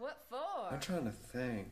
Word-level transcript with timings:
What 0.00 0.16
for? 0.30 0.72
I'm 0.72 0.80
trying 0.80 1.04
to 1.04 1.10
think. 1.10 1.66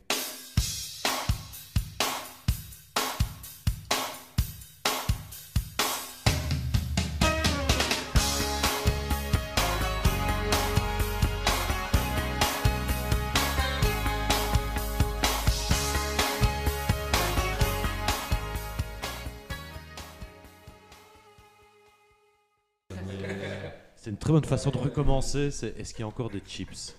C'est 23.95 24.11
une 24.11 24.17
très 24.17 24.31
bonne 24.31 24.45
façon 24.45 24.69
de 24.69 24.77
recommencer. 24.77 25.49
C'est 25.49 25.75
est-ce 25.79 25.95
qu'il 25.95 26.01
y 26.01 26.03
a 26.03 26.07
encore 26.07 26.29
des 26.29 26.41
chips? 26.45 26.95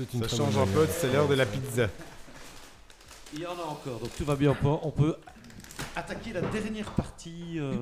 C'est 0.00 0.14
une 0.14 0.20
Ça 0.22 0.28
très 0.28 0.36
change 0.38 0.54
bonne 0.54 0.62
un 0.62 0.66
peu, 0.72 0.78
manière. 0.80 0.94
c'est 0.94 1.12
l'heure 1.12 1.28
de 1.28 1.34
la 1.34 1.44
pizza. 1.46 1.88
Il 3.34 3.40
y 3.40 3.46
en 3.46 3.52
a 3.58 3.62
encore, 3.62 3.98
donc 4.00 4.10
tout 4.16 4.24
va 4.24 4.34
bien. 4.34 4.50
On 4.52 4.54
peut, 4.54 4.78
on 4.82 4.90
peut 4.90 5.16
attaquer 5.94 6.32
la 6.32 6.40
dernière 6.40 6.90
partie 6.92 7.58
euh, 7.58 7.74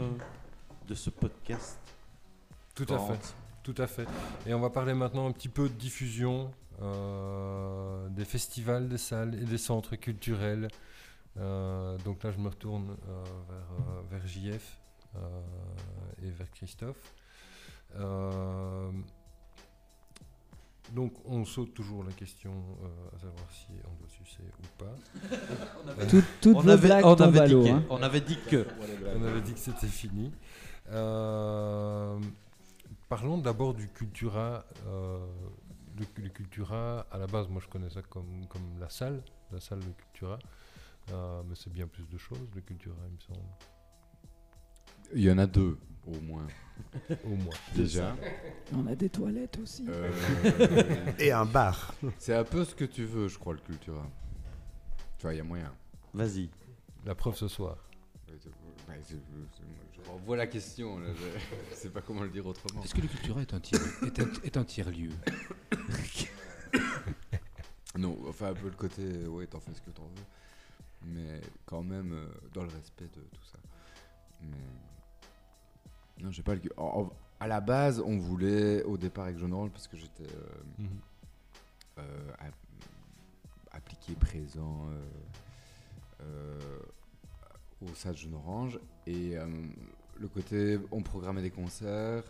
de 0.88 0.94
ce 0.94 1.10
podcast. 1.10 1.78
Tout 2.74 2.86
à 2.92 2.98
fait. 2.98 3.34
Tout 3.62 3.74
à 3.78 3.86
fait. 3.86 4.06
Et 4.46 4.54
on 4.54 4.60
va 4.60 4.70
parler 4.70 4.94
maintenant 4.94 5.28
un 5.28 5.32
petit 5.32 5.48
peu 5.48 5.68
de 5.68 5.74
diffusion, 5.74 6.50
euh, 6.82 8.08
des 8.10 8.24
festivals, 8.24 8.88
des 8.88 8.98
salles 8.98 9.34
et 9.34 9.44
des 9.44 9.58
centres 9.58 9.94
culturels. 9.96 10.68
Euh, 11.38 11.96
donc 11.98 12.22
là, 12.24 12.32
je 12.32 12.38
me 12.38 12.48
retourne 12.48 12.96
euh, 13.08 13.24
vers, 13.48 13.68
euh, 13.88 14.02
vers 14.10 14.26
JF 14.26 14.76
euh, 15.16 15.18
et 16.24 16.30
vers 16.30 16.50
Christophe. 16.50 17.14
Euh, 17.96 18.90
donc 20.94 21.12
on 21.26 21.44
saute 21.44 21.74
toujours 21.74 22.02
la 22.04 22.12
question 22.12 22.52
euh, 22.82 23.16
à 23.16 23.18
savoir 23.18 23.50
si 23.50 23.68
on 23.84 23.94
doit 23.98 24.08
sucer 24.08 24.42
ou 24.42 24.84
pas. 24.84 26.06
Tout- 26.08 26.22
toutes 26.40 26.56
On 26.56 26.60
vos 26.60 26.68
avait, 26.70 26.88
blagues 26.88 27.04
on, 27.04 27.16
tombent 27.16 27.28
avait 27.28 27.40
à 27.40 27.46
dit 27.46 27.52
l'eau, 27.52 27.64
que, 27.64 27.68
hein. 27.70 27.84
on 27.90 28.02
avait 28.02 28.20
dit 28.20 28.38
que. 28.48 28.66
On 29.16 29.24
avait 29.24 29.40
dit 29.42 29.52
que 29.54 29.58
c'était 29.58 29.86
fini. 29.86 30.32
Euh, 30.90 32.18
parlons 33.08 33.38
d'abord 33.38 33.74
du 33.74 33.88
Cultura. 33.88 34.64
euh, 34.86 35.18
le, 35.98 36.22
le 36.22 36.28
Cultura, 36.28 37.06
à 37.10 37.18
la 37.18 37.26
base, 37.26 37.48
moi 37.48 37.60
je 37.62 37.68
connais 37.68 37.90
ça 37.90 38.02
comme, 38.02 38.46
comme 38.48 38.78
la 38.78 38.88
salle, 38.88 39.20
la 39.50 39.60
salle 39.60 39.80
de 39.80 39.90
Cultura. 39.92 40.38
Euh, 41.10 41.42
mais 41.48 41.54
c'est 41.56 41.72
bien 41.72 41.86
plus 41.88 42.06
de 42.08 42.18
choses, 42.18 42.38
le 42.54 42.60
Cultura, 42.60 42.94
il 43.08 43.14
me 43.14 43.20
semble. 43.20 43.48
Il 45.14 45.22
y 45.22 45.30
en 45.30 45.38
a 45.38 45.46
deux, 45.46 45.76
au 46.06 46.20
moins. 46.20 46.46
Au 47.24 47.28
moins. 47.28 47.54
Déjà. 47.74 48.16
On 48.72 48.86
a 48.86 48.94
des 48.94 49.08
toilettes 49.08 49.58
aussi. 49.62 49.84
Euh, 49.88 50.10
Et 51.18 51.32
un 51.32 51.44
bar. 51.44 51.94
C'est 52.18 52.34
un 52.34 52.44
peu 52.44 52.64
ce 52.64 52.74
que 52.74 52.84
tu 52.84 53.04
veux, 53.04 53.28
je 53.28 53.38
crois, 53.38 53.52
le 53.54 53.58
Cultura. 53.60 54.06
Tu 55.18 55.22
vois, 55.22 55.34
il 55.34 55.38
y 55.38 55.40
a 55.40 55.44
moyen. 55.44 55.72
Vas-y. 56.14 56.48
La 57.04 57.14
preuve 57.14 57.36
ce 57.36 57.48
soir. 57.48 57.76
C'est- 59.02 59.16
Je 60.02 60.08
renvoie 60.10 60.36
la 60.36 60.46
question, 60.46 60.98
là, 60.98 61.08
je 61.14 61.38
je 61.70 61.74
sais 61.80 61.90
pas 61.90 62.00
comment 62.00 62.22
le 62.22 62.30
dire 62.30 62.46
autrement. 62.46 62.82
Est-ce 62.82 62.94
que 62.94 63.00
le 63.00 63.08
Cultura 63.08 63.40
est 63.42 63.52
un 63.52 63.60
tiers, 63.60 63.80
est 64.02 64.18
un, 64.20 64.30
est 64.44 64.56
un 64.56 64.64
tiers-lieu 64.64 65.10
Non, 67.96 68.16
enfin 68.28 68.48
un 68.50 68.54
peu 68.54 68.66
le 68.68 68.76
côté, 68.76 69.26
ouais, 69.26 69.46
t'en 69.46 69.60
fais 69.60 69.74
ce 69.74 69.80
que 69.80 69.90
t'en 69.90 70.04
veux. 70.04 70.24
Mais 71.06 71.40
quand 71.66 71.82
même, 71.82 72.12
euh, 72.12 72.26
dans 72.54 72.62
le 72.62 72.68
respect 72.68 73.04
de 73.06 73.20
tout 73.32 73.44
ça. 73.50 73.58
Mais. 74.42 74.56
Non, 76.20 76.30
j'ai 76.30 76.42
pas 76.42 76.54
le. 76.54 76.60
en- 76.76 77.02
en- 77.02 77.12
à 77.40 77.46
la 77.46 77.60
base, 77.60 78.00
on 78.00 78.18
voulait, 78.18 78.82
au 78.82 78.96
départ 78.98 79.24
avec 79.26 79.38
John 79.38 79.52
Orange, 79.52 79.70
parce 79.70 79.86
que 79.86 79.96
j'étais 79.96 80.24
euh, 80.24 80.58
Mhm. 80.78 80.88
euh, 81.98 82.32
app- 82.40 82.54
appliqué 83.72 84.14
présent 84.14 84.86
euh, 84.90 85.04
euh, 86.22 86.78
au 87.82 87.94
SAD 87.94 88.16
Jaune 88.16 88.34
Orange. 88.34 88.80
Et 89.06 89.36
euh, 89.38 89.46
le 90.18 90.28
côté, 90.28 90.78
on 90.90 91.00
programmait 91.02 91.42
des 91.42 91.50
concerts 91.50 92.24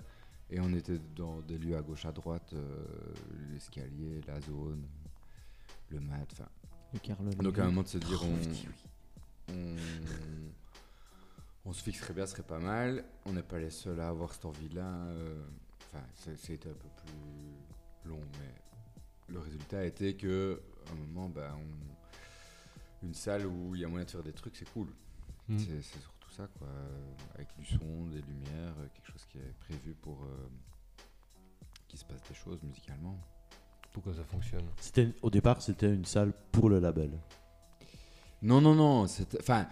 et 0.50 0.60
on 0.60 0.72
était 0.74 0.98
dans 1.16 1.40
des 1.40 1.56
lieux 1.58 1.76
à 1.76 1.80
gauche, 1.82 2.04
à 2.04 2.12
droite, 2.12 2.52
euh, 2.52 2.84
l'escalier, 3.52 4.20
la 4.26 4.40
zone, 4.42 4.82
le 5.90 6.00
mat, 6.00 6.26
enfin. 6.32 6.48
Le 6.92 6.98
Carlo 7.00 7.30
Donc 7.32 7.58
à 7.58 7.62
un 7.62 7.66
moment 7.66 7.82
de 7.82 7.88
se 7.88 7.98
dire, 7.98 8.20
Oh, 8.22 8.26
on, 9.48 9.52
on, 9.54 9.76
on 11.68 11.72
se 11.72 11.82
fixerait 11.82 12.14
bien, 12.14 12.24
ce 12.26 12.32
serait 12.32 12.42
pas 12.42 12.58
mal. 12.58 13.04
On 13.26 13.32
n'est 13.32 13.42
pas 13.42 13.58
les 13.58 13.70
seuls 13.70 14.00
à 14.00 14.08
avoir 14.08 14.32
cette 14.32 14.44
envie-là. 14.46 14.82
euh, 14.86 15.44
Enfin, 15.90 16.04
c'était 16.36 16.68
un 16.68 16.74
peu 16.74 16.88
plus 17.02 18.10
long, 18.10 18.20
mais 18.38 18.54
le 19.32 19.38
résultat 19.38 19.78
a 19.78 19.84
été 19.84 20.14
que, 20.16 20.60
à 20.86 20.92
un 20.92 20.94
moment, 20.96 21.30
on- 21.36 23.06
une 23.06 23.14
salle 23.14 23.46
où 23.46 23.74
il 23.74 23.80
y 23.80 23.84
a 23.84 23.88
moyen 23.88 24.04
de 24.04 24.10
faire 24.10 24.22
des 24.22 24.32
trucs, 24.34 24.54
c'est 24.56 24.70
cool. 24.72 24.88
Mhm. 25.48 25.58
C'est 25.58 25.80
surtout 26.00 26.30
ça, 26.30 26.46
quoi. 26.58 26.68
Avec 27.34 27.48
du 27.56 27.64
son, 27.64 28.06
des 28.08 28.20
lumières, 28.20 28.74
euh, 28.80 28.86
quelque 28.94 29.10
chose 29.12 29.24
qui 29.30 29.38
est 29.38 29.54
prévu 29.60 29.94
pour 29.94 30.22
euh, 30.24 30.48
qu'il 31.88 31.98
se 31.98 32.04
passe 32.04 32.22
des 32.28 32.34
choses 32.34 32.62
musicalement. 32.62 33.18
Pourquoi 33.92 34.12
ça 34.14 34.24
fonctionne 34.24 34.66
C'était 34.80 35.14
au 35.22 35.30
départ, 35.30 35.62
c'était 35.62 35.94
une 35.94 36.04
salle 36.04 36.32
pour 36.52 36.68
le 36.68 36.80
label. 36.80 37.18
Non, 38.42 38.60
non, 38.60 38.74
non. 38.74 39.06
Enfin, 39.40 39.66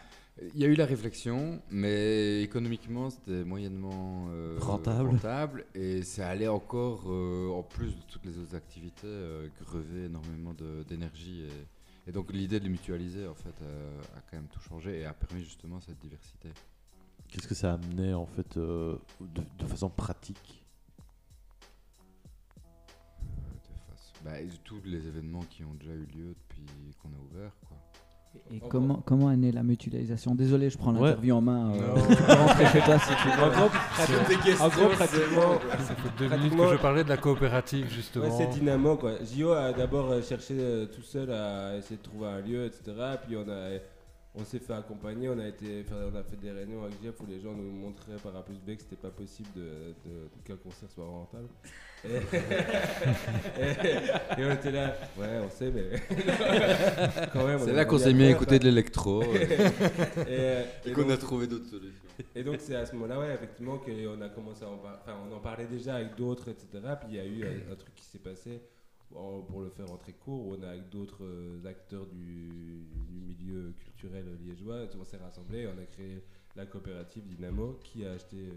il 0.55 0.61
y 0.61 0.65
a 0.65 0.69
eu 0.69 0.75
la 0.75 0.85
réflexion, 0.85 1.63
mais 1.71 2.43
économiquement, 2.43 3.09
c'était 3.09 3.43
moyennement 3.45 4.27
euh, 4.31 4.57
Rentable. 4.61 5.09
rentable, 5.11 5.67
Et 5.75 6.03
ça 6.03 6.29
allait 6.29 6.49
encore, 6.49 7.05
euh, 7.07 7.49
en 7.51 7.63
plus 7.63 7.97
de 7.97 8.03
toutes 8.09 8.25
les 8.27 8.37
autres 8.39 8.55
activités, 8.55 9.07
euh, 9.07 9.49
grever 9.65 10.05
énormément 10.05 10.55
d'énergie. 10.89 11.43
Et, 11.43 12.11
et 12.11 12.13
donc, 12.13 12.33
l'idée 12.33 12.59
de 12.61 12.65
les 12.65 12.71
mutualiser, 12.71 13.27
en 13.27 13.35
fait, 13.35 13.55
euh, 13.63 14.01
a 14.17 14.21
quand 14.31 14.37
même 14.37 14.49
tout 14.49 14.61
changé 14.61 15.01
et 15.01 15.07
a 15.07 15.15
permis 15.15 15.43
justement 15.43 15.81
cette 15.81 15.99
diversité. 15.99 16.51
Qu'est-ce 17.29 17.49
que 17.49 17.55
ça 17.55 17.71
a 17.73 17.75
amené 17.75 18.15
en 18.15 18.27
fait 18.27 18.57
de, 18.59 18.99
de 19.21 19.67
façon 19.67 19.89
pratique? 19.89 20.63
De. 23.19 24.25
Bah, 24.25 24.33
tous 24.65 24.81
les 24.85 25.07
événements 25.07 25.43
qui 25.43 25.65
ont 25.65 25.75
déjà 25.75 25.93
eu 25.93 26.07
lieu 26.07 26.35
depuis 26.35 26.67
qu'on 27.01 27.09
a 27.09 27.19
ouvert, 27.31 27.53
quoi. 27.69 27.77
Et 28.53 28.61
comment, 28.69 29.03
comment 29.07 29.31
est 29.31 29.37
née 29.37 29.53
la 29.53 29.63
mutualisation? 29.63 30.35
Désolé, 30.35 30.71
je 30.71 30.79
prends 30.79 30.95
Ouais. 30.95 31.09
l'interview 31.11 31.35
en 31.35 31.41
main. 31.41 31.73
euh, 31.75 31.95
tu 32.09 32.17
peux 32.23 32.33
rentrer 32.33 32.67
chez 32.67 32.81
toi 32.81 32.99
si 32.99 33.09
tu 33.23 33.29
veux. 33.29 33.45
En 33.45 33.49
gros, 33.51 34.65
en 34.65 34.69
gros, 34.69 34.89
pratiquement, 34.95 35.59
Ça 35.79 35.95
fait 35.95 36.09
deux 36.19 36.25
minutes 36.25 36.29
Pratiquement- 36.29 36.65
que 36.71 36.73
je 36.77 36.81
parlais 36.83 37.05
de 37.05 37.09
la 37.09 37.17
coopérative, 37.17 37.87
justement. 37.93 38.25
Ouais, 38.27 38.31
c'est 38.37 38.49
dynamo 38.51 38.97
quoi. 38.97 39.13
Gio 39.25 39.53
a 39.53 39.73
d'abord 39.73 40.11
euh, 40.11 40.23
cherché 40.23 40.55
euh, 40.59 40.87
tout 40.87 41.03
seul 41.03 41.31
à 41.33 41.77
essayer 41.77 41.97
de 41.97 42.03
trouver 42.03 42.27
un 42.29 42.41
lieu, 42.41 42.65
etc. 42.67 42.93
Puis 43.27 43.37
on 43.37 43.49
a, 43.51 43.79
on 44.39 44.45
s'est 44.45 44.59
fait 44.59 44.75
accompagner, 44.75 45.29
on 45.31 45.39
a 45.39 45.49
été, 45.49 45.83
faire- 45.85 46.11
on 46.13 46.17
a 46.17 46.23
fait 46.23 46.37
des 46.37 46.51
réunions 46.51 46.85
avec 46.85 47.03
Jeff 47.03 47.15
où 47.21 47.27
les 47.27 47.41
gens 47.41 47.53
nous 47.55 47.71
montraient 47.71 48.17
par 48.23 48.37
A 48.37 48.45
plus 48.45 48.57
B 48.61 48.77
que 48.77 48.83
c'était 48.83 48.97
pas 48.97 49.11
possible 49.11 49.49
de, 49.57 49.63
de- 50.05 50.29
qu'un 50.45 50.57
concert 50.57 50.91
soit 50.91 51.07
rentable. 51.07 51.49
Et, 52.05 52.09
et- 53.61 54.41
et 54.41 54.45
on 54.45 54.53
était 54.53 54.71
là, 54.71 54.95
ouais, 55.19 55.41
on 55.45 55.51
sait, 55.51 55.71
mais 55.71 55.85
quand 57.33 57.47
même. 57.47 57.61
on 57.61 57.65
C'est 57.65 57.73
là 57.73 57.85
qu'on 57.85 57.99
s'est 57.99 58.13
mis 58.13 58.25
à 58.25 58.31
écouter 58.31 58.59
de 58.59 58.65
l'électro 58.65 59.23
Et, 59.35 59.49
euh, 60.29 60.65
et 60.85 60.91
et 60.91 60.93
qu'on 60.93 61.09
a 61.11 61.17
trouvé 61.17 61.47
d'autres 61.47 61.69
solutions. 61.71 62.03
et 62.35 62.43
donc 62.45 62.57
c'est 62.61 62.77
à 62.77 62.85
ce 62.87 62.95
moment-là, 62.95 63.19
ouais, 63.21 63.35
effectivement, 63.35 63.79
qu'on 63.79 64.21
a 64.21 64.29
commencé 64.29 64.65
à 64.65 64.69
en 64.69 64.77
parler. 64.79 64.99
Enfin, 65.03 65.17
on 65.31 65.35
en 65.35 65.41
parlait 65.41 65.67
déjà 65.67 65.97
avec 65.97 66.15
d'autres, 66.17 66.49
etc. 66.49 66.67
Puis 67.01 67.09
il 67.11 67.15
y 67.17 67.21
a 67.21 67.25
eu 67.25 67.45
un, 67.45 67.73
un 67.73 67.77
truc 67.77 67.95
qui 67.95 68.05
s'est 68.05 68.19
passé, 68.19 68.61
pour 69.11 69.63
le 69.63 69.71
faire 69.71 69.91
en 69.91 69.97
très 69.97 70.13
court, 70.13 70.47
où 70.47 70.57
on 70.59 70.63
a 70.63 70.69
avec 70.71 70.89
d'autres 70.91 71.25
euh, 71.25 71.65
acteurs 71.67 72.07
du 72.07 72.66
milieu 73.47 73.73
culturel 73.79 74.25
liégeois, 74.45 74.89
on 74.99 75.05
s'est 75.05 75.17
rassemblés, 75.17 75.67
on 75.67 75.79
a 75.81 75.85
créé 75.87 76.23
la 76.57 76.67
coopérative 76.67 77.25
Dynamo, 77.27 77.79
qui 77.83 78.05
a 78.05 78.13
acheté 78.13 78.37
euh, 78.37 78.53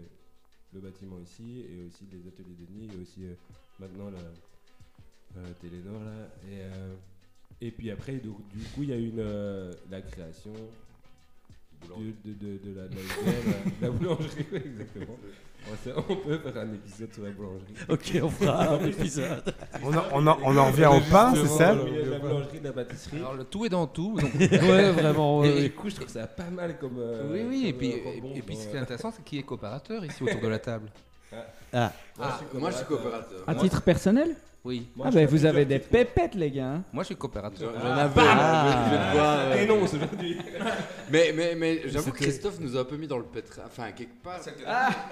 le 0.74 0.80
bâtiment 0.80 1.18
ici, 1.18 1.64
et 1.68 1.86
aussi 1.86 2.06
les 2.10 2.26
ateliers 2.26 2.56
de 2.58 2.72
nuit, 2.72 2.88
et 2.92 3.02
aussi 3.02 3.24
euh, 3.24 3.34
maintenant 3.78 4.10
la 4.10 4.18
euh, 5.40 5.52
Télénor, 5.60 6.02
là. 6.02 6.28
Et, 6.50 7.66
et 7.66 7.70
puis 7.70 7.90
après, 7.90 8.14
du, 8.14 8.28
du 8.28 8.64
coup, 8.74 8.82
il 8.82 8.88
y 8.88 8.92
a 8.92 8.96
eu 8.96 9.08
une, 9.08 9.20
euh, 9.20 9.72
la 9.90 10.00
création 10.00 10.52
de, 11.88 12.12
de, 12.24 12.34
de, 12.34 12.58
de 12.58 12.74
la, 12.74 12.84
la, 13.82 13.90
boulangerie, 13.90 14.46
exactement. 14.52 15.18
On, 15.96 16.16
peut 16.16 16.38
faire 16.38 16.62
un 16.62 16.72
épisode 16.74 17.12
sur 17.12 17.22
la 17.22 17.30
boulangerie. 17.30 17.74
Ok, 17.88 18.18
on 18.22 18.28
fera 18.30 18.68
un 18.74 18.84
épisode. 18.86 19.54
on 19.84 19.94
en, 19.96 20.02
on 20.12 20.26
en- 20.26 20.38
on 20.44 20.56
en 20.56 20.66
revient 20.66 20.86
au 20.86 21.00
pain, 21.10 21.32
c'est 21.34 21.46
ça 21.46 21.74
Le 21.74 22.10
la 22.10 22.18
boulangerie, 22.18 22.60
la 22.62 22.72
pâtisserie. 22.72 23.18
Alors, 23.18 23.34
le 23.34 23.44
tout 23.44 23.64
est 23.66 23.68
dans 23.68 23.86
tout. 23.86 24.16
Donc, 24.20 24.34
ouais, 24.40 24.90
vraiment. 24.92 25.44
Et- 25.44 25.62
du 25.64 25.70
coup, 25.72 25.90
je 25.90 25.96
trouve 25.96 26.08
ça 26.08 26.26
pas 26.26 26.50
mal 26.50 26.78
comme. 26.78 26.98
euh, 26.98 27.30
oui, 27.32 27.44
oui. 27.48 27.66
Et 27.68 27.72
puis, 27.72 27.92
euh, 27.92 27.96
et, 28.16 28.20
bon 28.20 28.32
et 28.34 28.42
puis 28.42 28.56
ce 28.56 28.66
euh, 28.66 28.70
qui 28.70 28.76
est 28.76 28.80
intéressant, 28.80 29.12
c'est 29.14 29.22
qui 29.24 29.38
est 29.38 29.42
coopérateur 29.42 30.04
ici 30.04 30.22
autour 30.22 30.40
de 30.40 30.48
la 30.48 30.58
table. 30.58 30.90
Ah, 31.72 31.92
moi, 32.54 32.70
je 32.70 32.76
suis 32.76 32.86
coopérateur. 32.86 33.38
À 33.46 33.52
Moi, 33.54 33.62
titre 33.62 33.82
personnel 33.82 34.34
Oui. 34.64 34.88
Moi, 34.96 35.06
Ah 35.08 35.10
je 35.12 35.16
ben 35.16 35.26
vous 35.28 35.44
avez 35.46 35.64
des 35.64 35.78
titres. 35.78 35.90
pépettes 35.90 36.34
les 36.34 36.50
gars. 36.50 36.64
hein. 36.66 36.82
Moi, 36.92 37.02
je 37.04 37.06
suis 37.06 37.16
coopérateur. 37.16 37.72
J'en 37.80 37.90
avais, 37.90 38.20
je, 38.20 38.26
je 38.26 38.90
vais 38.90 38.96
te 38.96 39.12
voir, 39.16 39.38
euh, 39.38 39.54
Dénonce 39.56 39.94
aujourd'hui. 39.94 40.38
Mais, 41.12 41.32
mais, 41.34 41.54
mais 41.56 41.82
j'avoue 41.86 42.12
que 42.12 42.18
C'était- 42.18 42.30
Christophe 42.30 42.60
nous 42.60 42.76
a 42.76 42.80
un 42.82 42.84
peu 42.84 42.96
mis 42.96 43.08
dans 43.08 43.18
le 43.18 43.24
pétrin. 43.24 43.62
Enfin, 43.66 43.90
quelque 43.90 44.22
part. 44.22 44.38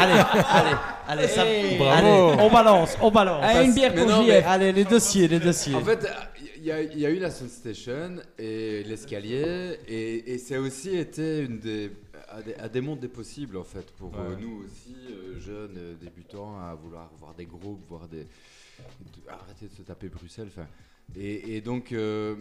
Allez, 0.00 0.20
allez, 0.50 0.76
allez, 1.08 1.28
ça... 1.28 1.46
Hey. 1.46 1.78
Bravo. 1.78 1.92
allez, 1.96 2.36
on 2.42 2.50
balance, 2.50 2.96
on 3.00 3.10
balance. 3.10 3.42
Ah, 3.46 3.62
une 3.62 3.72
bière 3.74 3.92
mais 3.94 4.02
pour 4.02 4.10
non, 4.10 4.22
JF. 4.24 4.44
Allez, 4.46 4.72
les 4.72 4.84
dossiers, 4.84 5.28
les 5.28 5.38
dossiers. 5.40 5.74
En 5.74 5.80
fait, 5.80 6.06
il 6.58 6.64
y, 6.64 6.72
a- 6.72 6.82
il 6.82 6.98
y 6.98 7.06
a 7.06 7.10
eu 7.10 7.18
la 7.18 7.30
Sound 7.30 7.50
Station 7.50 8.16
et 8.38 8.82
l'escalier, 8.84 9.78
et, 9.88 10.34
et 10.34 10.38
ça 10.38 10.56
a 10.56 10.58
aussi 10.60 10.96
été 10.96 11.40
une 11.40 11.58
des, 11.58 11.90
un 12.32 12.40
des, 12.42 12.54
des 12.72 12.80
mondes 12.80 13.00
des 13.00 13.08
possibles, 13.08 13.56
en 13.56 13.64
fait, 13.64 13.90
pour 13.92 14.14
euh, 14.16 14.34
Ouais. 14.34 14.40
nous 14.40 14.64
aussi, 14.64 14.94
euh, 15.10 15.38
jeunes 15.38 15.76
euh, 15.76 15.94
débutants, 15.96 16.58
à 16.58 16.74
vouloir 16.74 17.10
voir 17.18 17.34
des 17.34 17.46
groupes, 17.46 17.82
voir 17.88 18.08
des. 18.08 18.24
de- 18.24 19.28
arrêter 19.28 19.68
de 19.68 19.74
se 19.74 19.82
taper 19.82 20.08
Bruxelles. 20.08 20.50
Et, 21.16 21.56
et 21.56 21.60
donc. 21.60 21.92
euh, 21.92 22.36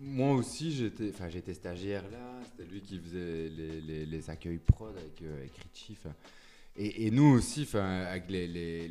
moi 0.00 0.32
aussi, 0.34 0.70
j'étais, 0.72 1.10
enfin, 1.12 1.28
j'étais 1.28 1.54
stagiaire 1.54 2.04
là. 2.12 2.40
C'était 2.44 2.70
lui 2.70 2.80
qui 2.80 2.98
faisait 3.00 3.48
les, 3.48 3.80
les, 3.80 4.06
les 4.06 4.30
accueils 4.30 4.58
prod 4.58 4.96
avec, 4.96 5.22
euh, 5.22 5.38
avec 5.38 5.52
Richie. 5.56 5.96
Et, 6.76 7.06
et 7.06 7.10
nous 7.10 7.24
aussi, 7.34 7.62
enfin, 7.62 8.02
avec 8.04 8.30
les, 8.30 8.86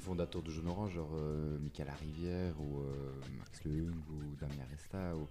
fondateurs 0.00 0.42
de 0.42 0.50
Jaune 0.50 0.66
Orange, 0.66 0.94
genre 0.94 1.12
euh, 1.14 1.56
Michael 1.60 1.92
Rivière 2.00 2.60
ou 2.60 2.82
Max 3.38 3.62
Lehung 3.64 3.94
ou 4.10 4.34
Damien 4.40 4.64
Resta. 4.72 5.14
Ou... 5.16 5.28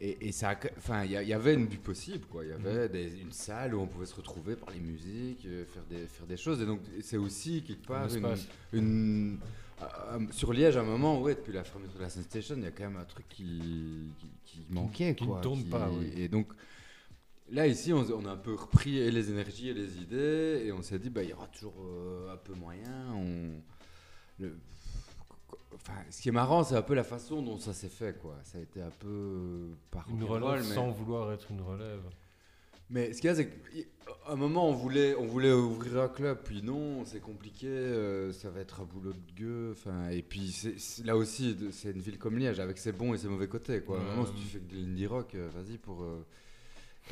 Et, 0.00 0.28
et 0.28 0.32
ça, 0.32 0.56
enfin, 0.76 1.04
il 1.04 1.10
y, 1.10 1.14
y 1.26 1.32
avait 1.32 1.54
une, 1.54 1.66
du 1.66 1.78
possible, 1.78 2.24
quoi. 2.26 2.44
Il 2.44 2.50
y 2.50 2.52
avait 2.52 2.88
des- 2.88 3.18
une 3.20 3.32
salle 3.32 3.74
où 3.74 3.80
on 3.80 3.86
pouvait 3.88 4.06
se 4.06 4.14
retrouver, 4.14 4.54
parler 4.54 4.78
musique, 4.78 5.44
euh, 5.46 5.64
faire 5.64 5.82
des, 5.90 6.06
faire 6.06 6.26
des 6.26 6.36
choses. 6.36 6.62
Et 6.62 6.66
donc, 6.66 6.80
c'est 7.02 7.16
aussi 7.16 7.62
quelque 7.64 7.86
part 7.86 8.08
une, 8.14 8.22
une- 8.72 9.38
euh, 9.82 10.20
sur 10.30 10.52
Liège, 10.52 10.76
à 10.76 10.80
un 10.80 10.84
moment, 10.84 11.20
ouais, 11.20 11.34
depuis 11.34 11.52
la 11.52 11.64
fermeture 11.64 11.96
de 11.98 12.02
la 12.02 12.10
Sun 12.10 12.22
Station, 12.22 12.54
il 12.56 12.62
y 12.62 12.66
a 12.66 12.70
quand 12.70 12.84
même 12.84 12.96
un 12.96 13.04
truc 13.04 13.28
qui, 13.28 14.12
qui, 14.18 14.30
qui 14.44 14.66
manquait, 14.70 15.14
qui 15.16 15.24
ne 15.24 15.42
tourne 15.42 15.64
pas, 15.64 15.88
oui. 15.90 16.12
Et 16.16 16.28
donc, 16.28 16.52
là, 17.50 17.66
ici, 17.66 17.92
on, 17.92 18.00
on 18.12 18.24
a 18.26 18.30
un 18.32 18.36
peu 18.36 18.54
repris 18.54 18.98
et 18.98 19.10
les 19.10 19.30
énergies 19.30 19.70
et 19.70 19.74
les 19.74 19.98
idées, 19.98 20.62
et 20.66 20.72
on 20.72 20.82
s'est 20.82 20.98
dit, 20.98 21.10
bah, 21.10 21.22
il 21.24 21.30
y 21.30 21.32
aura 21.32 21.48
toujours 21.48 21.74
euh, 21.84 22.32
un 22.32 22.36
peu 22.36 22.54
moyen. 22.54 23.12
On, 23.14 23.60
le- 24.38 24.56
enfin, 25.88 26.00
ce 26.10 26.20
qui 26.22 26.28
est 26.28 26.32
marrant, 26.32 26.62
c'est 26.64 26.76
un 26.76 26.82
peu 26.82 26.94
la 26.94 27.04
façon 27.04 27.42
dont 27.42 27.58
ça 27.58 27.72
s'est 27.72 27.88
fait, 27.88 28.16
quoi. 28.18 28.36
Ça 28.44 28.58
a 28.58 28.60
été 28.60 28.80
un 28.82 28.90
peu 28.90 29.70
par 29.90 30.06
Une 30.10 30.24
relève 30.24 30.66
mais- 30.68 30.74
sans 30.74 30.90
vouloir 30.90 31.32
être 31.32 31.50
une 31.50 31.60
relève. 31.62 32.02
mais 32.90 33.12
ce 33.12 33.20
qu'il 33.20 33.28
y 33.28 33.32
a, 33.32 33.34
c'est 33.34 33.48
qu'à 33.48 33.52
un 34.28 34.36
moment, 34.36 34.68
on 34.68 34.72
voulait, 34.74 35.14
on 35.16 35.26
voulait 35.26 35.52
ouvrir 35.52 36.02
un 36.02 36.08
club, 36.08 36.38
puis 36.44 36.62
non, 36.62 37.04
c'est 37.04 37.20
compliqué, 37.20 37.66
euh, 37.66 38.32
ça 38.32 38.50
va 38.50 38.60
être 38.60 38.80
un 38.80 38.84
boulot 38.84 39.12
de 39.12 39.32
gueux. 39.34 39.72
Enfin, 39.72 40.08
et 40.10 40.22
puis 40.22 40.54
là 41.04 41.16
aussi, 41.16 41.56
c'est 41.72 41.90
une 41.92 42.00
ville 42.00 42.18
comme 42.18 42.38
Liège, 42.38 42.60
avec 42.60 42.78
ses 42.78 42.92
bons 42.92 43.14
et 43.14 43.18
ses 43.18 43.28
mauvais 43.28 43.48
côtés. 43.48 43.80
Quoi. 43.82 43.98
À 43.98 44.00
un 44.00 44.04
Ouais, 44.04 44.10
moment, 44.16 44.26
si 44.26 44.32
tu 44.34 44.46
fais 44.48 44.58
que 44.60 44.70
de 44.74 44.76
l'indie 44.80 45.06
rock, 45.06 45.34
euh, 45.34 45.48
vas-y 45.54 45.78
pour 45.78 46.02
euh, 46.02 46.24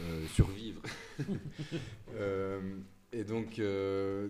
euh, 0.03 0.27
survivre. 0.35 0.81
Euh, 2.15 2.61
et 3.13 3.25
donc, 3.25 3.59
euh, 3.59 4.29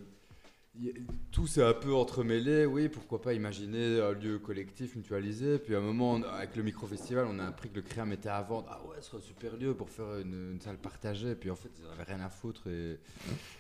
tout 1.31 1.46
s'est 1.46 1.62
un 1.62 1.75
peu 1.75 1.94
entremêlé. 1.94 2.67
Oui, 2.67 2.88
pourquoi 2.88 3.20
pas 3.20 3.34
imaginer 3.34 4.00
un 4.00 4.12
lieu 4.12 4.38
collectif 4.38 4.96
mutualisé. 4.96 5.58
Puis 5.58 5.75
à 5.75 5.78
un 5.78 5.82
moment, 5.82 6.17
avec 6.23 6.56
le 6.56 6.62
micro-festival, 6.62 7.26
on 7.28 7.38
a 7.38 7.46
appris 7.46 7.70
que 7.70 7.76
le 7.76 7.82
créam 7.82 8.12
était 8.12 8.28
à 8.28 8.43
vendre. 8.43 8.67
Ah 8.70 8.81
ouais, 8.87 8.96
ce 9.00 9.11
serait 9.11 9.19
un 9.19 9.20
super 9.20 9.56
lieu 9.56 9.75
pour 9.75 9.90
faire 9.90 10.19
une, 10.19 10.58
salle 10.61 10.78
partagée. 10.78 11.34
Puis 11.34 11.50
en 11.50 11.56
fait, 11.56 11.70
ils 11.78 11.84
n'avaient 11.88 12.12
rien 12.14 12.25
à 12.25 12.28
foutre 12.28 12.67
et, 12.69 12.99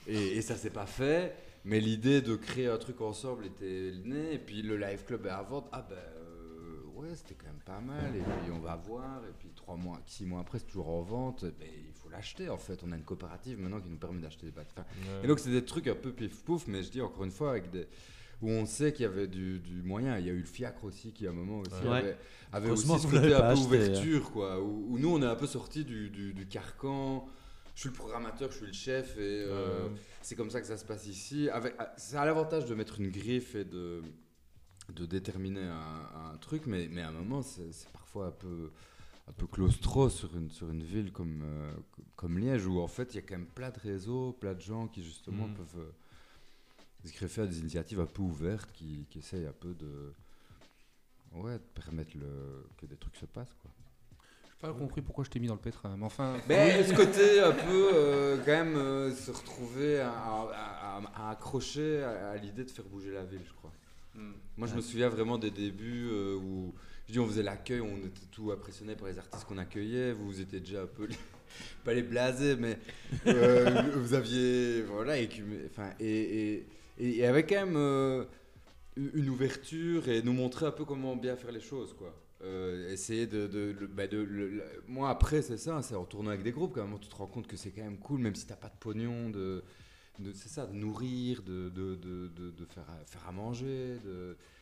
et, 0.06 0.36
et 0.36 0.42
ça 0.42 0.56
s'est 0.56 0.70
pas 0.70 0.86
fait. 0.86 1.34
Mais 1.64 1.80
l'idée 1.80 2.20
de 2.20 2.36
créer 2.36 2.68
un 2.68 2.78
truc 2.78 3.00
ensemble 3.00 3.46
était 3.46 3.92
née. 4.04 4.34
Et 4.34 4.38
puis 4.38 4.62
le 4.62 4.76
live 4.76 5.04
club 5.04 5.26
est 5.26 5.30
à 5.30 5.42
vendre. 5.42 5.68
Ah 5.72 5.86
ben 5.88 5.96
ouais, 6.96 7.14
c'était 7.14 7.34
quand 7.34 7.46
même 7.46 7.62
pas 7.64 7.80
mal. 7.80 8.14
Et 8.16 8.20
puis 8.20 8.52
on 8.52 8.58
va 8.60 8.76
voir. 8.76 9.22
Et 9.28 9.32
puis 9.38 9.50
trois 9.54 9.76
mois, 9.76 10.00
six 10.06 10.24
mois 10.24 10.40
après, 10.40 10.58
c'est 10.58 10.66
toujours 10.66 10.88
en 10.88 11.02
vente. 11.02 11.44
Mais 11.58 11.70
il 11.86 11.92
faut 11.94 12.08
l'acheter 12.08 12.48
en 12.48 12.58
fait. 12.58 12.82
On 12.84 12.92
a 12.92 12.96
une 12.96 13.04
coopérative 13.04 13.58
maintenant 13.60 13.80
qui 13.80 13.88
nous 13.88 13.98
permet 13.98 14.20
d'acheter 14.20 14.46
des. 14.46 14.52
Enfin, 14.58 14.84
Ouais. 15.02 15.24
et 15.24 15.26
donc 15.26 15.38
c'est 15.38 15.50
des 15.50 15.64
trucs 15.64 15.86
un 15.88 15.94
peu 15.94 16.12
pif 16.12 16.42
pouf, 16.44 16.66
mais 16.66 16.82
je 16.82 16.90
dis 16.90 17.00
encore 17.00 17.24
une 17.24 17.30
fois 17.30 17.50
avec 17.50 17.70
des 17.70 17.86
où 18.42 18.50
on 18.50 18.66
sait 18.66 18.92
qu'il 18.92 19.04
y 19.04 19.06
avait 19.06 19.28
du, 19.28 19.60
du 19.60 19.82
moyen. 19.82 20.18
Il 20.18 20.26
y 20.26 20.30
a 20.30 20.32
eu 20.34 20.40
le 20.40 20.44
fiacre 20.44 20.84
aussi 20.84 21.12
qui 21.12 21.26
à 21.26 21.30
un 21.30 21.32
moment 21.32 21.60
aussi 21.60 21.82
Ouais. 21.86 21.98
avait, 21.98 22.16
avait 22.52 22.70
aussi 22.70 22.86
ce 22.86 23.06
côté 23.06 23.32
un 23.34 23.54
peu 23.54 23.60
ouverture 23.60 24.30
quoi. 24.30 24.60
Où, 24.60 24.86
où 24.90 24.98
nous 24.98 25.08
on 25.08 25.22
est 25.22 25.26
un 25.26 25.36
peu 25.36 25.46
sorti 25.46 25.84
du, 25.84 26.10
du, 26.10 26.34
du 26.34 26.46
carcan. 26.46 27.26
Je 27.74 27.80
suis 27.80 27.88
le 27.90 27.94
programmateur, 27.94 28.50
je 28.50 28.56
suis 28.56 28.66
le 28.66 28.72
chef 28.72 29.16
et 29.18 29.20
euh, 29.20 29.86
Euh, 29.86 29.88
c'est 30.22 30.34
comme 30.34 30.50
ça 30.50 30.60
que 30.62 30.66
ça 30.66 30.76
se 30.78 30.84
passe 30.86 31.06
ici. 31.06 31.48
Avec, 31.50 31.74
ah, 31.78 31.92
ça 31.98 32.22
a 32.22 32.24
l'avantage 32.26 32.64
de 32.66 32.74
mettre 32.74 33.00
une 33.00 33.10
griffe 33.10 33.54
et 33.54 33.64
de 33.66 34.02
de 34.94 35.06
déterminer 35.06 35.62
un, 35.64 36.30
un 36.32 36.36
truc, 36.38 36.66
mais, 36.66 36.88
mais 36.90 37.02
à 37.02 37.08
un 37.08 37.12
moment 37.12 37.42
c'est 37.42 37.70
parfois 37.92 38.26
un 38.28 38.30
peu 38.32 38.70
un 39.28 39.32
peu 39.32 39.46
claustro 39.48 40.08
sur 40.08 40.36
une, 40.36 40.50
sur 40.52 40.70
une 40.70 40.84
ville 40.84 41.10
comme, 41.12 41.42
euh, 41.44 41.72
comme 42.14 42.38
Liège, 42.38 42.64
où 42.66 42.78
en 42.80 42.86
fait 42.86 43.12
il 43.12 43.16
y 43.16 43.18
a 43.18 43.22
quand 43.22 43.36
même 43.36 43.46
plein 43.48 43.70
de 43.70 43.78
réseaux, 43.80 44.32
plein 44.32 44.54
de 44.54 44.60
gens 44.60 44.86
qui 44.86 45.02
justement 45.02 45.48
Mhm. 45.48 45.54
peuvent 45.54 45.78
euh, 45.80 45.90
se 47.04 47.12
greffer 47.12 47.42
à 47.42 47.46
des 47.46 47.58
initiatives 47.60 47.98
un 48.00 48.06
peu 48.06 48.22
ouvertes, 48.22 48.70
qui, 48.72 49.06
qui 49.10 49.18
essayent 49.18 49.46
un 49.46 49.52
peu 49.52 49.74
de, 49.74 50.14
ouais, 51.34 51.54
de 51.54 51.64
permettre 51.82 52.16
le, 52.16 52.66
que 52.76 52.86
des 52.86 52.96
trucs 52.96 53.16
se 53.16 53.26
passent. 53.26 53.54
Quoi. 53.60 53.70
Pas 54.60 54.72
compris 54.72 55.02
pourquoi 55.02 55.24
je 55.24 55.30
t'ai 55.30 55.38
mis 55.40 55.48
dans 55.48 55.54
le 55.54 55.60
pétrin. 55.60 55.96
Mais 55.96 56.06
enfin. 56.06 56.36
Mais 56.48 56.82
ce 56.84 56.94
côté 56.94 57.40
un 57.40 57.52
peu, 57.52 57.90
euh, 57.94 58.36
quand 58.38 58.46
même, 58.52 58.76
euh, 58.76 59.12
se 59.14 59.30
retrouver 59.30 60.00
à, 60.00 60.10
à- 60.12 60.98
à- 60.98 61.26
à 61.26 61.30
accrocher 61.30 62.02
à, 62.02 62.30
à 62.30 62.36
l'idée 62.36 62.64
de 62.64 62.70
faire 62.70 62.84
bouger 62.86 63.10
la 63.12 63.24
ville, 63.24 63.42
je 63.44 63.52
crois. 63.52 63.72
Moi, 64.56 64.66
je 64.68 64.74
me 64.74 64.80
souviens 64.80 65.08
vraiment 65.08 65.38
des 65.38 65.50
débuts 65.50 66.08
euh, 66.10 66.34
où, 66.36 66.74
je 67.06 67.12
dis, 67.12 67.18
on 67.18 67.26
faisait 67.26 67.42
l'accueil, 67.42 67.80
on 67.80 67.98
était 67.98 68.26
tout 68.30 68.50
impressionné 68.52 68.94
par 68.96 69.08
les 69.08 69.18
artistes 69.18 69.44
qu'on 69.46 69.58
accueillait. 69.58 70.12
Vous, 70.12 70.26
vous 70.26 70.40
étiez 70.40 70.60
déjà 70.60 70.82
un 70.82 70.86
peu, 70.86 71.04
les- 71.06 71.16
pas 71.84 71.92
les 71.94 72.02
blasés, 72.02 72.56
mais 72.56 72.78
euh, 73.26 73.82
vous 73.96 74.14
aviez, 74.14 74.82
voilà, 74.82 75.18
écumé, 75.18 75.58
enfin, 75.70 75.90
et, 76.00 76.64
et, 76.98 77.26
avec 77.26 77.48
quand 77.50 77.66
même 77.66 77.76
euh, 77.76 78.24
une 78.96 79.28
ouverture 79.28 80.08
et 80.08 80.22
nous 80.22 80.32
montrer 80.32 80.66
un 80.66 80.70
peu 80.72 80.84
comment 80.84 81.16
bien 81.16 81.36
faire 81.36 81.52
les 81.52 81.60
choses, 81.60 81.92
quoi. 81.94 82.14
Essayer 82.90 83.26
de, 83.26 83.46
bah, 83.92 84.06
de- 84.06 84.18
le- 84.18 84.48
le- 84.48 84.62
moi 84.86 85.08
après 85.10 85.42
c'est 85.42 85.56
ça 85.56 85.82
c'est 85.82 85.96
en 85.96 86.04
tournant 86.04 86.30
avec 86.30 86.42
des 86.44 86.52
groupes 86.52 86.74
quand 86.74 86.86
même 86.86 86.96
tu 87.00 87.08
te 87.08 87.14
rends 87.16 87.26
compte 87.26 87.46
que 87.48 87.56
c'est 87.56 87.70
quand 87.70 87.82
même 87.82 87.98
cool 87.98 88.20
même 88.20 88.34
si 88.36 88.46
t'as 88.46 88.54
pas 88.54 88.68
de 88.68 88.76
pognon 88.78 89.30
de, 89.30 89.64
de 90.20 90.32
c'est 90.32 90.48
ça 90.48 90.66
de 90.66 90.72
nourrir 90.74 91.42
de, 91.42 91.68
de, 91.68 91.94
de, 91.94 92.28
de, 92.28 92.50
de 92.50 92.64
faire, 92.64 92.84
à, 92.88 93.04
faire 93.04 93.26
à 93.28 93.32
manger 93.32 93.96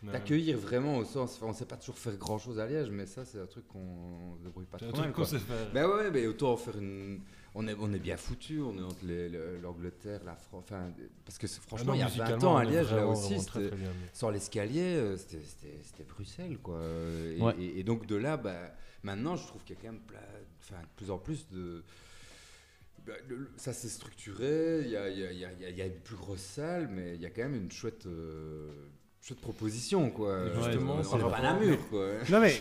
d'accueillir 0.02 0.58
vraiment 0.58 0.98
au 0.98 1.04
sens 1.04 1.36
enfin, 1.36 1.46
on 1.46 1.52
sait 1.52 1.64
pas 1.64 1.76
toujours 1.76 1.98
faire 1.98 2.16
grand 2.16 2.38
chose 2.38 2.58
à 2.58 2.66
Liège 2.66 2.90
mais 2.90 3.06
ça 3.06 3.24
c'est 3.24 3.40
un 3.40 3.46
truc 3.46 3.66
qu'on 3.68 3.78
on 3.78 4.36
se 4.36 4.42
débrouille 4.42 4.66
pas 4.66 4.78
C'est 4.78 4.86
un 4.86 4.88
trop 4.88 4.98
mal 5.02 5.12
truc 5.12 5.16
qu'on 5.16 5.30
quoi. 5.30 5.38
sait 5.38 5.44
faire. 5.44 5.70
Ben 5.72 5.86
ouais, 5.88 6.10
mais 6.10 6.26
autant 6.26 6.52
en 6.52 6.56
faire 6.56 6.76
une. 6.78 7.20
On 7.56 7.68
est, 7.68 7.76
on 7.78 7.92
est 7.92 8.00
bien 8.00 8.16
foutu, 8.16 8.60
on 8.60 8.76
est 8.76 8.82
entre 8.82 9.06
l'Angleterre, 9.62 10.20
la 10.24 10.34
France. 10.34 10.64
Enfin, 10.66 10.90
parce 11.24 11.38
que 11.38 11.46
Ah 11.46 11.60
franchement, 11.68 11.92
non, 11.92 11.94
il 11.94 11.98
y 12.00 12.02
a 12.02 12.06
musicalement, 12.06 12.36
20 12.38 12.46
ans 12.48 12.54
on 12.54 12.56
à 12.56 12.64
Liège, 12.64 12.90
là 12.92 13.06
aussi, 13.06 13.46
très, 13.46 13.68
très 13.68 13.76
bien. 13.76 13.90
sans 14.12 14.30
l'escalier, 14.30 14.96
euh, 14.96 15.16
c'était- 15.16 16.02
Bruxelles, 16.08 16.58
quoi. 16.60 16.80
Et, 16.82 17.40
Ouais. 17.40 17.54
et- 17.60 17.78
et 17.78 17.84
donc 17.84 18.06
de 18.06 18.16
là, 18.16 18.36
bah, 18.36 18.74
maintenant, 19.04 19.36
je 19.36 19.46
trouve 19.46 19.62
qu'il 19.62 19.76
y 19.76 19.78
a 19.78 19.82
quand 19.82 19.92
même 19.92 20.00
plein- 20.02 20.80
de 20.80 20.86
plus 20.96 21.10
en 21.12 21.18
plus 21.18 21.46
de. 21.50 21.84
Bah, 23.06 23.12
ça 23.56 23.72
s'est 23.72 23.88
structuré, 23.88 24.80
il 24.84 24.90
y 24.90 24.96
a, 24.96 25.08
il 25.08 25.18
y, 25.18 25.24
a, 25.26 25.30
il 25.32 25.38
y, 25.38 25.44
a, 25.44 25.48
il 25.52 25.62
y 25.62 25.64
a- 25.66 25.70
il 25.70 25.76
y 25.78 25.82
a 25.82 25.86
une 25.86 26.00
plus 26.00 26.16
grosse 26.16 26.40
salle, 26.40 26.88
mais 26.90 27.14
il 27.14 27.20
y 27.22 27.26
a 27.26 27.30
quand 27.30 27.42
même 27.42 27.54
une 27.56 27.70
chouette, 27.70 28.06
euh, 28.06 28.70
chouette 29.20 29.40
proposition, 29.40 30.10
quoi. 30.10 30.38
Et 30.46 30.54
justement, 30.64 31.02
c'est 31.02 31.18
pas 31.18 31.38
un 31.48 31.58
mur, 31.58 31.78
quoi. 31.90 32.06
Non 32.30 32.40
mais 32.40 32.54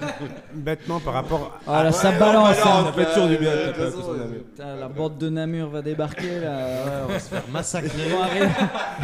bêtement 0.54 1.00
par 1.00 1.14
rapport 1.14 1.58
Ah 1.66 1.84
là, 1.84 1.92
ça 1.92 2.10
Ouais, 2.10 2.18
balance. 2.18 2.56
on 2.64 2.68
hein. 2.88 2.92
fait 2.92 3.06
toujours 3.06 3.28
du 3.28 3.36
bien, 3.38 3.54
de 3.68 3.72
façon, 3.72 4.12
euh, 4.14 4.38
Putain, 4.38 4.76
la 4.76 4.88
bande 4.88 5.18
de 5.18 5.28
Namur 5.28 5.68
va 5.70 5.82
débarquer 5.82 6.40
là. 6.40 6.56
Ouais, 6.84 6.92
on 7.04 7.12
va 7.12 7.18
se 7.20 7.28
faire 7.28 7.48
massacrer. 7.48 8.10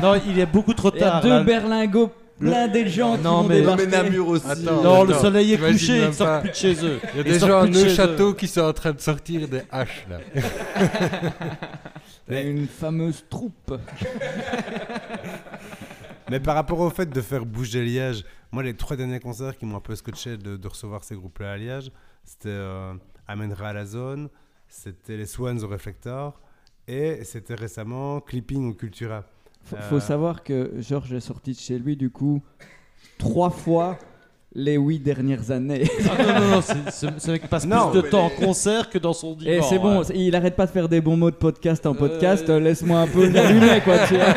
Non, 0.03 0.15
il 0.27 0.39
est 0.39 0.47
beaucoup 0.47 0.75
trop 0.75 0.91
Il 0.95 1.01
y 1.01 1.03
a 1.03 1.11
tard. 1.11 1.21
deux 1.23 1.29
là. 1.31 1.43
berlingots 1.43 2.11
blindés 2.41 2.85
de 2.85 2.89
gens 2.89 3.17
qui 3.17 3.23
vont 3.23 3.43
mais- 3.45 3.61
Non, 3.63 3.77
mais 3.77 3.87
débarquer. 3.87 4.09
Namur 4.11 4.29
aussi. 4.29 4.47
Attends. 4.51 4.83
Non, 4.83 5.05
le 5.05 5.15
soleil 5.15 5.53
est 5.55 5.59
couché, 5.59 6.01
même 6.01 6.11
ils 6.11 6.15
sortent 6.15 6.31
pas. 6.31 6.41
plus 6.41 6.51
de 6.51 6.55
chez 6.55 6.85
eux. 6.85 7.01
Il 7.03 7.17
y 7.17 7.21
a 7.21 7.23
Ils 7.23 7.25
des 7.25 7.39
sortent 7.39 7.51
gens 7.53 7.59
à 7.59 7.63
plus 7.65 7.71
de 7.71 7.75
chez 7.77 7.83
eux. 7.85 7.89
Neuchâteau 7.89 8.35
qui 8.35 8.49
sont 8.49 8.61
en 8.63 8.73
train 8.73 8.93
de 8.93 9.01
sortir 9.01 9.49
des 9.49 9.63
haches 9.71 10.07
là. 10.11 10.19
Il 12.29 12.35
y 12.35 12.37
a 12.39 12.41
une 12.43 12.67
fameuse 12.67 13.25
troupe. 13.31 13.75
Mais 16.31 16.41
par 16.41 16.57
rapport 16.57 16.81
au 16.81 16.91
fait 16.91 17.07
de 17.09 17.21
faire 17.21 17.47
bouger 17.47 17.85
Liège, 17.85 18.25
moi 18.51 18.63
les 18.65 18.75
trois 18.75 18.97
derniers 18.97 19.21
concerts 19.21 19.57
qui 19.57 19.65
m'ont 19.65 19.77
un 19.77 19.81
peu 19.81 19.95
scotché 19.95 20.37
de, 20.37 20.57
de 20.57 20.69
recevoir 20.69 21.05
ces 21.05 21.15
groupes-là 21.15 21.53
à 21.53 21.57
Liège, 21.57 21.93
c'était 22.25 22.49
euh, 22.49 22.95
Amènera 23.29 23.69
à 23.69 23.73
la 23.73 23.85
zone, 23.85 24.29
c'était 24.67 25.17
les 25.17 25.27
Swans 25.27 25.63
au 25.63 25.69
Reflector 25.69 26.41
et 26.89 27.21
c'était 27.23 27.55
récemment 27.55 28.21
Clipping 28.21 28.71
au 28.71 28.75
Cultura. 28.75 29.23
Faut, 29.67 29.77
Euh. 29.77 29.81
faut 29.91 30.01
savoir 30.01 30.43
que 30.43 30.73
Georges 30.79 31.13
est 31.13 31.21
sorti 31.21 31.53
de 31.53 31.59
chez 31.59 31.79
lui 31.79 31.97
du 31.97 32.09
coup 32.11 32.43
trois 33.19 33.51
fois 33.51 33.99
les 34.59 34.77
huit 34.77 35.01
dernières 35.01 35.51
années. 35.51 35.85
Ah 36.09 36.23
non, 36.23 36.41
non, 36.41 36.51
non, 36.57 36.61
c'est- 36.63 36.91
ce 36.91 37.07
ce 37.19 37.31
mec 37.31 37.47
passe 37.49 37.67
Non, 37.67 37.91
plus 37.91 37.99
de 37.99 38.05
mais 38.05 38.11
temps 38.11 38.25
en 38.27 38.31
concert 38.31 38.89
que 38.89 38.97
dans 38.97 39.13
son 39.13 39.35
divan. 39.35 39.51
Et 39.51 39.61
c'est 39.63 39.79
bon, 39.79 39.99
ouais. 40.01 40.07
il 40.15 40.35
arrête 40.35 40.57
pas 40.57 40.65
de 40.65 40.71
faire 40.71 40.89
des 40.89 41.03
bons 41.03 41.17
mots 41.19 41.31
de 41.31 41.37
podcast 41.37 41.85
en 41.85 41.95
podcast. 41.95 42.49
Euh, 42.49 42.59
Laisse-moi 42.59 43.01
un 43.01 43.07
peu 43.07 43.29
l'allumer, 43.29 43.81
quoi. 43.85 43.99
Tu 44.09 44.15
vois. 44.15 44.25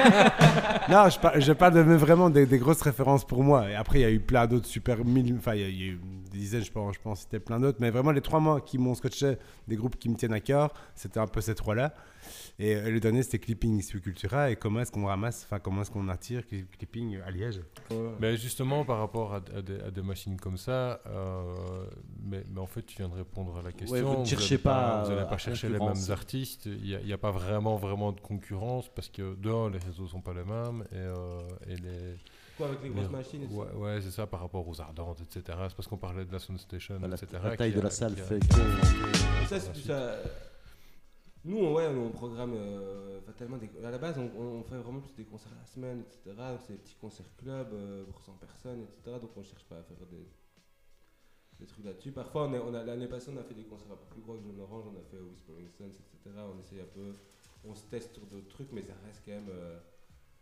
Non, 0.90 1.08
je, 1.08 1.20
par- 1.20 1.40
je 1.40 1.54
parle 1.54 1.76
de 1.76 1.84
mais 1.84 1.98
vraiment 1.98 2.32
des, 2.32 2.48
des 2.48 2.58
grosses 2.58 2.82
références 2.82 3.24
pour 3.24 3.44
moi. 3.44 3.70
Et 3.70 3.76
après, 3.76 4.00
il 4.00 4.02
y 4.02 4.06
a 4.06 4.10
eu 4.10 4.20
plein 4.20 4.48
d'autres 4.48 4.66
super 4.66 5.06
mille. 5.06 5.36
Enfin, 5.38 5.54
il 5.54 5.62
y, 5.62 5.64
a- 5.64 5.68
il 5.68 5.80
y 5.80 5.84
a 5.84 5.92
eu 5.92 6.00
des 6.32 6.38
dizaines, 6.40 6.64
je 6.64 6.72
pense, 6.72 6.96
je 6.96 7.00
pense 7.00 7.20
c'était 7.22 7.40
plein 7.40 7.60
d'autres. 7.60 7.78
Mais 7.80 7.92
vraiment, 7.92 8.10
les 8.12 8.22
trois 8.22 8.40
mois 8.40 8.60
qui 8.60 8.80
m'ont 8.80 8.96
scotché, 8.96 9.38
des 9.68 9.76
groupes 9.76 9.98
qui 10.00 10.10
me 10.10 10.16
tiennent 10.16 10.34
à 10.34 10.40
cœur, 10.40 10.74
c'était 10.96 11.20
un 11.20 11.28
peu 11.28 11.42
ces 11.42 11.54
trois-là. 11.54 11.94
Et 12.60 12.76
euh, 12.76 12.90
le 12.90 13.00
dernier, 13.00 13.24
c'était 13.24 13.40
Clipping 13.40 13.78
Issue 13.80 14.02
Cultura. 14.02 14.52
Et 14.52 14.56
comment 14.56 14.82
est-ce 14.82 14.92
qu'on 14.92 15.06
ramasse, 15.06 15.44
enfin, 15.46 15.60
comment 15.60 15.82
est-ce 15.82 15.92
qu'on 15.92 16.08
attire 16.10 16.42
Cli- 16.42 16.66
Clipping 16.78 17.20
à 17.26 17.32
Liège 17.32 17.62
Mais 18.20 18.36
justement, 18.38 18.86
par 18.86 19.00
rapport 19.00 19.34
à, 19.34 19.38
à 19.56 19.62
des, 19.62 19.80
à 19.80 19.92
des 19.92 20.02
machines 20.02 20.40
comme 20.40 20.58
ça, 20.58 21.02
euh, 21.08 21.86
mais, 22.24 22.44
mais 22.52 22.60
en 22.60 22.68
fait, 22.68 22.84
tu 22.84 22.98
viens 22.98 23.10
de 23.10 23.16
répondre 23.16 23.58
à 23.58 23.62
la 23.62 23.72
question. 23.72 24.14
vous 24.16 24.20
ne 24.22 24.26
cherchez 24.26 24.58
pas, 24.58 25.04
Vous 25.04 25.12
n'allez 25.16 25.28
pas 25.28 25.38
chercher 25.38 25.70
les 25.70 25.80
mêmes 25.80 25.94
artistes. 26.10 26.66
Il 26.66 27.00
n'y 27.06 27.14
a, 27.14 27.18
pas 27.18 27.32
vraiment, 27.32 27.76
vraiment 27.78 28.12
de 28.12 28.20
concurrence 28.20 28.90
parce 28.94 29.10
que, 29.10 29.36
d'un, 29.36 29.70
les 29.70 29.80
réseaux 29.80 30.08
sont 30.08 30.22
pas 30.22 30.34
les 30.34 30.44
mêmes 30.44 30.84
et, 30.92 30.96
euh, 30.96 31.40
et 31.68 31.76
les. 31.76 32.16
Quoi, 32.58 32.68
avec 32.68 32.84
les 32.84 32.90
grosses 32.90 33.10
machines 33.10 33.44
et 33.44 33.48
Ouais, 33.54 33.72
ouais, 33.74 34.02
c'est 34.02 34.12
ça 34.12 34.28
par 34.28 34.42
rapport 34.42 34.68
aux 34.68 34.82
ardentes, 34.82 35.22
etc. 35.22 35.58
C'est 35.70 35.76
parce 35.76 35.88
qu'on 35.88 35.98
parlait 35.98 36.26
de 36.26 36.32
la 36.34 36.40
Soundstation, 36.40 37.00
Bah, 37.00 37.08
la- 37.08 37.16
etc. 37.16 37.42
la 37.42 37.56
taille 37.56 37.72
de 37.72 37.80
la 37.80 37.90
salle 37.90 38.12
a- 38.12 38.16
fait 38.22 38.40
que- 38.40 38.46
Ça, 38.54 38.60
c'est 39.48 39.56
la 39.56 39.60
tout 39.74 39.74
suite. 39.76 39.88
ça. 39.88 40.16
Nous, 41.50 41.58
on, 41.58 41.74
ouais, 41.74 41.88
on 41.88 42.12
programme 42.12 42.54
euh, 42.54 43.20
fatalement 43.22 43.58
des. 43.58 43.72
À 43.84 43.90
la 43.90 43.98
base, 43.98 44.20
on, 44.20 44.62
fait 44.62 44.78
vraiment 44.78 45.00
plus 45.00 45.16
des 45.16 45.26
concerts 45.26 45.52
la 45.60 45.66
semaine, 45.66 46.02
etc. 46.02 46.38
C'est 46.60 46.74
des 46.74 46.78
petits 46.78 46.96
concerts 47.02 47.36
clubs 47.38 47.74
euh, 47.74 48.06
pour 48.06 48.22
100 48.22 48.34
personnes, 48.34 48.84
etc. 48.84 49.18
Donc, 49.20 49.32
on 49.36 49.42
cherche 49.42 49.64
pas 49.64 49.78
à 49.80 49.82
faire 49.82 49.98
des, 50.12 50.28
des 51.60 51.66
trucs 51.66 51.86
là-dessus. 51.86 52.12
Parfois, 52.12 52.48
on 52.48 52.72
l'année 52.72 53.08
passée, 53.08 53.32
on 53.34 53.38
a 53.40 53.44
fait 53.44 53.56
des 53.56 53.64
concerts 53.64 53.92
un 53.92 53.96
peu 53.96 54.06
plus 54.12 54.22
gros 54.22 54.36
que 54.36 54.44
Jaune 54.44 54.60
Orange, 54.60 54.84
on 54.94 55.00
a 55.00 55.04
fait 55.10 55.18
Whispering 55.20 55.70
Suns, 55.72 55.86
etc. 55.86 56.36
On 56.56 56.60
essaye 56.60 56.82
un 56.82 56.94
peu. 56.94 57.16
On 57.64 57.74
se 57.74 57.86
teste 57.86 58.14
sur 58.14 58.28
d'autres 58.28 58.50
trucs, 58.50 58.72
mais 58.72 58.84
ça 58.84 58.94
reste 59.04 59.24
quand 59.26 59.32
même. 59.32 59.50
euh, 59.50 59.80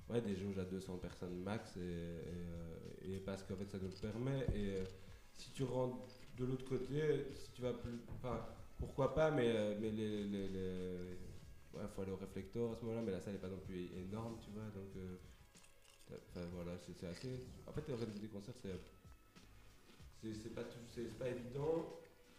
ouais, 0.10 0.20
des 0.20 0.36
jauges 0.36 0.60
à 0.60 0.66
200 0.66 0.98
personnes 0.98 1.38
max, 1.38 1.78
et, 1.78 3.20
parce 3.26 3.44
qu'en 3.44 3.56
fait, 3.56 3.72
ça 3.72 3.78
nous 3.78 3.88
le 3.88 3.96
permet. 3.96 4.46
Et 4.54 4.84
si 5.32 5.52
tu 5.52 5.64
rentres 5.64 6.00
de 6.36 6.44
l'autre 6.44 6.66
côté, 6.66 7.28
si 7.34 7.50
tu 7.54 7.62
vas 7.62 7.72
plus. 7.72 8.02
Pourquoi 8.78 9.14
pas, 9.14 9.32
mais, 9.32 9.48
euh, 9.56 9.76
mais 9.80 9.90
les. 9.92 10.24
les, 10.26 10.48
les- 10.48 11.18
ouais, 11.74 11.88
faut 11.96 12.02
aller 12.02 12.12
au 12.12 12.18
réflecteur 12.18 12.72
à 12.72 12.76
ce 12.76 12.82
moment-là, 12.82 13.02
mais 13.04 13.12
la 13.12 13.22
salle 13.22 13.34
n'est 13.34 13.40
pas 13.40 13.50
non 13.50 13.60
plus 13.60 13.90
énorme, 13.96 14.38
tu 14.44 14.52
vois. 14.52 14.64
Donc, 14.74 14.96
euh, 14.96 15.18
enfin, 16.32 16.46
voilà, 16.54 16.78
c'est 16.78 17.06
assez. 17.08 17.42
En 17.68 17.72
fait, 17.74 17.90
organiser 17.92 18.20
des 18.20 18.28
concerts, 18.28 18.56
c'est. 18.62 18.74
C'est 20.34 20.54
pas, 20.54 20.64
tout- 20.64 20.80
c'est 20.94 21.08
c'est 21.08 21.20
pas 21.20 21.30
évident 21.30 21.86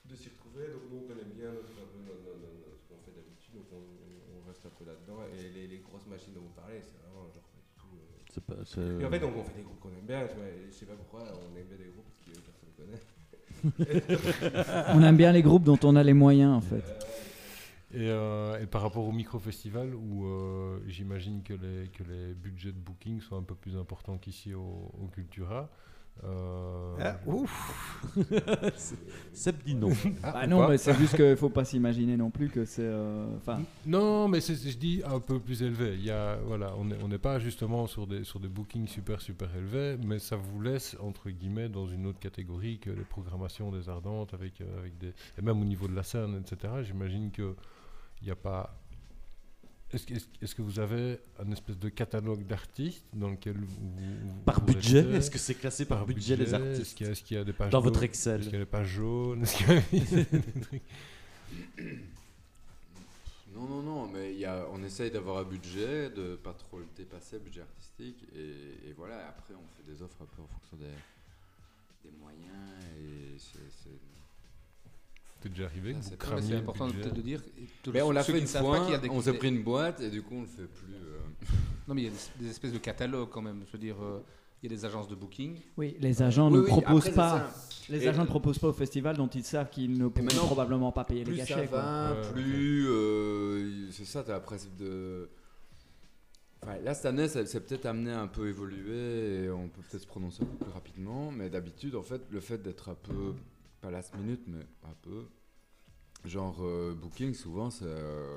de 0.04 0.14
s'y 0.16 0.28
retrouver, 0.30 0.68
donc 0.68 0.83
nous 0.90 0.99
on 0.99 1.07
connaît 1.09 1.25
bien 1.25 1.52
notre, 1.52 1.71
un 1.73 1.87
peu 1.88 2.00
notre- 2.04 2.21
notre- 2.26 2.42
notre- 2.42 2.76
ce 2.76 2.85
qu'on 2.88 2.99
fait 3.04 3.12
d'habitude, 3.12 3.54
donc 3.54 3.66
on, 3.73 3.80
on 4.37 4.47
reste 4.49 4.66
un 4.66 4.71
peu 4.71 4.85
là-dedans. 4.85 5.25
Et 5.33 5.49
les, 5.50 5.66
les 5.68 5.78
grosses 5.78 6.07
machines 6.07 6.35
dont 6.35 6.42
vous 6.42 6.57
parlez, 6.57 6.80
c'est 6.83 6.99
vraiment 7.00 7.30
genre 7.30 7.45
pas 7.49 7.61
du 7.62 7.73
tout. 7.78 7.97
euh, 7.97 8.18
C'est 8.35 8.45
pas- 8.45 8.64
c'est- 8.64 9.00
et 9.00 9.04
en 9.04 9.11
fait, 9.11 9.21
donc, 9.21 9.37
on 9.37 9.45
fait 9.45 9.54
des 9.57 9.62
groupes 9.62 9.78
qu'on 9.80 9.92
aime 9.95 10.07
bien, 10.07 10.26
tu 10.26 10.35
vois. 10.37 10.45
Je 10.66 10.71
sais 10.75 10.87
pas 10.87 10.97
pourquoi 10.97 11.23
on 11.23 11.57
aime 11.57 11.66
bien 11.68 11.78
des 11.78 11.88
groupes 11.92 12.04
parce 12.09 12.21
que 12.37 12.40
personne 12.45 12.68
ne 12.68 12.76
connaît. 12.76 13.00
On 14.94 15.02
aime 15.02 15.16
bien 15.16 15.32
les 15.32 15.42
groupes 15.42 15.64
dont 15.64 15.78
on 15.82 15.96
a 15.96 16.02
les 16.02 16.14
moyens, 16.14 16.52
en 16.54 16.60
fait. 16.60 16.84
Et, 17.94 18.08
euh, 18.08 18.66
par 18.66 18.82
rapport 18.82 19.06
au 19.06 19.12
micro-festival, 19.12 19.94
où 19.94 20.26
euh, 20.26 20.80
j'imagine 20.86 21.42
que 21.42 21.54
les, 21.54 21.88
que 21.88 22.02
les 22.04 22.34
budgets 22.34 22.72
de 22.72 22.78
booking 22.78 23.20
sont 23.20 23.36
un 23.36 23.42
peu 23.42 23.54
plus 23.54 23.76
importants 23.76 24.18
qu'ici 24.18 24.54
au 24.54 25.08
Cultura. 25.14 25.70
Euh, 26.25 26.94
Ah, 27.00 27.16
ouf 27.26 28.00
Seb 29.32 29.56
dit 29.64 29.75
non. 29.75 29.90
ah, 30.22 30.32
Bah 30.32 30.40
ou 30.44 30.48
non, 30.48 30.58
pas. 30.58 30.68
mais 30.70 30.78
c'est 30.78 30.94
juste 30.98 31.16
qu'il 31.16 31.37
faut 31.37 31.48
pas 31.48 31.64
s'imaginer 31.64 32.16
non 32.16 32.30
plus 32.30 32.48
que 32.48 32.64
c'est. 32.64 32.82
euh, 32.84 33.37
Enfin, 33.37 33.60
Non, 33.87 34.28
mais 34.28 34.40
c'est, 34.40 34.54
je 34.56 34.76
dis 34.76 35.02
un 35.04 35.20
peu 35.20 35.38
plus 35.38 35.62
élevé. 35.62 35.94
Il 35.94 36.04
y 36.04 36.10
a, 36.10 36.37
voilà, 36.46 36.75
on 36.76 37.08
n'est 37.08 37.18
pas 37.18 37.38
justement 37.38 37.87
sur 37.87 38.06
des, 38.06 38.25
sur 38.25 38.40
des 38.40 38.48
bookings 38.48 38.87
super 38.88 39.20
super 39.20 39.48
élevés, 39.56 39.96
mais 40.04 40.18
ça 40.18 40.37
vous 40.37 40.60
laisse 40.60 40.96
entre 41.00 41.30
guillemets 41.30 41.68
dans 41.68 41.87
une 41.87 42.06
autre 42.06 42.18
catégorie 42.18 42.78
que 42.78 42.90
les 42.90 43.04
programmations 43.04 43.70
des 43.70 43.88
Ardentes 43.88 44.34
avec, 44.34 44.60
euh, 44.60 44.78
avec 44.78 44.98
des 44.98 45.08
et 45.38 45.42
même 45.42 45.60
au 45.60 45.64
niveau 45.64 45.88
de 45.88 45.94
la 45.94 46.02
scène, 46.02 46.40
etc. 46.40 46.72
J'imagine 46.82 47.30
que 47.30 47.54
il 48.20 48.25
n'y 48.25 48.30
a 48.32 48.37
pas. 48.37 48.75
Est-ce, 49.92 50.54
que- 50.54 50.61
vous 50.62 50.78
avez 50.80 51.18
un 51.38 51.50
espèce 51.50 51.78
de 51.78 51.88
catalogue 51.88 52.47
d'artistes 52.47 53.04
dans 53.14 53.30
lequel 53.30 53.57
vous, 53.57 53.66
vous- 53.66 54.42
Par 54.45 54.61
vous 54.61 54.66
budget 54.75 55.00
Est-ce 55.12 55.30
que 55.30 55.38
c'est 55.38 55.54
classé 55.54 55.87
par, 55.87 56.04
budget, 56.04 56.37
les 56.37 56.45
Est-ce 56.45 56.54
artistes 56.54 56.95
qu'il 56.97 57.07
y 57.07 57.09
a, 57.09 57.12
est-ce 57.12 57.23
qu'il 57.23 57.37
y 57.38 57.40
a 57.40 57.45
des 57.45 57.54
pages 57.54 57.71
Dans 57.73 57.80
votre 57.80 58.02
Excel. 58.02 58.40
Est-ce 58.40 58.49
qu'il 58.50 58.59
y 58.59 58.61
a 58.61 58.64
des 58.64 58.71
pages 58.71 58.88
jaunes 58.88 59.42
Est-ce 59.42 59.57
qu'il 59.57 59.66
y 59.66 59.71
a 60.21 60.25
des 60.30 60.61
trucs 60.61 60.83
Non, 63.54 63.62
non, 63.66 63.83
non, 63.83 64.07
mais 64.09 64.33
il 64.35 64.38
y 64.40 64.45
a, 64.45 64.66
on 64.73 64.83
essaye 64.85 65.11
d'avoir 65.11 65.38
un 65.38 65.45
budget, 65.45 66.11
de 66.11 66.37
pas 66.37 66.52
trop 66.52 66.78
le 66.78 66.87
dépasser, 66.97 67.38
budget 67.38 67.62
artistique, 67.62 68.23
et, 68.37 68.88
et 68.90 68.92
voilà, 68.97 69.26
après 69.28 69.54
on 69.54 69.66
fait 69.76 69.90
des 69.90 70.02
offres 70.02 70.21
un 70.23 70.26
peu 70.37 70.42
en 70.42 70.47
fonction 70.47 70.76
des, 70.76 70.85
des 72.11 72.14
moyens, 72.21 72.45
et 73.00 73.38
c'est... 73.38 73.88
c'est- 75.40 75.45
C'est 75.45 75.49
déjà 75.50 75.64
arrivé 75.66 75.95
Ah, 75.97 76.02
c'est 76.40 76.54
important 76.57 76.88
budget 76.88 77.11
de 77.11 77.21
dire. 77.23 77.40
Mais 77.92 78.02
on 78.02 78.11
l'a 78.11 78.23
fait 78.25 78.38
une 78.38 78.47
fois, 78.47 78.61
pas 78.78 78.80
qu'il 78.85 78.92
y 78.92 78.95
a 78.95 78.99
des- 78.99 79.11
on 79.11 79.21
s'est 79.23 79.33
pris 79.35 79.49
une 79.49 79.62
boîte, 79.62 80.00
et 80.00 80.11
du 80.11 80.23
coup 80.23 80.35
on 80.37 80.40
le 80.42 80.47
fait 80.47 80.66
plus... 80.66 80.95
euh, 80.95 81.18
Non, 81.88 81.95
mais 81.95 82.02
il 82.02 82.04
y 82.04 82.09
a 82.09 82.11
des, 82.11 82.45
des 82.45 82.50
espèces 82.50 82.73
de 82.73 82.78
catalogues 82.78 83.30
quand 83.30 83.40
même. 83.42 83.62
Je 83.66 83.73
veux 83.73 83.78
dire, 83.78 83.97
euh, 84.02 84.21
il 84.62 84.71
y 84.71 84.75
a 84.75 84.76
des 84.76 84.85
agences 84.85 85.09
de 85.09 85.14
booking. 85.14 85.57
oui, 85.76 85.97
les 86.00 86.21
agents 86.23 86.49
Oui, 86.50 86.54
ne 86.59 86.62
oui, 86.62 86.66
proposent 86.68 87.07
après, 87.07 87.14
pas. 87.14 87.50
Les 87.88 88.04
Et- 88.04 88.09
agents 88.09 88.23
ne 88.23 88.26
proposent 88.28 88.59
pas 88.59 88.68
au 88.68 88.73
festival 88.75 89.16
dont 89.16 89.28
ils 89.28 89.45
savent 89.45 89.71
qu'ils 89.71 89.97
ne 89.97 90.09
pourront 90.09 90.47
probablement 90.47 90.92
pas 90.92 91.04
payer 91.04 91.21
les 91.25 91.30
plus 91.33 91.38
ça 91.38 91.47
cachets. 91.47 91.68
quoi. 91.68 91.80
va, 91.80 92.16
plus 92.35 92.87
euh, 92.88 93.90
c'est 93.92 94.04
ça, 94.04 94.23
tu 94.25 94.30
as 94.30 94.37
le 94.37 94.42
principe 94.42 94.76
de. 94.76 95.30
Enfin, 96.62 96.76
là, 96.85 96.92
cette 96.92 97.07
année, 97.07 97.28
ça 97.28 97.47
s'est 97.47 97.61
peut-être 97.61 97.87
amené 97.87 98.11
à 98.11 98.21
un 98.21 98.26
peu 98.26 98.49
évoluer 98.49 99.45
et 99.45 99.50
on 99.50 99.68
peut 99.68 99.80
peut-être 99.88 100.02
se 100.02 100.07
prononcer 100.09 100.42
un 100.42 100.47
peu 100.47 100.64
plus 100.64 100.73
rapidement. 100.73 101.30
Mais 101.30 101.49
d'habitude, 101.49 101.95
en 101.95 102.02
fait, 102.02 102.21
le 102.30 102.40
fait 102.40 102.59
d'être 102.61 102.88
un 102.90 102.97
peu, 102.97 103.35
pas 103.80 103.90
last 103.90 104.14
minute, 104.14 104.42
mais 104.47 104.64
un 104.85 104.94
peu, 105.02 105.26
genre 106.25 106.56
euh, 106.62 106.94
booking, 106.94 107.35
souvent, 107.35 107.70
c'est. 107.70 107.85
euh, 107.87 108.37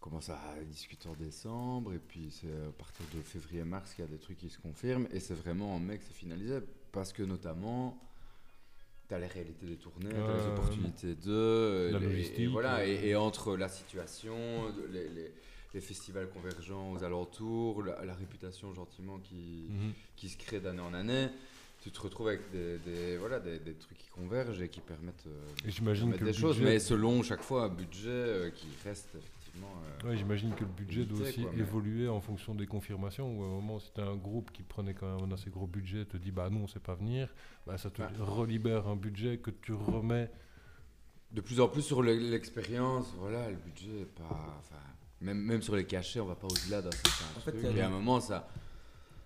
commence 0.00 0.28
à 0.30 0.38
discuter 0.64 1.08
en 1.08 1.14
décembre 1.14 1.92
et 1.92 1.98
puis 1.98 2.30
c'est 2.30 2.46
à 2.52 2.70
partir 2.70 3.04
de 3.14 3.20
février-mars 3.20 3.94
qu'il 3.94 4.04
y 4.04 4.08
a 4.08 4.10
des 4.10 4.18
trucs 4.20 4.38
qui 4.38 4.48
se 4.48 4.58
confirment 4.58 5.08
et 5.12 5.18
c'est 5.18 5.34
vraiment 5.34 5.74
en 5.74 5.80
mai 5.80 5.98
que 5.98 6.04
c'est 6.04 6.14
finalisé 6.14 6.60
parce 6.92 7.12
que 7.12 7.22
notamment 7.24 8.00
T'as 9.08 9.18
les 9.18 9.26
réalités 9.26 9.64
des 9.66 9.76
tournées, 9.76 10.10
t'as 10.10 10.36
les 10.36 10.46
opportunités 10.48 11.14
de. 11.14 11.90
La 11.92 11.98
les- 11.98 12.06
logistique, 12.06 12.38
Et, 12.40 12.46
voilà, 12.46 12.76
ouais. 12.76 12.90
et, 12.90 13.08
et 13.08 13.16
entre 13.16 13.56
la 13.56 13.68
situation, 13.70 14.36
les, 14.90 15.08
les- 15.08 15.32
les 15.74 15.80
festivals 15.80 16.28
convergents 16.30 16.92
aux 16.92 17.02
alentours, 17.02 17.82
la, 17.82 18.04
la 18.04 18.14
réputation 18.14 18.72
gentiment 18.74 19.18
qui, 19.18 19.66
Mhm. 19.70 19.92
qui 20.14 20.28
se 20.28 20.36
crée 20.38 20.60
d'année 20.60 20.80
en 20.82 20.92
année, 20.94 21.28
tu 21.80 21.90
te 21.90 22.00
retrouves 22.00 22.28
avec 22.28 22.50
des, 22.50 22.78
des- 22.78 23.16
voilà, 23.18 23.38
des, 23.40 23.58
des 23.58 23.74
trucs 23.74 23.98
qui 23.98 24.08
convergent 24.10 24.60
et 24.60 24.68
qui 24.68 24.80
permettent, 24.80 25.26
euh, 25.26 25.46
j'imagine 25.66 26.06
permettent 26.10 26.20
que 26.20 26.24
des 26.24 26.32
choses, 26.32 26.60
mais 26.60 26.78
selon 26.78 27.22
chaque 27.22 27.42
fois 27.42 27.64
un 27.64 27.68
budget 27.68 28.08
euh, 28.08 28.50
qui 28.50 28.66
reste 28.84 29.08
effectivement. 29.14 29.72
euh, 30.04 30.08
Ouais, 30.10 30.16
j'imagine 30.16 30.54
que 30.54 30.60
le 30.64 30.70
budget 30.70 31.04
doit 31.04 31.20
aussi 31.28 31.42
quoi, 31.42 31.52
mais- 31.54 31.60
évoluer 31.60 32.08
en 32.08 32.20
fonction 32.20 32.54
des 32.54 32.66
confirmations. 32.66 33.38
Ou 33.38 33.42
à 33.42 33.46
un 33.46 33.50
moment, 33.50 33.78
si 33.78 33.90
tu 33.94 34.00
as 34.00 34.06
un 34.06 34.16
groupe 34.16 34.50
qui 34.52 34.62
prenait 34.62 34.94
quand 34.94 35.14
même 35.16 35.30
un 35.30 35.34
assez 35.34 35.50
gros 35.50 35.66
budget, 35.66 36.04
te 36.04 36.16
dit 36.16 36.30
bah 36.32 36.50
non, 36.50 36.62
on 36.64 36.66
sait 36.66 36.80
pas 36.80 36.94
venir, 36.94 37.32
bah, 37.66 37.78
ça 37.78 37.90
te 37.90 38.02
relibère 38.20 38.86
un 38.88 38.96
budget 38.96 39.38
que 39.38 39.50
tu 39.50 39.72
remets. 39.72 40.30
De 41.30 41.40
plus 41.42 41.60
en 41.60 41.68
plus 41.68 41.82
sur 41.82 42.02
le- 42.02 42.14
l'expérience, 42.14 43.12
voilà, 43.18 43.50
le 43.50 43.56
budget 43.56 44.00
est 44.00 44.04
pas. 44.18 44.60
Même, 45.20 45.38
même 45.38 45.62
sur 45.62 45.74
les 45.76 45.84
cachets, 45.84 46.20
on 46.20 46.26
va 46.26 46.36
pas 46.36 46.46
au-delà 46.46 46.80
d'un 46.80 46.90
certain 46.92 47.24
En 47.36 47.40
fait, 47.40 47.50
truc. 47.50 47.64
il 47.64 47.70
y 47.70 47.74
a- 47.74 47.76
et 47.78 47.80
à 47.82 47.86
un 47.88 47.90
moment, 47.90 48.20
ça. 48.20 48.48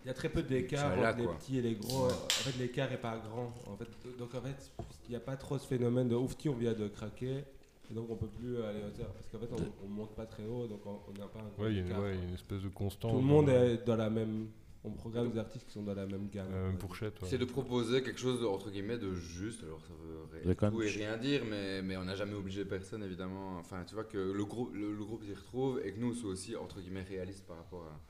Il 0.04 0.08
y 0.08 0.10
a 0.10 0.14
très 0.14 0.28
peu 0.28 0.42
d'écart 0.42 0.92
entre 0.98 1.18
les 1.18 1.24
quoi. 1.24 1.36
petits 1.36 1.58
et 1.58 1.62
les 1.62 1.74
gros. 1.76 2.06
En 2.06 2.10
fait, 2.28 2.58
l'écart 2.58 2.90
est 2.92 3.00
pas 3.00 3.18
grand. 3.18 3.54
En 3.66 3.76
fait, 3.76 3.86
donc 4.18 4.34
en 4.34 4.40
fait, 4.40 4.72
il 5.06 5.10
n'y 5.10 5.16
a 5.16 5.20
pas 5.20 5.36
trop 5.36 5.58
ce 5.58 5.66
phénomène 5.66 6.08
de 6.08 6.16
ouf, 6.16 6.34
on 6.48 6.52
vient 6.54 6.72
de 6.74 6.88
craquer. 6.88 7.44
Et 7.90 7.94
donc 7.94 8.06
on 8.10 8.16
peut 8.16 8.26
plus 8.28 8.56
aller 8.62 8.80
hauteur. 8.84 9.12
Parce 9.12 9.28
qu'en 9.28 9.38
fait, 9.38 9.52
on, 9.52 9.84
on 9.86 9.88
monte 9.88 10.14
pas 10.14 10.26
très 10.26 10.44
haut, 10.46 10.66
donc 10.66 10.80
on 10.86 10.98
on 11.08 11.18
n'a 11.18 11.26
pas 11.28 11.40
un 11.40 11.48
gros 11.54 11.64
Ouais, 11.64 11.70
il 11.72 11.76
y 11.76 11.78
a 11.78 11.82
une, 11.82 11.86
écart. 11.88 12.02
ouais, 12.02 12.14
il 12.14 12.18
y 12.18 12.22
a 12.24 12.28
une 12.28 12.34
espèce 12.34 12.62
de 12.62 12.68
constance. 12.68 13.12
Tout 13.12 13.18
le 13.18 13.24
monde 13.24 13.48
la- 13.48 13.64
est 13.66 13.86
dans 13.86 13.96
la 13.96 14.10
même. 14.10 14.48
On 14.84 14.90
programme 14.90 15.30
des 15.30 15.38
artistes 15.38 15.64
qui 15.66 15.72
sont 15.74 15.82
dans 15.84 15.94
la 15.94 16.06
même 16.06 16.28
gamme. 16.28 16.48
on 16.52 16.70
ouais. 16.88 17.28
C'est 17.28 17.38
de 17.38 17.44
proposer 17.44 18.02
quelque 18.02 18.18
chose 18.18 18.40
de, 18.40 18.46
entre 18.46 18.68
guillemets 18.70 18.98
de 18.98 19.12
juste. 19.14 19.62
Alors 19.62 19.80
ça 19.82 19.92
veut 19.92 20.26
tout 20.72 20.78
même- 20.78 20.82
et 20.82 20.90
rien 20.90 21.16
dire, 21.16 21.42
mais, 21.48 21.82
mais 21.82 21.96
on 21.96 22.02
n'a 22.02 22.16
jamais 22.16 22.34
obligé 22.34 22.64
personne 22.64 23.04
évidemment. 23.04 23.58
Enfin, 23.60 23.84
tu 23.86 23.94
vois 23.94 24.02
que 24.02 24.18
le 24.18 24.44
groupe, 24.44 24.74
le, 24.74 24.92
le 24.92 25.04
groupe 25.04 25.22
s'y 25.22 25.34
retrouve 25.34 25.80
et 25.84 25.92
que 25.92 26.00
nous 26.00 26.14
soit 26.14 26.30
aussi 26.30 26.56
entre 26.56 26.80
guillemets 26.80 27.04
réaliste 27.04 27.46
par 27.46 27.58
rapport 27.58 27.84
à 27.84 28.00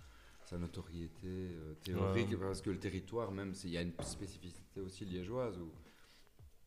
sa 0.53 0.59
notoriété 0.59 1.27
euh, 1.27 1.75
théorique, 1.83 2.29
Ouais. 2.33 2.37
parce 2.37 2.61
que 2.61 2.69
le 2.71 2.79
territoire 2.79 3.33
même, 3.33 3.55
c'est- 3.55 3.69
il 3.69 3.73
y 3.73 3.79
a 3.79 3.83
une 3.83 3.95
spécificité 4.03 4.81
aussi 4.83 5.07
liégeoise 5.07 5.59
où 5.59 5.71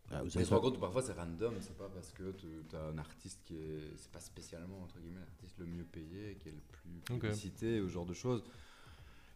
Ah, 0.09 0.21
vous 0.23 0.29
on 0.33 0.35
avez 0.37 0.45
se 0.45 0.53
rend 0.53 0.59
compte 0.61 0.75
que 0.75 0.79
parfois 0.81 1.01
c'est 1.03 1.13
random, 1.13 1.55
c'est 1.61 1.77
pas 1.77 1.89
parce 1.89 2.11
que 2.11 2.31
tu 2.31 2.47
as 2.75 2.81
un 2.83 2.97
artiste 2.97 3.41
qui 3.45 3.55
est. 3.57 3.93
C'est 3.97 4.11
pas 4.11 4.19
spécialement, 4.19 4.81
entre 4.83 4.99
guillemets, 4.99 5.19
l'artiste 5.19 5.57
le 5.59 5.65
mieux 5.67 5.83
payé, 5.83 6.37
qui 6.39 6.49
est 6.49 6.51
le 6.51 6.61
plus 6.61 7.01
publicité, 7.19 7.79
ou 7.81 7.87
ce 7.87 7.93
genre 7.93 8.05
de 8.05 8.13
choses. 8.13 8.43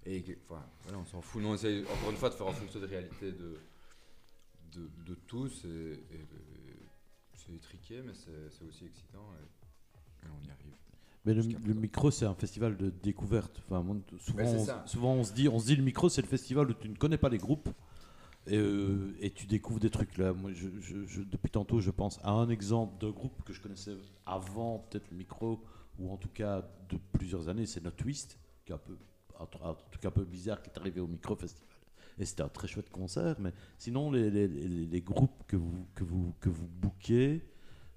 Et 0.05 0.23
enfin, 0.45 0.63
voilà, 0.83 0.97
on 0.99 1.05
s'en 1.05 1.21
fout. 1.21 1.41
Nous, 1.41 1.47
on 1.49 1.53
essaye 1.55 1.83
encore 1.83 2.09
une 2.11 2.17
fois 2.17 2.29
de 2.29 2.35
faire 2.35 2.47
en 2.47 2.51
fonction 2.53 2.79
des 2.79 2.85
réalités 2.87 3.31
de, 3.31 3.59
de, 4.73 4.89
de 5.05 5.15
tous. 5.27 5.65
Et, 5.65 5.67
et- 5.67 6.15
et 6.15 7.35
c'est 7.35 7.53
étriqué, 7.53 8.01
mais 8.03 8.13
c'est 8.13 8.49
c'est 8.51 8.63
aussi 8.65 8.85
excitant. 8.85 9.27
Et, 9.39 10.25
et 10.25 10.29
on 10.31 10.47
y 10.47 10.51
arrive. 10.51 10.75
Mais 11.35 11.41
le, 11.67 11.73
micro, 11.73 12.11
c'est 12.11 12.25
un 12.25 12.33
festival 12.33 12.75
de 12.77 12.89
découverte. 13.03 13.61
Enfin, 13.69 13.85
souvent, 14.19 14.43
on, 14.43 14.65
ça. 14.65 14.83
souvent 14.87 15.13
on 15.13 15.23
se 15.23 15.33
dit, 15.33 15.47
on 15.47 15.59
se 15.59 15.65
dit, 15.67 15.75
le 15.75 15.83
micro, 15.83 16.09
c'est 16.09 16.21
le 16.21 16.27
festival 16.27 16.69
où 16.69 16.73
tu 16.73 16.89
ne 16.89 16.95
connais 16.95 17.17
pas 17.17 17.29
les 17.29 17.37
groupes 17.37 17.69
et, 18.47 18.57
euh, 18.57 19.15
et 19.19 19.29
tu 19.31 19.45
découvres 19.45 19.79
des 19.79 19.89
trucs. 19.89 20.17
Là, 20.17 20.33
moi, 20.33 20.51
je, 20.53 20.67
je- 20.79 21.05
je- 21.05 21.21
depuis 21.21 21.51
tantôt, 21.51 21.79
je 21.81 21.91
pense 21.91 22.19
à 22.23 22.31
un 22.31 22.49
exemple 22.49 22.97
de 22.99 23.09
groupe 23.11 23.43
que 23.43 23.53
je 23.53 23.61
connaissais 23.61 23.95
avant 24.25 24.79
peut-être 24.89 25.09
le 25.11 25.17
micro 25.17 25.61
ou 25.99 26.11
en 26.11 26.17
tout 26.17 26.29
cas 26.29 26.67
de 26.89 26.97
plusieurs 27.11 27.47
années. 27.49 27.65
C'est 27.65 27.83
No 27.83 27.91
Twist, 27.91 28.39
qui 28.65 28.71
est 28.71 28.75
un 28.75 28.79
peu 28.79 28.97
un, 30.03 30.11
peu 30.11 30.25
bizarre 30.25 30.61
qui 30.61 30.69
est 30.69 30.77
arrivé 30.79 30.99
au 30.99 31.07
micro 31.07 31.35
festival. 31.35 31.69
Et 32.17 32.25
c'était 32.25 32.41
un 32.43 32.49
très 32.49 32.67
chouette 32.67 32.89
concert. 32.89 33.35
Mais 33.39 33.53
sinon, 33.77 34.11
les, 34.11 34.29
les- 34.29 34.47
les- 34.47 34.85
les 34.87 35.01
groupes 35.01 35.43
que 35.47 35.55
vous 35.55 35.85
que 35.95 36.03
vous 36.03 36.33
que 36.41 36.49
vous 36.49 36.67
bookez 36.67 37.41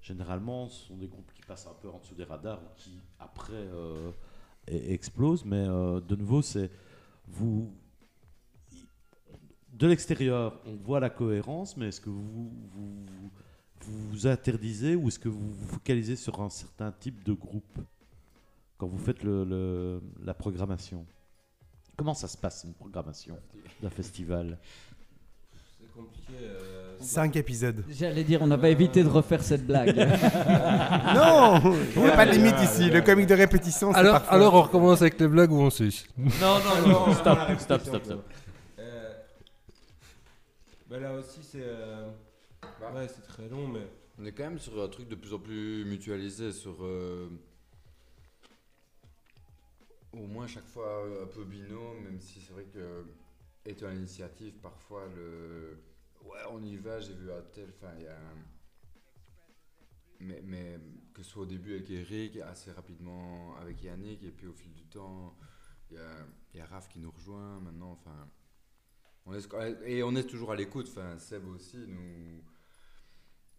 généralement, 0.03 0.69
ce 0.69 0.87
sont 0.87 0.97
des 0.97 1.07
groupes 1.07 1.31
qui 1.33 1.41
passent 1.41 1.65
un 1.65 1.73
peu 1.81 1.89
en 1.89 1.97
dessous 1.97 2.13
des 2.13 2.25
radars 2.25 2.61
ou 2.61 2.67
qui, 2.75 3.01
après, 3.19 3.53
euh, 3.53 4.11
explosent. 4.67 5.45
Mais 5.45 5.65
euh, 5.67 6.01
de 6.01 6.15
nouveau, 6.15 6.41
c'est 6.41 6.69
vous. 7.27 7.73
De 9.71 9.87
l'extérieur, 9.87 10.61
on 10.65 10.75
voit 10.75 10.99
la 10.99 11.09
cohérence, 11.09 11.77
mais 11.77 11.87
est-ce 11.87 12.01
que 12.01 12.09
vous 12.09 12.51
vous, 13.81 14.27
interdisez 14.27 14.95
ou 14.95 15.07
est-ce 15.07 15.19
que 15.19 15.29
vous 15.29 15.51
vous 15.51 15.67
focalisez 15.67 16.15
sur 16.15 16.39
un 16.41 16.49
certain 16.49 16.91
type 16.91 17.23
de 17.23 17.33
groupe 17.33 17.79
quand 18.77 18.87
vous 18.87 18.99
faites 18.99 19.23
la 19.23 20.33
programmation? 20.33 21.05
Comment 21.95 22.13
ça 22.13 22.27
se 22.27 22.37
passe 22.37 22.63
une 22.65 22.73
programmation 22.73 23.37
d'un 23.81 23.89
festival? 23.89 24.59
C'est 25.79 25.91
compliqué. 25.91 26.33
euh, 26.41 26.82
5 26.99 27.35
épisodes. 27.35 27.83
J'allais 27.89 28.23
dire, 28.23 28.41
on 28.41 28.47
n'a 28.47 28.57
pas 28.57 28.69
évité 28.69 29.03
de 29.03 29.09
refaire 29.09 29.43
cette 29.43 29.65
blague. 29.65 29.95
non 31.15 31.61
Il 31.95 32.01
n'y 32.01 32.07
a 32.09 32.15
pas 32.15 32.25
de 32.25 32.31
limite 32.31 32.59
ici. 32.63 32.89
Le 32.89 33.01
comique 33.01 33.27
de 33.27 33.33
répétition, 33.35 33.91
c'est 33.91 33.99
Alors, 33.99 34.13
parfois- 34.13 34.33
alors 34.33 34.53
on 34.55 34.61
recommence 34.61 35.01
avec 35.01 35.19
les 35.19 35.27
blagues 35.27 35.51
ou 35.51 35.61
on 35.61 35.69
suce 35.69 36.05
Non, 36.17 36.29
non, 36.41 36.87
non, 36.87 37.13
stop, 37.15 37.37
stop, 37.59 37.81
stop, 37.81 38.03
stop. 38.05 38.25
Euh, 38.79 39.13
bah 40.89 40.99
là 40.99 41.13
aussi, 41.13 41.39
c'est. 41.43 41.61
euh, 41.63 42.09
ouais, 42.93 43.07
c'est 43.07 43.25
très 43.27 43.47
long, 43.49 43.67
mais. 43.67 43.81
On 44.21 44.25
est 44.25 44.31
quand 44.31 44.43
même 44.43 44.59
sur 44.59 44.79
un 44.81 44.87
truc 44.89 45.09
de 45.09 45.15
plus 45.15 45.33
en 45.33 45.39
plus 45.39 45.83
mutualisé, 45.85 46.51
sur 46.51 46.75
euh, 46.83 47.27
au 50.13 50.27
moins 50.27 50.45
chaque 50.45 50.67
fois 50.67 51.03
un 51.23 51.25
peu 51.25 51.43
binôme, 51.43 52.03
même 52.03 52.19
si 52.19 52.39
c'est 52.39 52.53
vrai 52.53 52.65
que 52.71 53.05
étant 53.65 53.87
l'initiative, 53.89 54.53
parfois 54.61 55.01
le 55.15 55.79
ouais 56.23 56.39
on 56.51 56.63
y 56.63 56.77
va, 56.77 56.99
j'ai 56.99 57.13
vu 57.13 57.31
un 57.31 57.41
tel, 57.53 57.69
enfin 57.75 57.93
il 57.97 58.03
y 58.03 58.07
a 58.07 58.15
un- 58.17 58.45
mais, 60.19 60.41
mais 60.43 60.79
que 61.13 61.21
ce 61.21 61.29
soit 61.31 61.43
au 61.43 61.45
début 61.45 61.73
avec 61.75 61.89
Eric, 61.89 62.37
assez 62.37 62.71
rapidement 62.71 63.55
avec 63.57 63.83
Yannick, 63.83 64.23
et 64.23 64.31
puis 64.31 64.47
au 64.47 64.53
fil 64.53 64.71
du 64.73 64.85
temps, 64.85 65.35
il 65.91 65.97
y 65.97 65.99
a, 65.99 66.25
y 66.55 66.59
a 66.61 66.65
Raph 66.65 66.87
qui 66.87 66.99
nous 66.99 67.11
rejoint 67.11 67.59
maintenant, 67.59 67.91
enfin 67.91 68.27
on 69.25 69.33
est, 69.33 69.47
et 69.85 70.03
on 70.03 70.15
est 70.15 70.23
toujours 70.23 70.51
à 70.51 70.55
l'écoute, 70.55 70.87
enfin 70.89 71.17
Seb 71.17 71.45
aussi 71.47 71.77
nous 71.87 72.41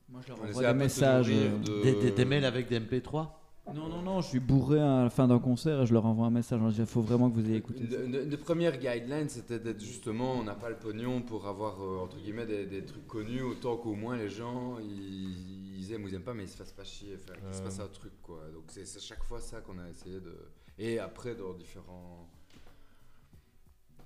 Moi, 0.09 0.21
je 0.23 0.28
leur 0.28 0.38
envoie 0.42 0.62
des 0.73 0.78
messages. 0.78 1.26
euh, 1.30 1.59
de- 1.59 1.83
Des, 1.83 1.94
des- 2.00 2.11
des 2.12 2.25
mails 2.25 2.44
avec 2.44 2.68
des 2.68 2.78
MP3 2.80 3.40
Non, 3.73 3.88
non, 3.88 4.02
non, 4.02 4.21
je 4.21 4.28
suis 4.28 4.40
bourré 4.40 4.78
à 4.78 5.04
la 5.04 5.11
fin 5.11 5.26
d'un 5.26 5.38
concert 5.38 5.80
et 5.83 5.87
je 5.87 5.94
leur 5.94 6.04
envoie 6.04 6.26
un 6.26 6.30
message. 6.30 6.61
Il 6.78 6.85
faut 6.87 7.00
vraiment 7.00 7.30
que 7.30 7.35
vous 7.37 7.47
ayez 7.47 7.56
écouté. 7.56 7.85
Des 7.87 8.37
premières 8.37 8.76
guidelines, 8.78 9.28
c'était 9.30 9.59
d'être 9.59 9.80
justement, 9.80 10.33
on 10.35 10.44
n'a 10.44 10.54
pas 10.54 10.68
le 10.68 10.76
pognon 10.76 11.23
pour 11.23 11.47
avoir, 11.47 11.83
euh, 11.83 12.00
entre 12.04 12.18
guillemets, 12.18 12.44
des, 12.47 12.66
des 12.66 12.85
trucs 12.85 13.06
connus, 13.06 13.40
autant 13.42 13.76
qu'au 13.78 13.94
moins 13.94 14.16
les 14.18 14.28
gens, 14.28 14.78
ils, 14.80 15.78
ils 15.80 15.92
aiment 15.92 16.04
ou 16.04 16.09
ils 16.09 16.14
aiment 16.14 16.23
pas, 16.23 16.35
mais 16.35 16.44
ils 16.44 16.49
se 16.49 16.56
fassent 16.59 16.73
pas 16.73 16.85
chier, 16.85 17.16
enfin, 17.16 17.38
qu'il 17.40 17.54
se 17.54 17.62
passe 17.62 17.80
un 17.80 17.88
truc, 17.88 18.12
quoi. 18.23 18.40
Donc 18.52 18.64
c'est 18.68 18.85
chaque 19.00 19.25
fois 19.25 19.40
ça 19.40 19.61
qu'on 19.62 19.78
a 19.78 19.88
essayé 19.88 20.21
de... 20.21 20.37
Et 20.78 20.99
après, 20.99 21.35
dans 21.35 21.54
différents 21.54 22.28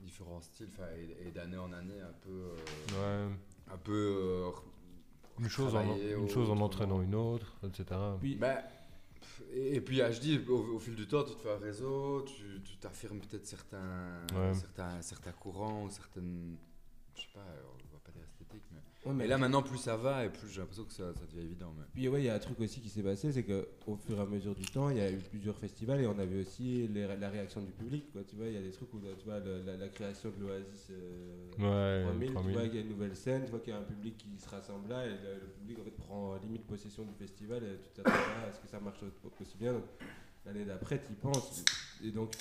différents 0.00 0.40
styles, 0.40 0.68
enfin, 0.72 0.86
et, 0.96 1.28
et 1.28 1.30
d'année 1.32 1.58
en 1.58 1.72
année, 1.72 2.00
un 2.00 2.14
peu... 2.22 2.30
euh, 2.30 3.26
Ouais. 3.26 3.34
un 3.74 3.76
peu... 3.76 3.92
euh, 3.92 4.50
Une 5.40 5.48
chose, 5.48 5.74
en, 5.74 5.84
une 5.96 6.28
chose 6.28 6.48
en 6.48 6.58
entraînant 6.60 7.02
une 7.02 7.14
autre, 7.16 7.56
etc. 7.66 7.84
Puis, 8.20 8.36
Bah, 8.36 8.58
et, 9.52 9.80
puis, 9.80 10.00
ah, 10.02 10.10
je 10.10 10.20
dis, 10.20 10.38
au, 10.48 10.74
au 10.74 10.78
fil 10.78 10.94
du 10.94 11.06
temps, 11.06 11.24
tu 11.24 11.34
te 11.34 11.40
fais 11.40 11.50
un 11.52 11.58
réseau, 11.58 12.22
tu 12.22 12.60
tu 12.62 12.76
t'affirmes 12.78 13.20
peut-être 13.20 13.46
certains, 13.46 14.20
Ouais. 14.34 14.54
certains, 14.54 15.00
certains 15.02 15.32
courants 15.32 15.84
ou 15.84 15.90
certaines. 15.90 16.56
Je 17.14 17.22
sais 17.22 17.28
pas, 17.34 17.40
on 17.40 17.92
va 17.94 18.00
pas 18.04 18.12
dire 18.12 18.22
esthétique, 18.24 18.64
mais. 18.72 18.80
Ouais, 19.06 19.12
mais 19.14 19.26
là, 19.26 19.38
maintenant, 19.38 19.62
plus 19.62 19.78
ça 19.78 19.96
va 19.96 20.24
et 20.24 20.30
plus 20.30 20.48
j'ai 20.48 20.60
l'impression 20.60 20.84
que 20.84 20.92
ça, 20.92 21.12
ça 21.14 21.26
devient 21.26 21.44
évident. 21.46 21.72
Mais... 21.76 21.84
Puis 21.94 22.08
ouais, 22.08 22.22
il 22.22 22.24
y 22.26 22.28
a 22.28 22.34
un 22.34 22.38
truc 22.38 22.58
aussi 22.60 22.80
qui 22.80 22.88
s'est 22.88 23.02
passé, 23.02 23.32
c'est 23.32 23.42
que 23.44 23.68
au 23.86 23.96
fur 23.96 24.18
et 24.18 24.20
à 24.20 24.26
mesure 24.26 24.54
du 24.54 24.64
temps, 24.66 24.90
il 24.90 24.96
y 24.98 25.00
a 25.00 25.10
eu 25.10 25.18
plusieurs 25.18 25.56
festivals 25.58 26.00
et 26.00 26.06
on 26.06 26.18
avait 26.18 26.40
aussi 26.40 26.86
les- 26.88 27.06
la 27.16 27.30
réaction 27.30 27.60
du 27.62 27.72
public. 27.72 28.10
Quoi. 28.12 28.22
Tu 28.28 28.36
vois, 28.36 28.46
il 28.46 28.54
y 28.54 28.56
a 28.56 28.62
des 28.62 28.70
trucs 28.70 28.92
où 28.94 29.00
tu 29.00 29.24
vois 29.24 29.40
la, 29.40 29.76
la 29.76 29.88
création 29.88 30.30
de 30.30 30.40
l'Oasis 30.44 30.88
euh, 30.90 32.02
Ouais, 32.02 32.04
3000, 32.08 32.28
tu 32.28 32.34
3000. 32.34 32.52
vois 32.54 32.64
qu'il 32.66 32.74
y 32.74 32.78
a 32.78 32.80
une 32.82 32.88
nouvelle 32.90 33.16
scène, 33.16 33.44
tu 33.44 33.50
vois 33.50 33.60
qu'il 33.60 33.72
y 33.72 33.76
a 33.76 33.78
un 33.80 33.84
public 33.84 34.16
qui 34.16 34.38
se 34.38 34.48
rassemble 34.48 34.88
là 34.88 35.06
et 35.06 35.10
le, 35.10 35.14
le 35.40 35.46
public 35.58 35.78
en 35.80 35.84
fait 35.84 35.90
prend 35.96 36.36
limite 36.36 36.66
possession 36.66 37.04
du 37.04 37.14
festival 37.14 37.62
et 37.64 37.78
tu 37.82 37.88
t'attends 37.94 38.10
pas 38.10 38.48
à 38.48 38.52
ce 38.52 38.60
que 38.60 38.68
ça 38.68 38.80
marche 38.80 38.98
au- 39.02 39.42
aussi 39.42 39.56
bien. 39.58 39.74
L'année 40.46 40.64
d'après, 40.64 41.00
tu 41.02 41.12
y 41.12 41.16
penses 41.16 41.64
et 42.04 42.10
donc 42.10 42.32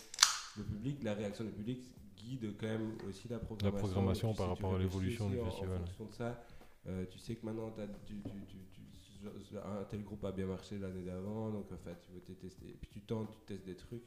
le 0.58 0.64
public, 0.64 1.04
la 1.04 1.14
réaction 1.14 1.44
du 1.44 1.52
public 1.52 1.80
guide 2.28 2.54
quand 2.60 2.68
même 2.68 2.92
aussi 3.08 3.28
la 3.28 3.40
programmation. 3.40 3.88
programmation 3.88 4.30
Et 4.30 4.34
puis, 4.34 4.38
par 4.38 4.48
si 4.48 4.54
rapport 4.54 4.76
à 4.76 4.80
l'évolution 4.80 5.30
du 5.30 5.38
festival. 5.38 5.70
En 5.72 5.78
fonction 5.86 6.06
de 6.06 6.14
ça, 6.14 6.44
euh, 6.88 7.06
tu 7.10 7.20
sais 7.20 7.36
que 7.36 7.46
maintenant 7.46 7.74
tu, 8.06 8.16
tu, 8.22 9.58
un 9.58 9.84
tel 9.86 10.04
groupe 10.04 10.24
a 10.26 10.32
bien 10.32 10.46
marché 10.46 10.78
l'année 10.78 11.02
d'avant, 11.04 11.50
donc 11.52 11.72
en 11.72 11.78
fait 11.78 11.96
tu 12.02 12.12
veux 12.12 12.22
te 12.22 12.32
tester. 12.34 12.68
Et 12.68 12.78
puis 12.80 12.90
tu 12.92 13.02
tentes, 13.02 13.32
tu 13.32 13.40
testes 13.46 13.66
des 13.66 13.76
trucs. 13.76 14.04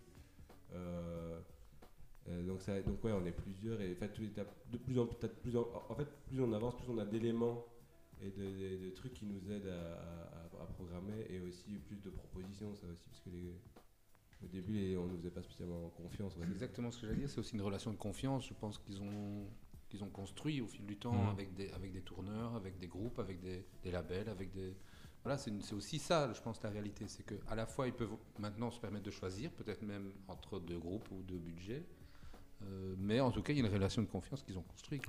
Euh, 0.72 1.40
euh, 2.28 2.46
donc, 2.46 2.60
ça, 2.62 2.80
donc 2.82 3.02
ouais, 3.02 3.12
on 3.12 3.24
est 3.24 3.32
plusieurs 3.32 3.80
et 3.80 3.92
en 3.92 3.96
fait, 3.96 4.12
de 4.70 4.76
plus 4.78 4.98
en, 4.98 5.04
de 5.06 5.26
plus 5.26 5.56
en, 5.56 5.66
en 5.88 5.94
fait, 5.94 6.06
plus 6.26 6.40
on 6.40 6.52
avance, 6.52 6.76
plus 6.76 6.88
on 6.90 6.98
a 6.98 7.04
d'éléments 7.06 7.64
et 8.22 8.30
de, 8.30 8.44
de- 8.44 8.84
de 8.84 8.90
trucs 8.90 9.14
qui 9.14 9.24
nous 9.26 9.50
aident 9.50 9.68
à, 9.68 9.94
à- 9.94 10.62
à 10.62 10.66
programmer 10.66 11.26
et 11.30 11.40
aussi 11.40 11.78
plus 11.88 12.00
de 12.02 12.10
propositions, 12.10 12.74
ça 12.76 12.86
aussi, 12.92 13.02
parce 13.08 13.20
que 13.20 13.30
les, 13.30 13.54
au 14.42 14.46
début, 14.48 14.96
on 14.96 15.06
nous 15.06 15.16
faisait 15.18 15.30
pas 15.30 15.42
spécialement 15.42 15.88
confiance. 15.90 16.34
C'est 16.38 16.50
exactement 16.50 16.90
ce 16.90 17.00
que 17.00 17.06
j'allais 17.06 17.18
dire. 17.18 17.30
C'est 17.30 17.40
aussi 17.40 17.54
une 17.54 17.62
relation 17.62 17.90
de 17.90 17.96
confiance, 17.96 18.46
je 18.46 18.54
pense, 18.54 18.78
qu'ils 18.78 19.00
ont, 19.02 19.46
qu'ils 19.88 20.02
ont 20.02 20.08
construit 20.10 20.60
au 20.60 20.66
fil 20.66 20.86
du 20.86 20.96
temps 20.96 21.12
Mhm. 21.24 21.28
avec, 21.30 21.54
des, 21.54 21.70
avec 21.72 21.92
des 21.92 22.02
tourneurs, 22.02 22.54
avec 22.56 22.78
des 22.78 22.88
groupes, 22.88 23.18
avec 23.18 23.40
des, 23.40 23.64
des 23.82 23.90
labels, 23.90 24.28
avec 24.28 24.50
des. 24.52 24.74
Voilà, 25.22 25.36
c'est 25.36 25.52
aussi 25.74 25.98
ça, 25.98 26.32
je 26.32 26.40
pense, 26.40 26.62
la 26.62 26.70
réalité. 26.70 27.06
C'est 27.06 27.24
qu'à 27.24 27.54
la 27.54 27.66
fois, 27.66 27.86
ils 27.86 27.92
peuvent 27.92 28.16
maintenant 28.38 28.70
se 28.70 28.80
permettre 28.80 29.04
de 29.04 29.10
choisir, 29.10 29.50
peut-être 29.52 29.82
même 29.82 30.12
entre 30.28 30.58
deux 30.58 30.78
groupes 30.78 31.10
ou 31.10 31.22
deux 31.22 31.38
budgets. 31.38 31.84
Euh, 32.62 32.94
mais 32.98 33.20
en 33.20 33.30
tout 33.30 33.42
cas, 33.42 33.52
il 33.52 33.58
y 33.58 33.62
a 33.62 33.66
une 33.66 33.72
relation 33.72 34.00
de 34.02 34.06
confiance 34.06 34.42
qu'ils 34.42 34.58
ont 34.58 34.62
construite. 34.62 35.04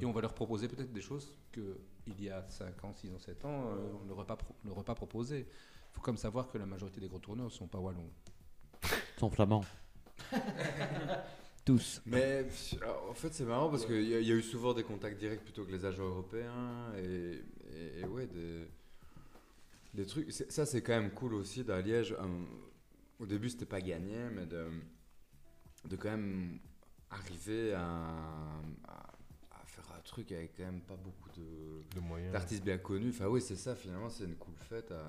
Et 0.00 0.06
on 0.06 0.12
va 0.12 0.20
leur 0.20 0.34
proposer 0.34 0.68
peut-être 0.68 0.92
des 0.92 1.00
choses 1.00 1.36
qu'il 1.52 2.20
y 2.20 2.30
a 2.30 2.48
5 2.48 2.84
ans, 2.84 2.94
6 2.94 3.10
ans, 3.12 3.18
7 3.18 3.44
ans, 3.44 3.70
euh, 3.70 3.76
on 4.00 4.04
ne 4.04 4.08
leur 4.08 4.18
aurait 4.18 4.26
pas, 4.26 4.36
pro- 4.36 4.82
pas 4.84 4.94
proposé. 4.94 5.46
Il 5.48 5.94
faut 5.94 6.00
comme 6.00 6.16
savoir 6.16 6.48
que 6.48 6.58
la 6.58 6.66
majorité 6.66 7.00
des 7.00 7.08
gros 7.08 7.18
tourneurs 7.20 7.46
ne 7.46 7.50
sont 7.50 7.68
pas 7.68 7.78
wallons. 7.78 8.10
Son 9.18 9.30
flamand. 9.30 9.64
Tous. 11.64 12.00
Mais 12.06 12.46
alors, 12.80 13.08
en 13.10 13.14
fait, 13.14 13.34
c'est 13.34 13.44
marrant 13.44 13.68
parce 13.68 13.84
qu'il 13.86 14.02
y, 14.08 14.14
a- 14.14 14.20
il 14.20 14.26
y 14.26 14.30
a 14.30 14.34
eu 14.36 14.42
souvent 14.42 14.72
des 14.72 14.84
contacts 14.84 15.18
directs 15.18 15.42
plutôt 15.42 15.64
que 15.64 15.72
les 15.72 15.84
agents 15.84 16.04
européens 16.04 16.92
et, 16.96 17.42
et- 17.74 18.00
et 18.00 18.04
ouais, 18.04 18.26
des, 18.28 18.68
des 19.94 20.06
trucs. 20.06 20.30
c'est- 20.30 20.50
Ça, 20.52 20.64
c'est 20.64 20.80
quand 20.82 20.92
même 20.92 21.10
cool 21.10 21.34
aussi 21.34 21.64
dans 21.64 21.76
Liège. 21.84 22.12
euh, 22.12 22.44
au 23.18 23.26
début, 23.26 23.50
c'était 23.50 23.66
pas 23.66 23.80
gagné, 23.80 24.16
mais 24.32 24.46
de, 24.46 24.68
de 25.88 25.96
quand 25.96 26.10
même 26.10 26.60
arriver 27.10 27.72
à, 27.74 27.80
à- 28.86 29.12
à 29.50 29.64
faire 29.66 29.86
un 29.96 30.00
truc 30.02 30.30
avec 30.30 30.56
quand 30.56 30.64
même 30.66 30.82
pas 30.82 30.96
beaucoup 30.96 31.30
de 31.36 31.82
De 31.96 32.00
moyens. 32.00 32.32
d'artistes 32.32 32.62
bien 32.62 32.78
connus. 32.78 33.08
Enfin, 33.10 33.26
oui, 33.26 33.40
c'est 33.40 33.56
ça, 33.56 33.74
finalement, 33.74 34.08
c'est 34.08 34.24
une 34.24 34.36
cool 34.36 34.54
fête 34.56 34.92
à, 34.92 35.00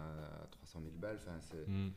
à 0.44 0.48
300 0.50 0.80
000 0.82 0.94
balles. 0.98 1.20
Enfin, 1.22 1.38
c'est 1.52 1.68
Mm. 1.68 1.92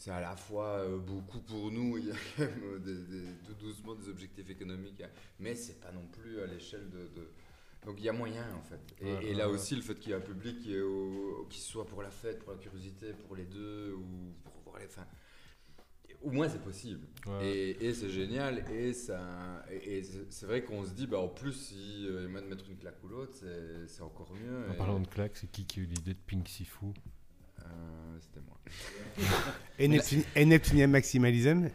C'est 0.00 0.10
à 0.10 0.20
la 0.20 0.34
fois 0.34 0.78
euh, 0.78 0.98
beaucoup 0.98 1.40
pour 1.40 1.70
nous, 1.70 1.98
il 1.98 2.06
y 2.06 2.10
a 2.10 2.14
quand 2.36 2.42
même 2.44 2.62
euh, 2.64 2.78
des- 2.78 3.04
des- 3.04 3.32
tout 3.46 3.54
doucement 3.54 3.94
des 3.94 4.08
objectifs 4.08 4.48
économiques, 4.48 5.02
mais 5.38 5.54
c'est 5.54 5.78
pas 5.80 5.92
non 5.92 6.06
plus 6.06 6.40
à 6.40 6.46
l'échelle 6.46 6.88
de, 6.90 7.00
de- 7.20 7.28
Donc 7.84 7.96
il 7.98 8.04
y 8.04 8.08
a 8.08 8.12
moyen 8.12 8.46
en 8.54 8.62
fait. 8.62 8.80
Et, 9.00 9.04
Ouais, 9.04 9.24
et 9.24 9.28
ouais, 9.28 9.34
là 9.34 9.48
ouais. 9.48 9.54
aussi, 9.54 9.76
le 9.76 9.82
fait 9.82 9.94
qu'il 9.98 10.10
y 10.10 10.12
ait 10.14 10.16
un 10.16 10.20
public 10.20 10.58
qui, 10.60 10.74
est 10.74 10.80
au- 10.80 11.46
qui 11.50 11.60
soit 11.60 11.86
pour 11.86 12.02
la 12.02 12.10
fête, 12.10 12.38
pour 12.42 12.52
la 12.52 12.58
curiosité, 12.58 13.12
pour 13.26 13.36
les 13.36 13.44
deux, 13.44 13.92
ou 13.94 14.32
pour 14.44 14.62
voir 14.72 14.78
les. 14.78 14.86
Enfin, 14.86 15.06
au 16.22 16.30
moins 16.30 16.48
c'est 16.48 16.62
possible. 16.62 17.06
Ouais. 17.26 17.46
Et, 17.46 17.86
et 17.86 17.94
c'est 17.94 18.10
génial. 18.10 18.64
Et, 18.70 18.92
ça, 18.92 19.64
et, 19.70 19.98
et 19.98 20.02
c'est 20.30 20.46
vrai 20.46 20.62
qu'on 20.64 20.84
se 20.84 20.90
dit, 20.92 21.06
bah, 21.06 21.18
en 21.18 21.28
plus, 21.28 21.52
si 21.52 22.06
euh, 22.06 22.20
il 22.20 22.22
y 22.22 22.26
a 22.26 22.28
moyen 22.28 22.46
de 22.46 22.50
mettre 22.50 22.68
une 22.68 22.76
claque 22.76 23.02
ou 23.04 23.08
l'autre, 23.08 23.34
c'est- 23.34 24.02
encore 24.02 24.32
mieux. 24.34 24.70
En 24.70 24.74
parlant 24.74 25.00
de 25.00 25.06
claques, 25.08 25.36
c'est 25.36 25.50
qui 25.50 25.64
qui 25.66 25.80
a 25.80 25.82
eu 25.82 25.86
l'idée 25.86 26.14
de 26.14 26.18
Pink 26.26 26.48
Sifu? 26.48 26.86
C'était 28.20 28.40
moi. 28.46 28.58
Et, 29.78 29.88
Neptune- 29.88 30.24
et 30.36 30.44
Neptunium 30.44 30.90
Maximalism, 30.90 31.68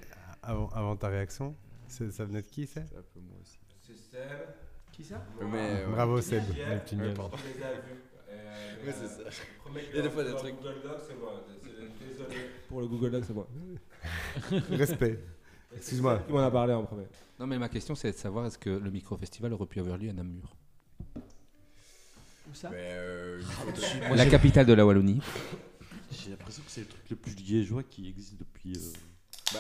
avant, 0.44 0.70
avant 0.70 0.96
ta 0.96 1.08
réaction, 1.10 1.56
ça 1.88 2.26
venait 2.26 2.42
de 2.42 2.48
qui 2.48 2.66
ça 2.68 2.82
C'est 2.90 2.98
un 2.98 3.02
peu 3.14 3.20
moi 3.20 3.38
aussi. 3.42 3.58
C'est 3.82 3.96
Seb. 3.98 4.30
Qui 4.92 5.04
ça? 5.04 5.24
Mais, 5.42 5.82
euh, 5.82 5.88
Bravo 5.88 6.22
Seb. 6.22 6.44
Le 6.50 6.80
petit 6.80 6.96
Nian. 6.96 7.14
On 7.18 7.30
les 7.36 7.64
a 7.64 7.74
vus. 7.74 8.02
Euh, 8.30 8.86
Ouais, 8.86 8.94
c'est 8.94 9.06
euh, 9.22 9.30
ça. 9.32 9.42
Il 9.92 9.96
y 9.96 10.00
a 10.00 10.02
des 10.04 10.10
fois 10.10 10.24
des 10.24 10.34
trucs. 10.34 10.56
Google 10.58 10.82
Docs, 10.84 11.02
c'est 11.08 11.16
moi. 11.20 11.44
Désolé. 11.64 12.36
Pour 12.70 12.82
le 12.82 12.88
Google 12.88 13.12
Docs, 13.12 13.24
c'est 13.26 13.34
moi. 13.34 13.48
Respect. 14.70 15.20
Excuse-moi. 15.76 16.20
Qui 16.20 16.32
m'en 16.34 16.40
a 16.40 16.52
parlé 16.52 16.74
en 16.74 16.84
premier 16.84 17.06
Non, 17.40 17.48
mais 17.48 17.58
ma 17.58 17.68
question, 17.70 17.96
c'est 17.96 18.12
de 18.12 18.18
savoir 18.18 18.46
est-ce 18.46 18.58
que 18.58 18.70
le 18.70 18.92
micro-festival 18.92 19.52
aurait 19.54 19.66
pu 19.66 19.80
avoir 19.80 19.98
lieu 19.98 20.10
à 20.10 20.14
Namur? 20.14 20.56
Où 21.16 22.54
ça? 22.54 22.70
Mais, 22.70 22.78
euh, 22.92 23.42
La 24.16 24.26
capitale 24.28 24.66
de 24.66 24.74
la 24.74 24.86
Wallonie. 24.86 25.20
J'ai 26.12 26.30
l'impression 26.32 26.64
que 26.64 26.72
c'est 26.72 26.88
le 27.10 27.16
plus 27.16 27.36
liégeois 27.36 27.84
qui 27.84 28.08
existe 28.10 28.38
depuis. 28.38 28.74
euh, 28.78 29.60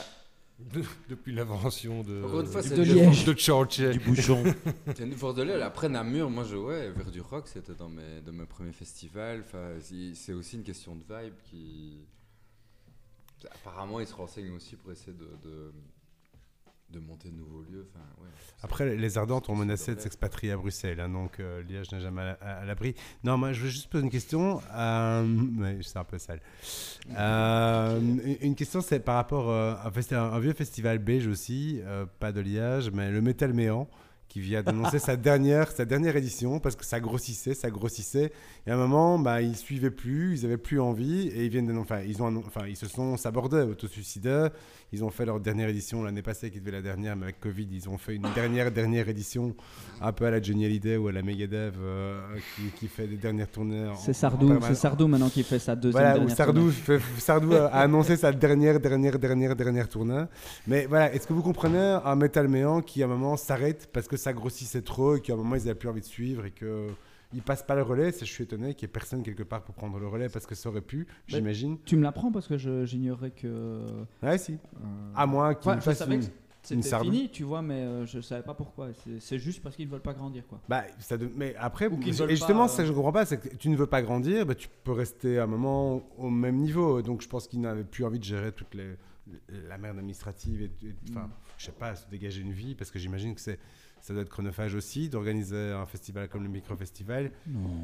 De- 0.59 0.83
depuis 1.09 1.33
l'invention 1.33 2.01
de, 2.03 2.23
Encore 2.23 2.41
une 2.41 2.47
fois, 2.47 2.61
De 2.61 2.81
Liège. 2.81 3.25
de 3.25 3.33
Churchill. 3.33 3.91
du 3.91 3.99
bouchon. 3.99 4.41
C'est 4.87 4.99
une 5.03 5.11
force 5.13 5.35
de 5.35 5.43
l'aile. 5.43 5.61
Après 5.61 5.89
Namur, 5.89 6.29
moi 6.29 6.43
je 6.45 6.55
ouais, 6.55 6.91
vers 6.91 7.11
du 7.11 7.19
rock, 7.21 7.47
c'était 7.47 7.73
dans 7.75 7.89
mes, 7.89 8.21
dans 8.25 8.31
mes 8.31 8.45
premiers 8.45 8.71
festivals. 8.71 9.41
Enfin, 9.45 9.73
c'est 9.81 10.13
c'est 10.15 10.33
aussi 10.33 10.55
une 10.55 10.63
question 10.63 10.95
de 10.95 11.01
vibe 11.03 11.33
qui. 11.43 11.99
Apparemment, 13.51 13.99
ils 13.99 14.07
se 14.07 14.13
renseignent 14.15 14.51
aussi 14.55 14.75
pour 14.75 14.91
essayer 14.91 15.13
de, 15.13 15.29
de, 15.43 15.71
de 16.95 16.99
monter 16.99 17.29
de 17.29 17.35
nouveaux 17.35 17.61
lieux. 17.61 17.87
Enfin, 17.93 18.05
ouais. 18.21 18.29
Après, 18.63 18.95
les 18.95 19.17
Ardentes 19.17 19.49
ont 19.49 19.55
menacé 19.55 19.93
de 19.95 19.99
s'expatrier 19.99 20.53
à 20.53 20.57
Bruxelles, 20.57 20.99
hein, 20.99 21.09
donc 21.09 21.39
euh, 21.39 21.61
Liège 21.63 21.91
n'est 21.91 21.99
jamais 21.99 22.33
à, 22.41 22.65
l'abri. 22.65 22.95
Non, 23.23 23.37
moi, 23.37 23.51
je 23.53 23.61
veux 23.61 23.69
juste 23.69 23.89
poser 23.89 24.03
une 24.05 24.09
question. 24.09 24.61
euh, 24.73 25.77
c'est 25.81 25.97
un 25.97 26.03
peu 26.03 26.17
sale. 26.17 26.41
Euh, 27.17 27.99
une- 28.41 28.55
question, 28.55 28.81
c'est 28.81 28.99
par 28.99 29.15
rapport 29.15 29.49
euh, 29.49 29.75
à 29.75 29.87
un, 29.87 29.91
festi- 29.91 30.15
un 30.15 30.39
vieux 30.39 30.53
festival 30.53 30.99
belge 30.99 31.27
aussi, 31.27 31.81
euh, 31.83 32.05
pas 32.19 32.31
de 32.31 32.39
Liège, 32.41 32.89
mais 32.91 33.11
le 33.11 33.21
Métal 33.21 33.53
Méant, 33.53 33.87
qui 34.27 34.39
vient 34.41 34.63
d'annoncer 34.63 34.99
sa 34.99 35.15
dernière, 35.15 35.71
sa 35.71 35.85
dernière 35.85 36.15
édition 36.15 36.59
parce 36.59 36.75
que 36.75 36.83
ça 36.83 36.99
grossissait, 36.99 37.53
ça 37.53 37.69
grossissait. 37.69 38.31
Et 38.65 38.71
à 38.71 38.73
un 38.73 38.77
moment, 38.77 39.19
bah, 39.19 39.41
ils 39.41 39.55
suivaient 39.55 39.91
plus, 39.91 40.39
ils 40.39 40.45
avaient 40.45 40.57
plus 40.57 40.79
envie 40.79 41.27
et 41.27 41.45
ils 41.45 41.49
viennent, 41.49 41.77
enfin, 41.77 42.01
ils 42.01 42.21
ont, 42.23 42.43
enfin, 42.47 42.65
ils 42.67 42.75
se 42.75 42.87
sont 42.87 43.17
sabordés, 43.17 43.61
autosuicidaires. 43.61 44.49
Ils 44.95 45.03
ont 45.03 45.09
fait 45.09 45.25
leur 45.25 45.41
dernière 45.41 45.67
édition 45.67 46.03
l'année 46.03 46.21
passée, 46.21 46.49
qui 46.49 46.61
devait 46.61 46.71
la 46.71 46.81
dernière, 46.81 47.17
mais 47.17 47.23
avec 47.23 47.41
Covid, 47.41 47.67
ils 47.69 47.89
ont 47.89 47.97
fait 47.97 48.15
une 48.15 48.25
dernière, 48.33 48.71
dernière 48.71 49.09
édition, 49.09 49.53
un 49.99 50.13
peu 50.13 50.25
à 50.25 50.31
la 50.31 50.41
Johnny 50.41 50.65
Hallyday 50.65 50.95
ou 50.95 51.09
à 51.09 51.11
la 51.11 51.21
Megadev, 51.21 51.73
euh, 51.81 52.21
qui, 52.55 52.61
qui 52.79 52.87
fait 52.87 53.05
des 53.05 53.17
dernières 53.17 53.51
tournées. 53.51 53.91
C'est 53.97 54.13
Sardou, 54.13 54.57
c'est 54.61 54.73
Sardou 54.73 55.09
maintenant 55.09 55.27
qui 55.29 55.43
fait 55.43 55.59
sa 55.59 55.75
deuxième 55.75 56.01
Voilà, 56.01 56.17
dernière 56.17 56.37
Sardou, 56.37 56.71
tournée. 56.71 57.01
Sardou 57.17 57.53
a 57.55 57.65
a 57.65 57.79
annoncé 57.81 58.15
sa 58.15 58.31
dernière, 58.31 58.79
dernière, 58.79 59.19
dernière, 59.19 59.53
dernière 59.53 59.89
tournée. 59.89 60.23
Mais 60.65 60.85
voilà, 60.85 61.13
est-ce 61.13 61.27
que 61.27 61.33
vous 61.33 61.43
comprenez 61.43 61.99
un 62.05 62.15
métal 62.15 62.47
méant 62.47 62.81
qui 62.81 63.03
à 63.03 63.05
un 63.05 63.09
moment 63.09 63.35
s'arrête 63.35 63.89
parce 63.91 64.07
que 64.07 64.15
ça 64.15 64.31
grossissait 64.31 64.81
trop 64.81 65.17
et 65.17 65.19
qu'à 65.19 65.33
un 65.33 65.35
moment 65.35 65.55
ils 65.55 65.65
n'avaient 65.65 65.75
plus 65.75 65.89
envie 65.89 65.99
de 65.99 66.05
suivre 66.05 66.45
et 66.45 66.51
que 66.51 66.87
ils 67.35 67.41
passent 67.43 67.63
pas 67.63 67.75
le 67.75 67.83
relais 67.83 68.11
Je 68.17 68.25
suis 68.25 68.43
étonné 68.43 68.73
qu'il 68.73 68.87
n'y 68.87 68.91
ait 68.91 68.93
personne 68.93 69.21
quelque 69.23 69.43
part 69.43 69.63
pour 69.63 69.75
prendre 69.75 69.99
le 69.99 70.07
relais 70.07 70.29
parce 70.29 70.45
que 70.45 70.55
ça 70.55 70.69
aurait 70.69 70.81
pu, 70.81 71.05
j'imagine. 71.27 71.77
Tu 71.85 71.95
me 71.97 72.03
l'apprends 72.03 72.31
parce 72.31 72.47
que 72.47 72.85
j'ignorais 72.85 73.31
que. 73.31 73.83
Ouais, 74.23 74.37
si. 74.37 74.53
euh, 74.53 75.11
À 75.15 75.25
moins 75.25 75.53
qu'il 75.53 75.71
ouais, 75.71 75.81
fasse 75.81 76.01
une- 76.09 76.21
c'était 76.63 76.97
fini, 76.99 77.29
tu 77.29 77.43
vois, 77.43 77.61
mais 77.61 77.75
euh, 77.81 78.05
je 78.07 78.19
savais 78.21 78.41
pas 78.41 78.55
pourquoi. 78.55 78.87
C'est- 79.19 79.37
juste 79.37 79.61
parce 79.61 79.75
qu'ils 79.75 79.85
ne 79.85 79.91
veulent 79.91 80.01
pas 80.01 80.15
grandir, 80.15 80.47
quoi. 80.47 80.59
Bah, 80.67 80.83
ça 80.97 81.15
de- 81.15 81.29
mais 81.35 81.55
après, 81.59 81.85
Ou 81.87 81.99
et 82.01 82.11
justement, 82.29 82.61
pas, 82.63 82.67
ça 82.69 82.81
euh, 82.81 82.85
je 82.87 82.91
comprends 82.91 83.11
pas, 83.11 83.25
c'est 83.25 83.37
que 83.37 83.55
tu 83.55 83.69
ne 83.69 83.75
veux 83.75 83.85
pas 83.85 84.01
grandir, 84.01 84.47
bah, 84.47 84.55
tu 84.55 84.67
peux 84.83 84.91
rester 84.93 85.37
à 85.37 85.43
un 85.43 85.47
moment 85.47 86.01
au 86.17 86.31
même 86.31 86.55
niveau. 86.55 87.03
Donc 87.03 87.21
je 87.21 87.27
pense 87.29 87.47
qu'ils 87.47 87.61
n'avaient 87.61 87.83
plus 87.83 88.03
envie 88.03 88.17
de 88.17 88.23
gérer 88.23 88.51
toute 88.51 88.73
les, 88.73 88.95
la 89.67 89.77
merde 89.77 89.99
administrative 89.99 90.63
et, 90.63 90.71
et- 90.87 90.95
enfin, 91.11 91.29
je 91.59 91.65
sais 91.67 91.71
pas, 91.71 91.95
se 91.95 92.07
dégager 92.09 92.41
une 92.41 92.51
vie, 92.53 92.73
parce 92.73 92.89
que 92.89 92.97
j'imagine 92.97 93.35
que 93.35 93.41
c'est 93.41 93.59
ça 94.05 94.13
doit 94.13 94.21
être 94.21 94.29
chronophage 94.29 94.75
aussi 94.75 95.09
d'organiser 95.09 95.71
un 95.71 95.87
festival 95.87 96.29
comme 96.29 96.43
le 96.43 96.49
Micro 96.49 96.75
Festival. 96.75 97.31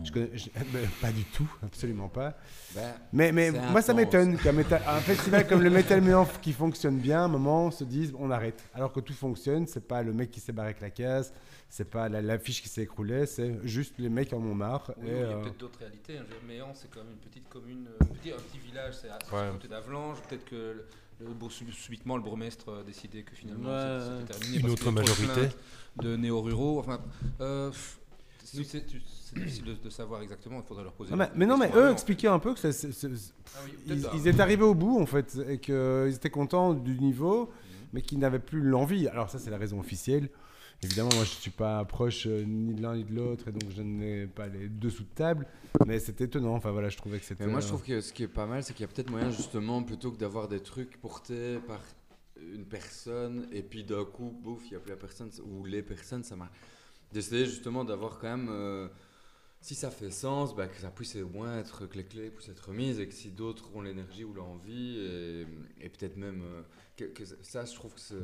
Je 0.04 0.12
connais, 0.12 0.30
je- 0.38 0.50
ben, 0.72 0.88
pas 1.02 1.12
du 1.12 1.24
tout, 1.24 1.52
absolument 1.64 2.10
pas. 2.10 2.38
Ben, 2.76 2.94
Mais, 3.12 3.32
mais 3.32 3.50
moi, 3.50 3.82
ça 3.82 3.96
m'étonne 3.96 4.38
qu'un 4.38 4.56
un 4.56 5.00
festival 5.00 5.48
comme 5.48 5.64
le 5.64 5.72
Metal 5.72 6.00
Méant 6.00 6.28
qui 6.40 6.54
fonctionne 6.54 7.00
bien, 7.00 7.22
à 7.22 7.24
un 7.24 7.28
moment, 7.28 7.66
on 7.66 7.72
se 7.72 7.84
dise 7.84 8.14
on 8.20 8.30
arrête. 8.30 8.64
Alors 8.76 8.94
que 8.94 9.00
tout 9.00 9.14
fonctionne, 9.14 9.66
c'est 9.66 9.88
pas 9.88 10.04
le 10.04 10.14
mec 10.14 10.30
qui 10.30 10.40
s'est 10.40 10.52
barré 10.52 10.70
avec 10.70 10.82
la 10.82 10.92
case, 10.92 11.34
c'est 11.70 11.90
pas 11.90 12.08
la- 12.08 12.22
l'affiche 12.22 12.62
qui 12.62 12.70
s'est 12.70 12.84
écroulée, 12.84 13.26
c'est 13.26 13.56
juste 13.68 13.96
les 13.98 14.10
mecs 14.10 14.32
en 14.32 14.38
ont 14.44 14.54
marre. 14.54 14.92
Oui, 14.98 15.08
et, 15.08 15.12
il 15.14 15.18
y 15.18 15.22
a 15.24 15.26
euh, 15.26 15.42
peut-être 15.42 15.58
d'autres 15.58 15.80
réalités. 15.80 16.20
hein. 16.20 16.26
Méan, 16.48 16.72
c'est 16.76 16.92
quand 16.92 17.00
même 17.04 17.14
une 17.14 17.30
petite 17.30 17.50
commune, 17.50 17.88
euh, 18.00 18.06
petit, 18.14 18.32
un 18.32 18.36
petit 18.38 18.60
village, 18.60 18.94
c'est 19.02 19.10
à 19.10 19.18
Ouais. 19.34 19.52
côté 19.54 19.68
d'Avlange. 19.68 20.20
Peut-être 20.30 20.46
que 20.46 20.84
subitement 21.72 22.18
le 22.18 22.24
bourgmestre 22.24 22.70
a 22.80 22.84
décidé 22.84 23.24
que 23.24 23.36
finalement 23.36 23.70
Ouais. 23.70 24.00
c'était- 24.28 24.40
terminé. 24.40 24.60
Une 24.60 24.70
autre 24.70 24.92
majorité. 24.92 25.50
De 26.02 26.16
néo-ruraux. 26.16 26.80
Enfin, 26.80 27.00
euh, 27.42 27.70
c'est 28.44 28.58
difficile 28.58 29.66
de, 29.66 29.74
de 29.76 29.90
savoir 29.90 30.22
exactement. 30.22 30.60
Il 30.62 30.68
faudrait 30.68 30.84
leur 30.84 30.94
poser. 30.94 31.12
non, 31.12 31.18
la- 31.18 31.28
mais, 31.28 31.32
mais 31.36 31.46
non, 31.46 31.58
mais 31.58 31.70
eux 31.76 31.92
expliquaient 31.92 32.28
un 32.28 32.40
peu 32.40 32.54
que 32.54 32.60
Ah 32.66 33.60
oui, 33.66 33.72
ils, 34.16 34.28
étaient 34.28 34.42
arrivés 34.42 34.64
au 34.64 34.74
bout 34.76 35.00
en 35.00 35.06
fait 35.06 35.38
et 35.50 35.58
qu'ils 35.60 36.14
étaient 36.16 36.30
contents 36.30 36.74
du 36.74 36.98
niveau, 37.00 37.50
mais 37.94 38.02
qu'ils 38.02 38.20
n'avaient 38.20 38.40
plus 38.40 38.62
l'envie. 38.62 39.08
Alors 39.10 39.30
ça, 39.30 39.38
c'est 39.40 39.50
la 39.50 39.58
raison 39.58 39.80
officielle. 39.80 40.30
Évidemment, 40.84 41.10
moi, 41.14 41.24
je 41.26 41.30
suis 41.30 41.52
pas 41.52 41.86
proche 41.86 42.26
euh, 42.26 42.44
ni 42.44 42.74
de 42.74 42.82
l'un 42.82 42.96
ni 42.96 43.04
de 43.04 43.14
l'autre, 43.14 43.48
et 43.48 43.52
donc 43.52 43.70
je 43.70 43.84
n'ai 43.84 44.26
pas 44.26 44.48
les 44.48 44.68
deux 44.68 44.90
sous 44.90 45.04
de 45.04 45.10
table. 45.14 45.46
Mais 45.86 46.00
c'est 46.00 46.20
étonnant. 46.22 46.56
Enfin 46.56 46.72
voilà, 46.72 46.90
je 46.90 46.98
trouvais 46.98 47.20
que 47.20 47.26
c'était. 47.26 47.46
Mais 47.46 47.52
moi, 47.52 47.60
je 47.62 47.68
trouve 47.68 47.84
que 47.84 48.02
ce 48.02 48.12
qui 48.12 48.24
est 48.24 48.28
pas 48.28 48.48
mal, 48.48 48.64
c'est 48.64 48.74
qu'il 48.74 48.82
y 48.82 48.90
a 48.90 48.92
peut-être 48.92 49.12
moyen, 49.12 49.30
justement, 49.30 49.84
plutôt 49.84 50.12
que 50.12 50.18
d'avoir 50.18 50.48
des 50.48 50.60
trucs 50.60 51.00
portés 51.00 51.60
par 51.68 51.82
une 52.42 52.66
personne, 52.66 53.48
et 53.52 53.62
puis 53.62 53.84
d'un 53.84 54.04
coup, 54.06 54.32
bouf, 54.44 54.64
il 54.66 54.72
n'y 54.72 54.76
a 54.78 54.80
plus 54.80 54.90
la 54.90 54.98
personne, 54.98 55.30
ou 55.46 55.66
les 55.66 55.84
personnes, 55.84 56.24
ça 56.24 56.36
marche. 56.36 56.52
D'essayer 57.14 57.46
justement 57.46 57.84
d'avoir 57.86 58.18
quand 58.18 58.36
même. 58.36 58.50
euh, 58.50 58.88
si 59.64 59.76
ça 59.76 59.92
fait 59.92 60.10
sens, 60.10 60.56
bah, 60.56 60.66
que 60.68 60.82
ça 60.82 60.90
puisse 60.90 61.16
au 61.18 61.30
moins 61.30 61.60
être, 61.60 61.86
que 61.86 61.96
les 61.96 62.06
clés 62.06 62.32
puissent 62.32 62.50
être 62.50 62.72
mises, 62.72 63.00
et 63.00 63.08
que 63.08 63.14
si 63.14 63.30
d'autres 63.30 63.70
ont 63.76 63.84
l'énergie 63.84 64.24
ou 64.24 64.34
l'envie, 64.34 64.98
et, 64.98 65.46
et 65.80 65.90
peut-être 65.90 66.18
même. 66.18 66.42
euh, 66.42 66.62
que, 66.98 67.04
que 67.06 67.24
ça, 67.44 67.66
je 67.66 67.76
trouve 67.76 67.94
que 67.94 68.00
c'est. 68.00 68.16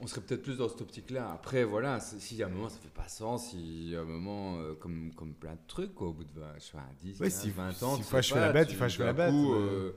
On 0.00 0.06
serait 0.08 0.20
peut-être 0.22 0.42
plus 0.42 0.56
dans 0.58 0.68
cette 0.68 0.80
optique-là. 0.80 1.30
Après, 1.32 1.62
voilà, 1.62 2.00
c'est- 2.00 2.18
si 2.18 2.42
à 2.42 2.46
un 2.46 2.48
moment 2.50 2.68
ça 2.68 2.78
fait 2.78 2.88
pas 2.92 3.06
sens, 3.06 3.50
si 3.50 3.94
à 3.96 4.00
un 4.00 4.04
moment, 4.04 4.58
euh, 4.58 4.74
comme, 4.74 5.12
comme 5.14 5.34
plein 5.34 5.52
de 5.54 5.60
trucs, 5.68 5.94
quoi, 5.94 6.08
au 6.08 6.12
bout 6.12 6.24
de 6.24 6.32
20, 6.40 6.52
je 6.58 6.64
sais 6.64 6.72
pas, 6.72 6.84
10, 7.00 7.20
Ouais, 7.20 7.28
15, 7.30 7.40
si- 7.42 7.50
20 7.50 7.82
ans, 7.84 7.92
si 7.94 7.98
tu 7.98 8.04
faut 8.04 8.10
sais 8.10 8.16
achever 8.16 8.40
la 8.40 8.52
bête, 8.52 8.68
tu- 8.68 8.74
faut 8.74 8.84
achever 8.84 9.04
d'un 9.04 9.12
la 9.12 9.12
bête, 9.12 9.32
euh, 9.34 9.92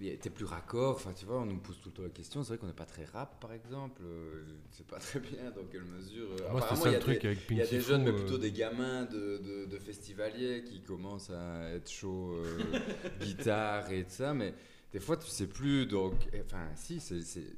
y 0.00 0.08
a- 0.10 0.16
T'es 0.16 0.30
plus 0.30 0.46
raccord, 0.46 0.94
enfin 0.94 1.12
tu 1.12 1.26
vois, 1.26 1.40
on 1.42 1.44
nous 1.46 1.58
pose 1.58 1.78
tout 1.82 1.90
le 1.90 1.94
temps 1.94 2.02
la 2.04 2.08
question. 2.08 2.42
C'est 2.42 2.48
vrai 2.48 2.58
qu'on 2.58 2.66
n'est 2.68 2.72
pas 2.72 2.86
très 2.86 3.04
rap 3.04 3.38
par 3.38 3.52
exemple, 3.52 4.00
euh, 4.02 4.42
je 4.72 4.76
sais 4.78 4.84
pas 4.84 4.98
très 4.98 5.20
bien 5.20 5.50
dans 5.54 5.64
quelle 5.70 5.84
mesure. 5.84 6.28
euh, 6.32 6.50
Moi, 6.50 6.60
apparemment, 6.62 6.82
ça 6.82 6.88
il 6.88 6.92
y 6.92 6.94
le 6.94 6.96
a 6.96 7.00
truc 7.00 7.20
des- 7.20 7.26
avec 7.28 7.40
il 7.50 7.56
y 7.58 7.60
a 7.60 7.66
des 7.66 7.80
jeunes, 7.82 8.02
mais 8.04 8.10
euh, 8.10 8.16
plutôt 8.16 8.38
des 8.38 8.52
gamins 8.52 9.04
de, 9.04 9.38
de- 9.38 9.64
de 9.66 9.78
festivaliers 9.78 10.64
qui 10.64 10.80
commencent 10.80 11.30
à 11.30 11.68
être 11.70 11.90
chauds 11.90 12.32
euh, 12.32 12.58
guitare 13.20 13.92
et 13.92 14.04
tout 14.04 14.10
ça, 14.10 14.32
mais 14.32 14.54
des 14.92 15.00
fois 15.00 15.18
tu 15.18 15.28
sais 15.28 15.46
plus. 15.48 15.84
Donc, 15.86 16.14
enfin, 16.46 16.66
si, 16.76 16.98
c'est, 16.98 17.20
c'est- 17.20 17.52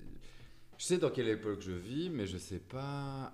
je 0.79 0.85
sais 0.85 0.99
dans 0.99 1.11
quelle 1.11 1.29
époque 1.29 1.61
je 1.61 1.73
vis, 1.73 2.09
mais 2.09 2.27
je 2.27 2.39
sais 2.39 2.61
pas 2.61 3.33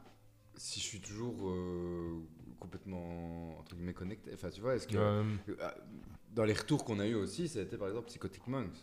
si 0.57 0.81
je 0.81 0.85
suis 0.85 1.01
toujours 1.01 1.51
euh, 1.51 2.23
complètement 2.59 3.59
entre 3.59 3.75
guillemets 3.75 3.93
connecté. 3.93 4.31
Enfin, 4.33 4.49
tu 4.51 4.61
vois, 4.61 4.77
est-ce 4.77 4.89
que 4.89 4.97
euh, 4.97 5.23
euh, 5.49 5.71
dans 6.33 6.45
les 6.45 6.55
retours 6.55 6.85
qu'on 6.85 6.99
a 6.99 7.07
eu 7.07 7.15
aussi, 7.15 7.49
ça 7.49 7.59
a 7.59 7.63
été 7.63 7.77
par 7.77 7.89
exemple 7.89 8.07
Psychotic 8.07 8.47
Monks. 8.47 8.77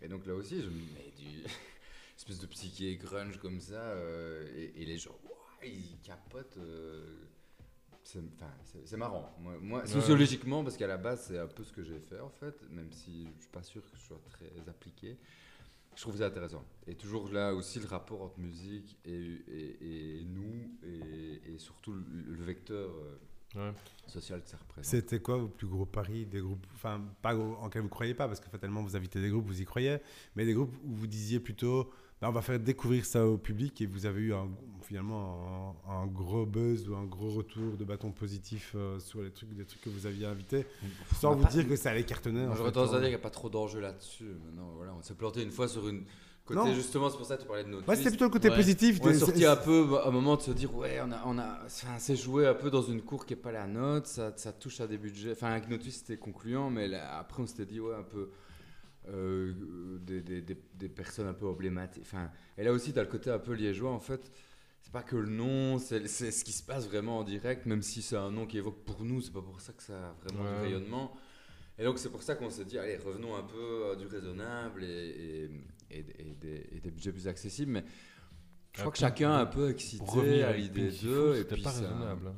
Et 0.00 0.08
donc 0.08 0.26
là 0.26 0.34
aussi, 0.34 0.62
je 0.62 0.68
me 0.68 0.74
dis, 0.74 0.88
mais 0.94 1.12
du 1.18 1.44
espèce 2.16 2.38
de 2.38 2.46
psyché 2.46 2.96
grunge 2.96 3.38
comme 3.38 3.60
ça, 3.60 3.80
euh, 3.80 4.46
et, 4.56 4.82
et 4.82 4.84
les 4.84 4.98
gens, 4.98 5.18
ouah, 5.24 5.66
ils 5.66 5.98
capotent. 6.04 6.58
c'est 8.04 8.96
marrant. 8.96 9.34
Moi, 9.40 9.58
moi, 9.60 9.86
sociologiquement, 9.86 10.62
parce 10.62 10.76
qu'à 10.76 10.86
la 10.86 10.98
base, 10.98 11.26
c'est 11.26 11.38
un 11.38 11.48
peu 11.48 11.64
ce 11.64 11.72
que 11.72 11.82
j'ai 11.82 11.98
fait 11.98 12.20
en 12.20 12.30
fait, 12.30 12.54
même 12.70 12.92
si 12.92 13.26
je 13.36 13.42
suis 13.42 13.50
pas 13.50 13.64
sûr 13.64 13.82
que 13.90 13.96
je 13.96 14.02
sois 14.02 14.20
très 14.30 14.52
appliqué. 14.68 15.18
Je 15.98 16.02
trouve 16.04 16.16
ça 16.16 16.26
intéressant. 16.26 16.64
Et 16.86 16.94
toujours 16.94 17.28
là 17.32 17.52
aussi 17.52 17.80
le 17.80 17.86
rapport 17.86 18.22
entre 18.22 18.38
musique 18.38 18.96
et, 19.04 19.10
et, 19.48 20.20
et 20.20 20.24
nous, 20.26 20.70
et, 20.84 21.54
et 21.54 21.58
surtout 21.58 21.92
le, 21.92 22.04
le 22.36 22.44
vecteur 22.44 22.88
euh, 22.90 23.18
Ouais. 23.56 23.72
social 24.06 24.42
que 24.42 24.48
ça 24.48 24.58
représente. 24.58 24.84
C'était 24.84 25.20
quoi 25.20 25.38
vos 25.38 25.48
plus 25.48 25.66
gros 25.66 25.86
paris 25.86 26.24
des 26.26 26.40
groupes 26.40 26.66
Enfin, 26.74 27.02
pas 27.22 27.34
en 27.34 27.68
quels 27.70 27.80
vous 27.82 27.88
croyez 27.88 28.12
pas, 28.14 28.28
parce 28.28 28.38
que 28.40 28.48
fatalement 28.48 28.82
vous 28.82 28.94
invitez 28.94 29.20
des 29.22 29.30
groupes, 29.30 29.46
vous 29.46 29.60
y 29.60 29.64
croyez, 29.64 29.96
mais 30.36 30.44
des 30.44 30.52
groupes 30.54 30.76
où 30.84 30.94
vous 30.94 31.06
disiez 31.08 31.40
plutôt, 31.40 31.90
bah, 32.20 32.28
on 32.28 32.32
va 32.32 32.42
faire 32.42 32.58
découvrir 32.58 33.04
ça 33.04 33.26
au 33.26 33.38
public 33.38 33.80
et 33.80 33.86
vous 33.86 34.06
avez 34.06 34.20
eu 34.20 34.34
un- 34.34 34.48
finalement 34.82 35.76
un, 35.86 35.92
un 36.02 36.06
gros 36.06 36.46
buzz 36.46 36.88
ou 36.88 36.94
un 36.96 37.04
gros 37.04 37.30
retour 37.30 37.76
de 37.76 37.84
bâton 37.84 38.10
positif 38.10 38.72
euh, 38.74 38.98
sur 38.98 39.22
les 39.22 39.30
trucs, 39.30 39.50
que 39.82 39.90
vous 39.90 40.06
aviez 40.06 40.26
invités, 40.26 40.66
sans 41.20 41.34
vous 41.34 41.46
dire 41.48 41.68
que 41.68 41.76
ça 41.76 41.90
allait 41.90 42.04
cartonner. 42.04 42.46
J'aurais 42.56 42.72
tendance 42.72 42.90
à 42.90 42.92
dire 42.94 43.02
qu'il 43.02 43.08
n'y 43.10 43.14
a 43.14 43.18
pas 43.18 43.30
trop 43.30 43.50
d'enjeux 43.50 43.80
là-dessus. 43.80 44.24
Maintenant, 44.46 44.72
voilà, 44.76 44.94
on 44.98 45.02
s'est 45.02 45.14
planté 45.14 45.42
une 45.42 45.50
fois 45.52 45.68
sur 45.68 45.86
une. 45.88 46.04
Côté, 46.46 46.60
Non. 46.60 46.74
justement, 46.74 47.10
c'est 47.10 47.18
pour 47.18 47.26
ça 47.26 47.36
que 47.36 47.42
tu 47.42 47.46
parlais 47.46 47.62
de 47.64 47.68
notre 47.68 47.86
Ouais, 47.86 47.94
c'était 47.94 48.08
plutôt 48.08 48.24
le 48.24 48.30
côté 48.30 48.48
Ouais. 48.48 48.56
positif. 48.56 48.98
On 49.02 49.10
est 49.10 49.14
sorti 49.18 49.44
un 49.44 49.54
peu 49.56 49.84
bah, 49.84 50.00
à 50.04 50.08
un 50.08 50.10
moment 50.10 50.34
de 50.36 50.40
se 50.40 50.50
dire 50.52 50.74
ouais 50.74 50.98
on 51.04 51.12
a 51.12 51.20
on 51.26 51.38
a 51.38 51.58
c'est 51.98 52.16
joué 52.16 52.46
un 52.46 52.54
peu 52.54 52.70
dans 52.70 52.80
une 52.80 53.02
cour 53.02 53.26
qui 53.26 53.34
est 53.34 53.36
pas 53.36 53.52
la 53.52 53.66
nôtre 53.66 54.06
ça, 54.06 54.32
ça 54.34 54.50
touche 54.54 54.80
à 54.80 54.86
des 54.86 54.96
budgets 54.96 55.32
enfin 55.32 55.48
avec 55.48 55.68
Notus 55.68 55.96
c'était 55.96 56.16
concluant 56.16 56.70
mais 56.70 56.88
là, 56.88 57.18
après 57.18 57.42
on 57.42 57.46
s'était 57.46 57.66
dit 57.66 57.80
ouais 57.80 57.94
un 57.94 58.02
peu 58.02 58.30
euh, 59.08 59.98
des, 60.00 60.20
des, 60.20 60.42
des, 60.42 60.56
des 60.74 60.88
personnes 60.88 61.26
un 61.26 61.34
peu 61.34 61.46
emblématiques 61.46 62.02
enfin 62.04 62.30
et 62.56 62.62
là 62.64 62.72
aussi 62.72 62.92
tu 62.92 62.98
as 62.98 63.02
le 63.02 63.08
côté 63.08 63.30
un 63.30 63.38
peu 63.38 63.52
liégeois 63.54 63.90
en 63.90 64.00
fait 64.00 64.30
c'est 64.80 64.92
pas 64.92 65.02
que 65.02 65.16
le 65.16 65.28
nom, 65.28 65.78
c'est 65.78 66.06
ce 66.06 66.44
qui 66.44 66.52
se 66.52 66.62
passe 66.62 66.86
vraiment 66.86 67.18
en 67.18 67.24
direct, 67.24 67.66
même 67.66 67.82
si 67.82 68.00
c'est 68.00 68.16
un 68.16 68.30
nom 68.30 68.46
qui 68.46 68.56
évoque 68.58 68.84
pour 68.84 69.04
nous, 69.04 69.20
c'est 69.20 69.32
pas 69.32 69.42
pour 69.42 69.60
ça 69.60 69.72
que 69.74 69.82
ça 69.82 69.92
a 70.10 70.12
vraiment 70.22 70.44
Ouais. 70.44 70.56
du 70.56 70.62
rayonnement. 70.74 71.14
Et 71.78 71.84
donc 71.84 71.98
c'est 71.98 72.08
pour 72.08 72.22
ça 72.22 72.36
qu'on 72.36 72.48
s'est 72.48 72.64
dit, 72.64 72.78
allez, 72.78 72.96
revenons 72.96 73.34
un 73.36 73.42
peu 73.42 73.90
à 73.92 73.96
du 73.96 74.06
raisonnable 74.06 74.84
et, 74.84 74.86
et, 75.90 75.98
et- 75.98 75.98
et 76.30 76.34
des, 76.40 76.66
et 76.72 76.80
des 76.80 76.90
budgets 76.90 77.12
plus 77.12 77.28
accessibles. 77.28 77.72
Mais 77.72 77.84
je 78.72 78.80
crois 78.80 78.92
que 78.92 78.98
Après, 78.98 79.00
chacun 79.00 79.36
est 79.38 79.42
un 79.42 79.46
peu 79.46 79.68
excité 79.70 80.42
à 80.44 80.52
l'idée 80.56 80.90
d'eux. 80.90 81.34
C'était 81.34 81.60
pas 81.60 81.70
ça- 81.72 81.80
raisonnable. 81.80 82.28
hein. 82.28 82.36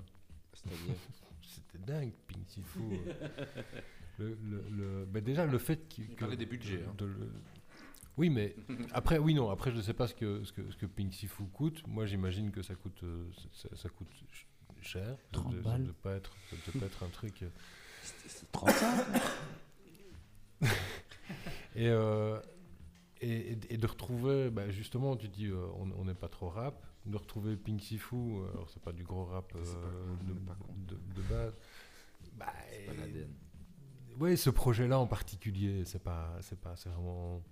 C'est-à-dire 0.55 0.95
C'était 1.43 1.85
dingue, 1.85 2.13
Pink 2.27 2.49
Sifu. 2.49 2.81
le, 4.21 4.37
le, 4.43 4.65
le- 4.71 5.05
bah 5.07 5.21
déjà, 5.21 5.47
le 5.47 5.59
fait 5.59 5.89
qu'il. 5.89 6.05
Il 6.11 6.17
parlait 6.17 6.37
des 6.37 6.47
budgets, 6.47 6.85
hein. 6.87 6.95
de 6.99 7.07
le- 7.07 7.33
Oui, 8.17 8.29
mais 8.31 8.55
après, 8.93 9.19
oui, 9.19 9.35
non, 9.35 9.51
après, 9.51 9.71
je 9.71 9.77
ne 9.77 9.83
sais 9.83 9.95
pas 9.95 10.07
ce 10.07 10.15
que, 10.15 10.45
ce 10.45 10.53
que, 10.53 10.71
ce 10.71 10.77
que 10.77 10.87
Pink 10.87 11.13
Sifu 11.13 11.45
coûte. 11.53 11.83
Moi, 11.87 12.07
j'imagine 12.07 12.51
que 12.51 12.63
ça 12.63 12.75
coûte, 12.75 13.03
euh, 13.03 13.25
ça, 13.53 13.69
ça 13.77 13.89
coûte 13.89 14.09
ch- 14.31 14.47
cher. 14.83 15.17
30 15.33 15.55
ça 15.63 15.79
ne 15.79 15.85
doit 15.85 15.95
pas 16.03 16.15
être, 16.17 16.35
ça 16.51 16.57
doit 16.71 16.81
pas 16.81 16.87
être 16.87 17.03
un 17.03 17.09
truc. 17.09 17.43
euh, 17.43 17.49
C'est 18.27 18.51
35 18.53 19.07
Et, 21.77 21.89
euh, 21.89 22.41
et, 23.21 23.53
et- 23.53 23.59
et 23.75 23.77
de 23.79 23.87
retrouver, 23.87 24.51
bah, 24.51 24.71
justement, 24.71 25.17
tu 25.17 25.29
dis, 25.29 25.47
euh, 25.47 25.67
on 25.77 26.05
n'est 26.05 26.15
pas 26.15 26.29
trop 26.29 26.49
rap, 26.49 26.85
de 27.07 27.17
retrouver 27.17 27.57
Pink 27.57 27.81
Sifu, 27.81 28.17
alors 28.53 28.69
c'est 28.71 28.83
pas 28.83 28.93
du 28.93 29.05
gros 29.05 29.25
rap 29.25 29.53
pas- 29.53 29.59
de 29.59 31.23
base. 31.23 31.55
Bah, 32.37 32.53
c'est 32.71 32.87
pas 32.87 32.95
l'ADN. 32.95 33.31
Oui, 34.19 34.37
ce 34.37 34.51
projet-là 34.51 34.99
en 34.99 35.07
particulier, 35.07 35.85
c'est 35.85 36.03
pas, 36.03 36.37
c'est 36.41 36.59
pas, 36.59 36.75
c'est 36.77 36.89
vraiment. 36.89 37.43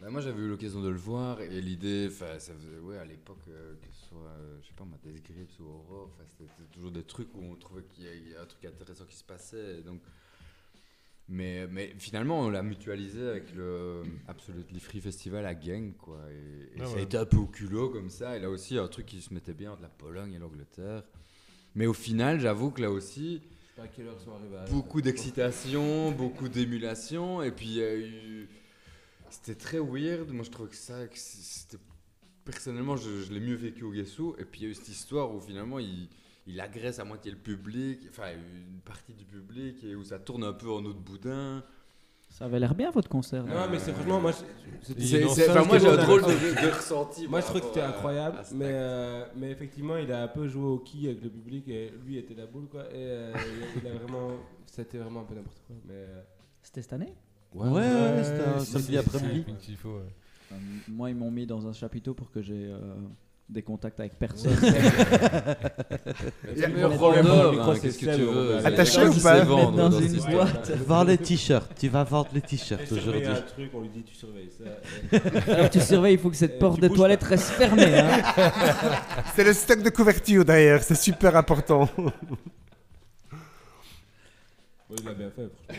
Bah, 0.00 0.10
moi 0.10 0.20
j'avais 0.20 0.42
eu 0.42 0.48
l'occasion 0.48 0.82
de 0.82 0.88
le 0.88 0.96
voir 0.98 1.40
et 1.40 1.60
l'idée, 1.60 2.08
enfin 2.10 2.38
ça 2.38 2.52
faisait, 2.54 2.78
ouais, 2.78 2.98
à 2.98 3.04
l'époque, 3.04 3.44
euh, 3.48 3.74
que 3.80 3.88
ce 3.92 4.08
soit, 4.08 4.28
euh, 4.28 4.58
je 4.60 4.66
sais 4.68 4.74
pas, 4.74 4.84
moi, 4.84 4.98
Death 5.02 5.22
Grips 5.24 5.58
ou 5.60 5.64
Aurore, 5.64 6.10
enfin, 6.12 6.24
c'était 6.26 6.50
toujours 6.72 6.90
des 6.90 7.02
trucs 7.02 7.34
où 7.34 7.42
on 7.42 7.54
trouvait 7.56 7.82
qu'il 7.84 8.04
y, 8.04 8.30
y 8.32 8.36
a 8.36 8.42
un 8.42 8.46
truc 8.46 8.64
intéressant 8.66 9.04
qui 9.06 9.16
se 9.16 9.24
passait. 9.24 9.82
donc, 9.82 10.00
mais, 11.28 11.66
mais 11.66 11.92
finalement, 11.98 12.40
on 12.40 12.50
l'a 12.50 12.62
mutualisé 12.62 13.26
avec 13.28 13.52
le 13.54 14.02
Absolutely 14.28 14.78
Free 14.78 15.00
Festival 15.00 15.44
à 15.44 15.54
Gang, 15.54 15.96
quoi. 15.96 16.20
Et, 16.30 16.78
et 16.78 16.80
Ah 16.80 16.86
ça 16.86 16.98
a 16.98 17.00
été 17.00 17.16
un 17.16 17.24
peu 17.24 17.38
au 17.38 17.46
culot 17.46 17.88
comme 17.90 18.10
ça. 18.10 18.36
Et 18.36 18.40
là 18.40 18.48
aussi, 18.48 18.78
un 18.78 18.86
truc 18.86 19.06
qui 19.06 19.20
se 19.20 19.34
mettait 19.34 19.54
bien 19.54 19.72
entre 19.72 19.82
la 19.82 19.88
Pologne 19.88 20.34
et 20.34 20.38
l'Angleterre. 20.38 21.02
Mais 21.74 21.86
au 21.86 21.92
final, 21.92 22.38
j'avoue 22.38 22.70
que 22.70 22.80
là 22.80 22.92
aussi, 22.92 23.42
à 23.82 23.88
quelle 23.88 24.06
heure 24.06 24.18
beaucoup 24.70 25.02
d'excitation, 25.02 26.10
beaucoup 26.12 26.48
d'émulation, 26.48 27.42
et 27.42 27.50
puis 27.50 27.66
il 27.66 27.74
y 27.74 27.82
a 27.82 27.94
eu. 27.94 28.48
C'était 29.28 29.54
très 29.54 29.78
weird. 29.78 30.30
Moi, 30.30 30.44
je 30.44 30.50
trouvais 30.50 30.70
que 30.70 30.76
ça, 30.76 30.98
c'était. 31.12 31.78
Personnellement, 32.44 32.96
je, 32.96 33.22
je 33.22 33.32
l'ai 33.32 33.40
mieux 33.40 33.56
vécu 33.56 33.82
au 33.82 33.90
Guessou, 33.90 34.36
et 34.38 34.44
puis 34.44 34.60
il 34.60 34.64
y 34.64 34.66
a 34.68 34.70
eu 34.70 34.74
cette 34.74 34.88
histoire 34.88 35.34
où 35.34 35.40
finalement 35.40 35.80
il, 35.80 36.08
il 36.46 36.60
agresse 36.60 37.00
à 37.00 37.04
moitié 37.04 37.32
le 37.32 37.36
public, 37.36 37.98
enfin 38.08 38.30
une 38.32 38.80
partie 38.82 39.14
du 39.14 39.24
public, 39.24 39.82
et 39.82 39.96
où 39.96 40.04
ça 40.04 40.20
tourne 40.20 40.44
un 40.44 40.52
peu 40.52 40.70
en 40.70 40.84
eau 40.84 40.92
de 40.92 40.98
boudin. 40.98 41.64
Ça 42.28 42.44
avait 42.44 42.58
l'air 42.60 42.74
bien 42.74 42.90
votre 42.90 43.08
concert. 43.08 43.44
Non, 43.44 43.68
mais 43.70 43.78
c'est 43.78 43.92
franchement, 43.92 44.20
moi, 44.20 44.32
c'était- 44.82 45.00
j'ai 45.00 45.24
un 45.24 45.28
c'était 45.28 45.46
drôle 45.48 46.22
de, 46.22 46.26
de 46.66 46.74
ressenti. 46.74 47.26
Moi, 47.28 47.40
je 47.40 47.46
trouve 47.46 47.60
que 47.60 47.66
c'était 47.68 47.80
incroyable, 47.80 48.38
mais, 48.52 48.64
euh, 48.68 49.24
mais 49.36 49.50
effectivement, 49.50 49.96
il 49.96 50.12
a 50.12 50.22
un 50.24 50.28
peu 50.28 50.46
joué 50.46 50.64
au 50.66 50.78
qui 50.78 51.06
avec 51.06 51.22
le 51.22 51.30
public 51.30 51.66
et 51.68 51.92
lui 52.04 52.18
était 52.18 52.34
la 52.34 52.46
boule, 52.46 52.66
quoi. 52.68 52.82
Et 52.92 52.96
euh, 52.96 53.32
il, 53.76 53.82
il 53.82 53.88
a 53.88 53.94
vraiment, 53.94 54.30
c'était 54.66 54.98
vraiment 54.98 55.20
un 55.20 55.24
peu 55.24 55.34
n'importe 55.34 55.62
quoi. 55.66 55.76
Mais 55.86 55.94
euh, 55.94 56.22
C'était 56.62 56.82
cette 56.82 56.92
année? 56.92 57.14
Ouais, 57.54 57.68
ouais, 57.70 58.22
c'était 58.22 58.42
un 58.42 58.58
si, 58.58 58.72
samedi 58.72 58.98
après-midi. 58.98 59.44
ouais. 59.84 60.58
Moi, 60.88 61.10
ils 61.10 61.16
m'ont 61.16 61.30
mis 61.30 61.46
dans 61.46 61.66
un 61.66 61.72
chapiteau 61.72 62.12
pour 62.12 62.30
que 62.30 62.42
j'ai 62.42 62.66
euh, 62.66 62.94
des 63.48 63.62
contacts 63.62 64.00
avec 64.00 64.18
personne. 64.18 64.56
Il 66.52 66.58
y 66.58 66.64
a 66.64 66.68
le 66.68 66.74
micro, 66.88 67.10
hein, 67.12 67.74
c'est 67.74 67.80
qu'est-ce 67.80 67.98
que 67.98 68.16
tu 68.16 68.22
veux 68.22 68.56
Attaché 68.66 68.98
Il 68.98 69.04
y 69.04 69.06
a 69.06 69.10
ou 69.10 69.20
pas 69.20 69.40
Dans 69.70 69.90
une 70.00 70.20
boîte. 70.30 70.70
Vends 70.84 71.04
les 71.04 71.16
t-shirts, 71.18 71.70
tu 71.78 71.88
vas 71.88 72.02
vendre 72.04 72.28
les 72.32 72.40
t-shirts 72.40 72.90
aujourd'hui. 72.90 73.24
un 73.26 73.34
truc, 73.42 73.70
on 73.72 73.82
lui 73.82 73.88
dit 73.90 74.02
tu 74.02 74.14
surveilles 74.14 74.50
ça. 74.50 74.64
Alors, 75.52 75.70
tu 75.70 75.80
surveilles, 75.80 76.14
il 76.14 76.18
faut 76.18 76.30
que 76.30 76.36
cette 76.36 76.54
Euh, 76.56 76.58
porte 76.58 76.80
de 76.80 76.88
toilette 76.88 77.22
reste 77.22 77.50
fermée. 77.50 77.98
hein. 77.98 78.20
C'est 79.36 79.44
le 79.44 79.52
stock 79.52 79.80
de 79.82 79.90
couverture 79.90 80.44
d'ailleurs, 80.44 80.82
c'est 80.82 80.94
super 80.96 81.36
important. 81.36 81.88
Il 84.90 85.04
l'a 85.04 85.14
bien 85.14 85.30
fait, 85.30 85.48
franchement. 85.48 85.76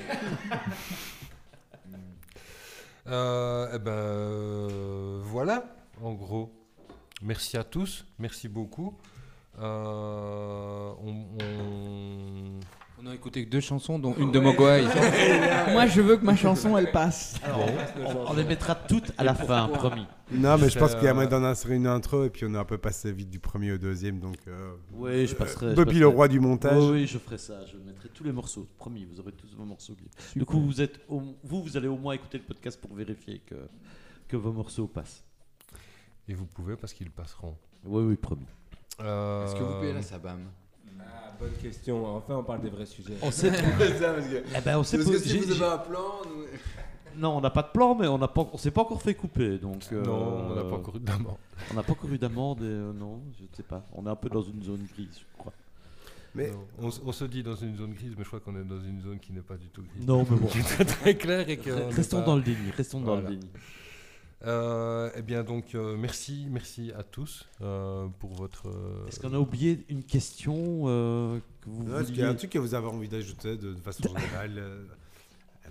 Euh, 3.10 3.68
eh 3.74 3.80
ben 3.80 3.92
euh, 3.92 5.20
voilà, 5.24 5.64
en 6.02 6.14
gros. 6.14 6.54
Merci 7.22 7.58
à 7.58 7.64
tous, 7.64 8.06
merci 8.20 8.48
beaucoup. 8.48 8.98
Euh, 9.60 10.92
on, 11.04 11.26
on- 11.42 12.60
On 13.00 13.06
a 13.08 13.14
écouté 13.16 13.44
que 13.46 13.50
deux 13.50 13.60
chansons, 13.60 13.98
dont 14.00 14.14
une 14.16 14.32
de 14.32 14.40
Mogwai. 14.40 14.84
Moi, 15.72 15.88
je 15.88 16.02
veux 16.02 16.18
que 16.18 16.26
ma 16.26 16.36
chanson, 16.36 16.78
elle 16.78 16.92
passe. 16.92 17.40
On, 18.06 18.32
on 18.32 18.34
les 18.34 18.44
mettra 18.44 18.76
toutes 18.76 19.12
à 19.18 19.24
la 19.24 19.34
fin, 19.36 19.68
promis. 19.68 20.06
Non, 20.32 20.58
mais 20.60 20.70
je 20.70 20.78
pense 20.78 20.94
qu'il 20.96 21.06
y 21.06 21.08
a 21.08 21.14
moyen 21.14 21.30
d'en 21.30 21.44
insérer 21.44 21.76
une 21.76 21.88
intro 21.88 22.24
et 22.26 22.30
puis 22.30 22.46
on 22.46 22.54
est 22.54 22.58
un 22.58 22.66
peu 22.66 22.78
passé 22.78 23.12
vite 23.12 23.30
du 23.30 23.40
premier 23.40 23.72
au 23.74 23.78
deuxième. 23.80 24.20
Donc, 24.20 24.38
euh, 24.48 24.74
Oui, 24.94 25.26
je 25.26 25.34
passerai. 25.36 25.72
je 25.72 25.76
Bobby 25.76 25.86
passerai. 25.86 26.00
le 26.02 26.08
roi 26.08 26.28
du 26.28 26.40
montage. 26.40 26.78
Oui, 26.84 26.90
oui, 26.92 27.08
je 27.08 27.18
ferai 27.18 27.38
ça. 27.40 27.66
Je 27.66 27.78
mettrai 27.78 28.10
tous 28.10 28.24
les 28.24 28.32
morceaux. 28.32 28.68
Promis, 28.78 29.06
vous 29.06 29.20
aurez 29.20 29.32
tous 29.32 29.56
vos 29.56 29.66
morceaux. 29.66 29.96
Du 30.36 30.46
coup, 30.46 30.60
vous, 30.60 30.82
êtes 30.82 31.00
au- 31.08 31.22
vous, 31.44 31.64
vous 31.64 31.78
allez 31.78 31.88
au 31.88 31.98
moins 31.98 32.14
écouter 32.14 32.38
le 32.38 32.44
podcast 32.44 32.80
pour 32.80 32.94
vérifier 32.96 33.42
que, 33.46 33.56
que 34.28 34.38
vos 34.38 34.52
morceaux 34.52 34.88
passent. 34.88 35.24
Et 36.28 36.34
vous 36.34 36.46
pouvez 36.46 36.76
parce 36.76 36.94
qu'ils 36.94 37.10
passeront. 37.12 37.56
Oui, 37.86 38.04
oui, 38.04 38.16
promis. 38.16 38.46
Euh, 39.02 39.46
Est-ce 39.46 39.56
que 39.56 39.64
vous 39.64 39.80
payez 39.80 39.94
la 39.94 40.02
Sabam? 40.02 40.40
Ah, 41.00 41.34
bonne 41.40 41.54
question. 41.62 42.06
Enfin, 42.18 42.36
on 42.38 42.44
parle 42.44 42.62
des 42.62 42.70
vrais 42.70 42.86
sujets. 42.86 43.14
On 43.22 43.32
sait. 43.32 43.52
eh 44.56 44.62
ben, 44.62 44.78
on 44.80 44.84
sait 44.84 44.98
Parce 44.98 45.10
pas- 45.10 45.16
que 45.18 45.20
si 45.24 45.38
vous 45.38 45.52
avez 45.52 45.74
un 45.74 45.78
plan, 45.78 46.22
nous- 46.26 47.20
Non, 47.22 47.38
on 47.38 47.42
n'a 47.42 47.50
pas 47.50 47.62
de 47.62 47.70
plan, 47.70 47.96
mais 47.96 48.08
on 48.08 48.18
n'a 48.18 48.28
pas, 48.28 48.48
on 48.52 48.58
s'est 48.58 48.72
pas 48.72 48.82
encore 48.82 49.02
fait 49.02 49.14
couper, 49.14 49.58
donc. 49.58 49.84
euh, 49.92 50.04
Non, 50.04 50.50
on 50.52 50.56
n'a 50.56 50.64
pas 50.64 50.76
encore 50.76 50.96
eu 50.98 51.00
d'amant. 51.00 51.38
On 51.72 51.76
n'a 51.76 51.84
pas 51.84 51.92
encore 51.94 52.12
eu 52.12 52.18
d'amende, 52.18 52.62
et, 52.62 52.66
euh, 52.66 52.92
non, 52.94 53.22
je 53.38 53.44
ne 53.44 53.48
sais 53.56 53.64
pas. 53.64 53.84
On 53.94 54.06
est 54.06 54.10
un 54.10 54.16
peu 54.16 54.30
dans 54.30 54.42
une 54.42 54.62
zone 54.64 54.86
grise, 54.94 55.20
je 55.20 55.38
crois. 55.38 55.54
Mais 56.36 56.52
on, 56.80 57.12
se 57.12 57.26
dit 57.26 57.42
dans 57.42 57.56
une 57.56 57.76
zone 57.78 57.94
grise, 57.94 58.14
mais 58.18 58.24
je 58.24 58.28
crois 58.28 58.40
qu'on 58.40 58.56
est 58.60 58.64
dans 58.64 58.80
une 58.82 59.02
zone 59.02 59.20
qui 59.20 59.32
n'est 59.34 59.42
pas 59.42 59.56
du 59.58 59.68
tout 59.70 59.82
grise. 59.82 60.06
Non, 60.06 60.26
mais 60.30 60.38
bon. 60.40 60.48
Qui 60.48 60.60
est 60.60 60.64
très, 60.64 60.86
très 60.86 61.16
clair 61.16 61.48
et 61.50 61.58
que. 61.58 61.70
Restons 61.96 62.20
pas- 62.20 62.26
dans 62.26 62.36
le 62.36 62.42
déni, 62.44 62.70
restons 62.76 63.02
dans 63.02 63.16
le 63.16 63.24
déni. 63.24 63.50
Euh, 64.46 65.10
eh 65.16 65.22
bien, 65.24 65.44
donc, 65.44 65.74
euh, 65.74 65.96
merci, 65.98 66.48
merci 66.52 66.92
à 66.98 67.02
tous 67.04 67.48
euh, 67.62 68.06
pour 68.20 68.34
votre. 68.36 68.68
euh, 68.68 69.08
Est-ce 69.08 69.20
qu'on 69.20 69.34
a 69.34 69.40
oublié 69.40 69.84
une 69.90 70.04
question 70.04 70.84
euh, 70.86 71.40
que 71.62 71.70
vous 71.70 71.84
non, 71.84 72.00
est-ce 72.00 72.10
qu'il 72.10 72.18
y 72.20 72.22
a 72.22 72.26
un 72.26 72.28
vouliez 72.28 72.38
truc 72.38 72.52
que 72.52 72.60
vous 72.60 72.76
avez 72.76 72.88
envie 72.88 73.08
d'ajouter 73.08 73.58
de, 73.58 73.74
de 73.74 73.82
façon 73.82 74.04
générale 74.04 74.62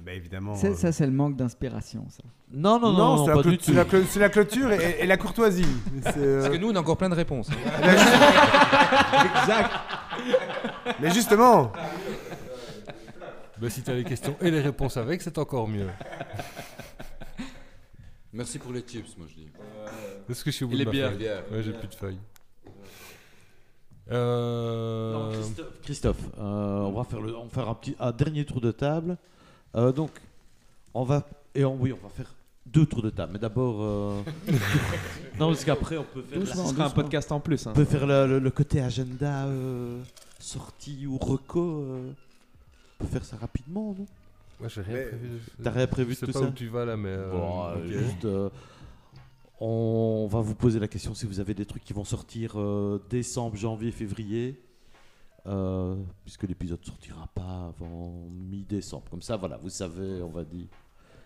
ben, 0.05 0.15
Évidemment. 0.17 0.55
Euh, 0.63 0.75
Ça, 0.75 0.91
c'est 0.91 1.07
le 1.07 1.13
manque 1.13 1.37
d'inspiration, 1.37 2.07
ça. 2.11 2.23
Non, 2.53 2.79
non, 2.81 2.93
non, 2.93 2.99
non, 2.99 3.17
non, 3.17 3.25
c'est 3.27 4.19
la, 4.19 4.29
clôture 4.29 4.73
et, 4.73 4.97
et 5.01 5.07
la 5.07 5.17
courtoisie. 5.17 5.65
Euh, 6.17 6.43
Parce 6.43 6.53
que 6.53 6.59
nous, 6.61 6.71
on 6.71 6.75
a 6.77 6.81
encore 6.81 6.97
plein 6.97 7.09
de 7.09 7.15
réponses. 7.15 7.49
hein. 7.51 7.55
exact. 9.43 9.71
Mais 11.01 11.11
justement, 11.13 11.73
bah, 13.59 13.71
si 13.71 13.83
tu 13.83 13.91
as 13.91 13.95
les 13.95 14.05
questions 14.05 14.37
et 14.41 14.51
les 14.51 14.61
réponses 14.61 14.97
avec, 14.97 15.23
c'est 15.23 15.39
encore 15.39 15.67
mieux. 15.69 15.87
Merci 18.37 18.59
pour 18.59 18.73
les 18.73 18.83
tips, 18.83 19.17
moi 19.17 19.27
je 19.31 19.35
dis. 19.35 19.49
Est-ce 20.29 20.45
que 20.45 20.51
je 20.51 20.57
suis 20.57 20.65
au 20.65 20.69
bout 20.69 20.75
Il 20.75 20.85
de 20.85 20.91
est 20.91 21.03
ma 21.03 21.09
feuille 21.09 21.19
Bien. 21.19 21.43
Ouais, 21.51 21.63
j'ai 21.63 21.73
plus 21.73 21.89
de 21.89 21.95
feuilles. 21.95 22.19
Euh, 24.11 25.13
Non, 25.13 25.33
Christophe, 25.33 25.81
Christophe, 25.83 26.21
euh, 26.39 26.81
on 26.81 26.93
va 26.93 27.05
faire, 27.05 27.21
le, 27.21 27.37
on 27.37 27.45
va 27.45 27.51
faire 27.51 27.69
un, 27.69 27.75
petit, 27.75 27.97
un 27.99 28.13
dernier 28.13 28.45
tour 28.45 28.61
de 28.61 28.71
table. 28.71 29.17
Euh, 29.75 29.91
donc, 29.93 30.11
on 30.95 31.03
va. 31.05 31.27
Et 31.55 31.65
on- 31.65 31.77
oui, 31.77 31.93
on 31.93 32.03
va 32.03 32.09
faire 32.11 32.33
deux 32.67 32.87
tours 32.87 33.03
de 33.03 33.11
table. 33.11 33.33
Mais 33.33 33.39
d'abord. 33.39 33.77
euh, 33.83 34.23
non, 35.41 35.49
parce 35.49 35.65
qu'après, 35.65 35.97
on 35.97 36.05
peut 36.05 36.23
faire. 36.23 36.39
La- 36.39 36.47
Ce 36.47 36.53
sera 36.75 36.87
un 36.87 36.91
podcast 36.91 37.33
en 37.33 37.41
plus. 37.41 37.67
hein. 37.67 37.71
on 37.73 37.77
peut 37.77 37.85
faire 37.85 38.07
le, 38.07 38.27
le- 38.27 38.39
le 38.39 38.51
côté 38.51 38.81
agenda 38.81 39.47
euh, 39.47 40.01
sortie 40.39 41.07
ou 41.07 41.17
reco. 41.19 41.61
euh, 41.83 42.11
on 43.01 43.05
peut 43.05 43.11
faire 43.11 43.25
ça 43.25 43.37
rapidement, 43.39 43.95
non? 43.99 44.07
Moi, 44.61 44.69
j'ai 44.69 44.81
rien 44.81 44.95
Mais- 44.95 45.05
prévu. 45.07 45.29
T'as 45.63 45.71
rien 45.71 45.87
prévu 45.87 46.11
Je 46.15 46.15
de 46.15 46.21
sais 46.21 46.27
tout 46.27 46.33
pas 46.33 46.39
ça 46.41 46.47
où 46.47 46.53
tu 46.53 46.69
vas 46.69 46.85
là, 46.85 46.97
mais. 46.97 47.09
euh, 47.11 47.31
Bon, 47.31 47.65
euh, 47.65 47.87
juste, 47.87 48.25
euh, 48.25 48.49
on 49.61 50.29
va 50.31 50.41
vous 50.41 50.55
poser 50.55 50.79
la 50.79 50.89
question 50.89 51.15
si 51.15 51.27
vous 51.27 51.41
avez 51.41 51.55
des 51.55 51.65
trucs 51.67 51.85
qui 51.85 51.93
vont 51.93 52.05
sortir 52.05 52.53
euh, 52.57 53.03
décembre, 53.11 53.57
janvier, 53.57 53.91
février. 53.91 54.63
euh, 55.49 55.95
puisque 56.25 56.43
l'épisode 56.43 56.85
sortira 56.85 57.29
pas 57.33 57.73
avant 57.79 58.13
mi-décembre. 58.51 59.05
Comme 59.09 59.23
ça, 59.23 59.37
voilà, 59.37 59.57
vous 59.63 59.69
savez, 59.69 60.21
on 60.21 60.29
va 60.31 60.43
dire, 60.43 60.67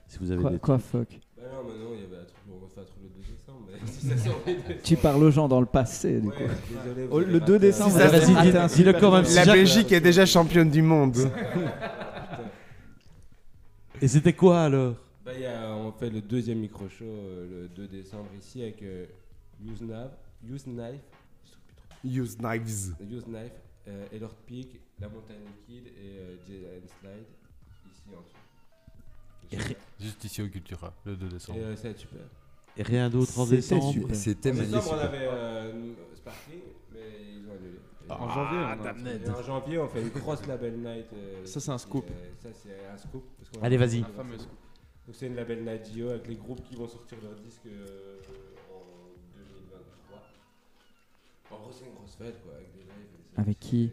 si 0.06 0.18
vous 0.18 0.30
avez 0.30 0.42
Quoi, 0.42 0.50
des 0.50 0.58
quoi, 0.58 0.78
fuck 0.78 1.08
Bah 1.38 1.44
non, 1.54 1.60
mais 1.66 1.78
non, 1.82 1.90
il 1.94 2.02
y 2.02 2.04
avait 2.04 2.20
un 2.22 2.24
truc, 2.26 2.36
on 2.52 2.62
refait 2.62 2.80
un 2.80 2.84
truc 2.84 2.98
le 3.02 3.08
2 3.08 3.30
décembre. 3.32 3.66
Mais 3.72 3.78
si 3.90 4.06
ça 4.08 4.16
sort 4.18 4.40
le 4.46 4.52
2 4.52 4.58
décembre. 4.60 4.80
Tu 4.84 4.96
parles 4.96 5.24
aux 5.24 5.30
gens 5.30 5.48
dans 5.48 5.60
le 5.60 5.66
passé, 5.66 6.20
du 6.20 6.28
Ouais, 6.28 6.34
coup. 6.36 6.42
désolé. 6.84 7.08
Oh, 7.10 7.18
le 7.20 7.32
raté 7.38 7.46
2 7.46 7.54
un- 7.54 7.58
décembre, 7.60 7.92
Si 7.92 8.56
un 8.58 8.66
dis-le 8.66 8.92
quand 8.92 9.10
même, 9.10 9.24
la 9.34 9.46
Belgique 9.46 9.90
est 9.92 10.00
déjà 10.02 10.26
championne 10.26 10.68
du 10.68 10.82
monde. 10.82 11.16
Et 14.00 14.08
c'était 14.08 14.32
quoi 14.32 14.62
alors 14.64 14.94
Bah, 15.24 15.32
il 15.34 15.40
y 15.42 15.46
a- 15.46 15.74
on 15.76 15.92
fait 15.92 16.10
le 16.10 16.20
deuxième 16.20 16.58
micro-show 16.60 17.04
euh, 17.04 17.62
le 17.62 17.68
2 17.68 17.86
décembre 17.88 18.28
ici 18.38 18.62
avec 18.62 18.82
euh, 18.82 19.06
Usenav, 19.64 20.10
Useknife 20.48 21.00
Use 22.04 22.36
Knives. 22.38 22.94
Use 23.10 23.24
Knife, 23.26 23.52
euh, 23.88 24.06
Elord 24.12 24.34
Peak, 24.46 24.80
La 25.00 25.08
Montagne 25.08 25.36
Liquide 25.68 25.88
et 25.88 26.18
euh, 26.18 26.36
Jay 26.46 26.62
and 26.64 26.88
Slide, 27.00 27.26
ici 27.92 28.02
en 28.16 28.22
dessous. 28.22 29.76
Juste 30.00 30.24
ici 30.24 30.40
au 30.42 30.48
Cultura, 30.48 30.94
le 31.04 31.16
2 31.16 31.28
décembre. 31.28 31.58
Et 31.58 31.62
euh, 31.62 31.76
ça 31.76 31.82
va 31.84 31.88
être 31.90 31.98
super. 31.98 32.20
et 32.76 32.82
rien 32.82 33.10
d'autre 33.10 33.38
en 33.38 33.44
C'était 33.44 33.56
décembre 33.56 33.92
super. 33.92 34.16
C'était 34.16 34.50
En 34.52 34.54
décembre, 34.54 34.92
on 34.92 34.98
avait 34.98 35.18
euh, 35.30 35.92
Sparkling, 36.16 36.60
mais 36.94 37.00
ils 37.36 37.46
ont 37.48 37.52
annulé. 37.52 37.78
En 38.18 38.28
janvier, 38.28 38.58
on 38.58 38.84
a- 38.84 39.10
Et 39.12 39.30
en 39.30 39.42
janvier, 39.42 39.78
on 39.78 39.88
fait 39.88 40.02
une 40.02 40.08
grosse 40.08 40.46
label 40.46 40.76
night. 40.78 41.06
euh, 41.12 41.44
Ça, 41.46 41.60
c'est 41.60 41.70
un 41.70 41.78
scoop. 41.78 42.04
euh, 42.10 42.30
ça, 42.38 42.48
c'est 42.52 42.86
un 42.92 42.96
scoop. 42.98 43.24
parce 43.38 43.50
qu'on 43.50 43.62
Allez, 43.62 43.76
va- 43.76 43.86
vas-y. 43.86 44.02
on 44.04 44.22
Donc, 44.24 45.14
c'est 45.14 45.26
une 45.26 45.34
label 45.36 45.64
night 45.64 45.90
JO 45.94 46.08
avec 46.10 46.28
les 46.28 46.36
groupes 46.36 46.62
qui 46.64 46.76
vont 46.76 46.86
sortir 46.88 47.18
leur 47.22 47.34
disque 47.36 47.66
euh, 47.66 48.18
en 48.72 48.82
2023. 49.36 50.22
En 51.50 51.60
gros, 51.62 51.72
c'est 51.72 51.86
une 51.86 51.94
grosse 51.94 52.14
fête, 52.16 52.40
quoi, 52.42 52.54
avec 52.54 52.72
des 52.72 52.80
lives. 52.80 52.88
et 53.36 53.40
Avec 53.40 53.58
qui 53.58 53.90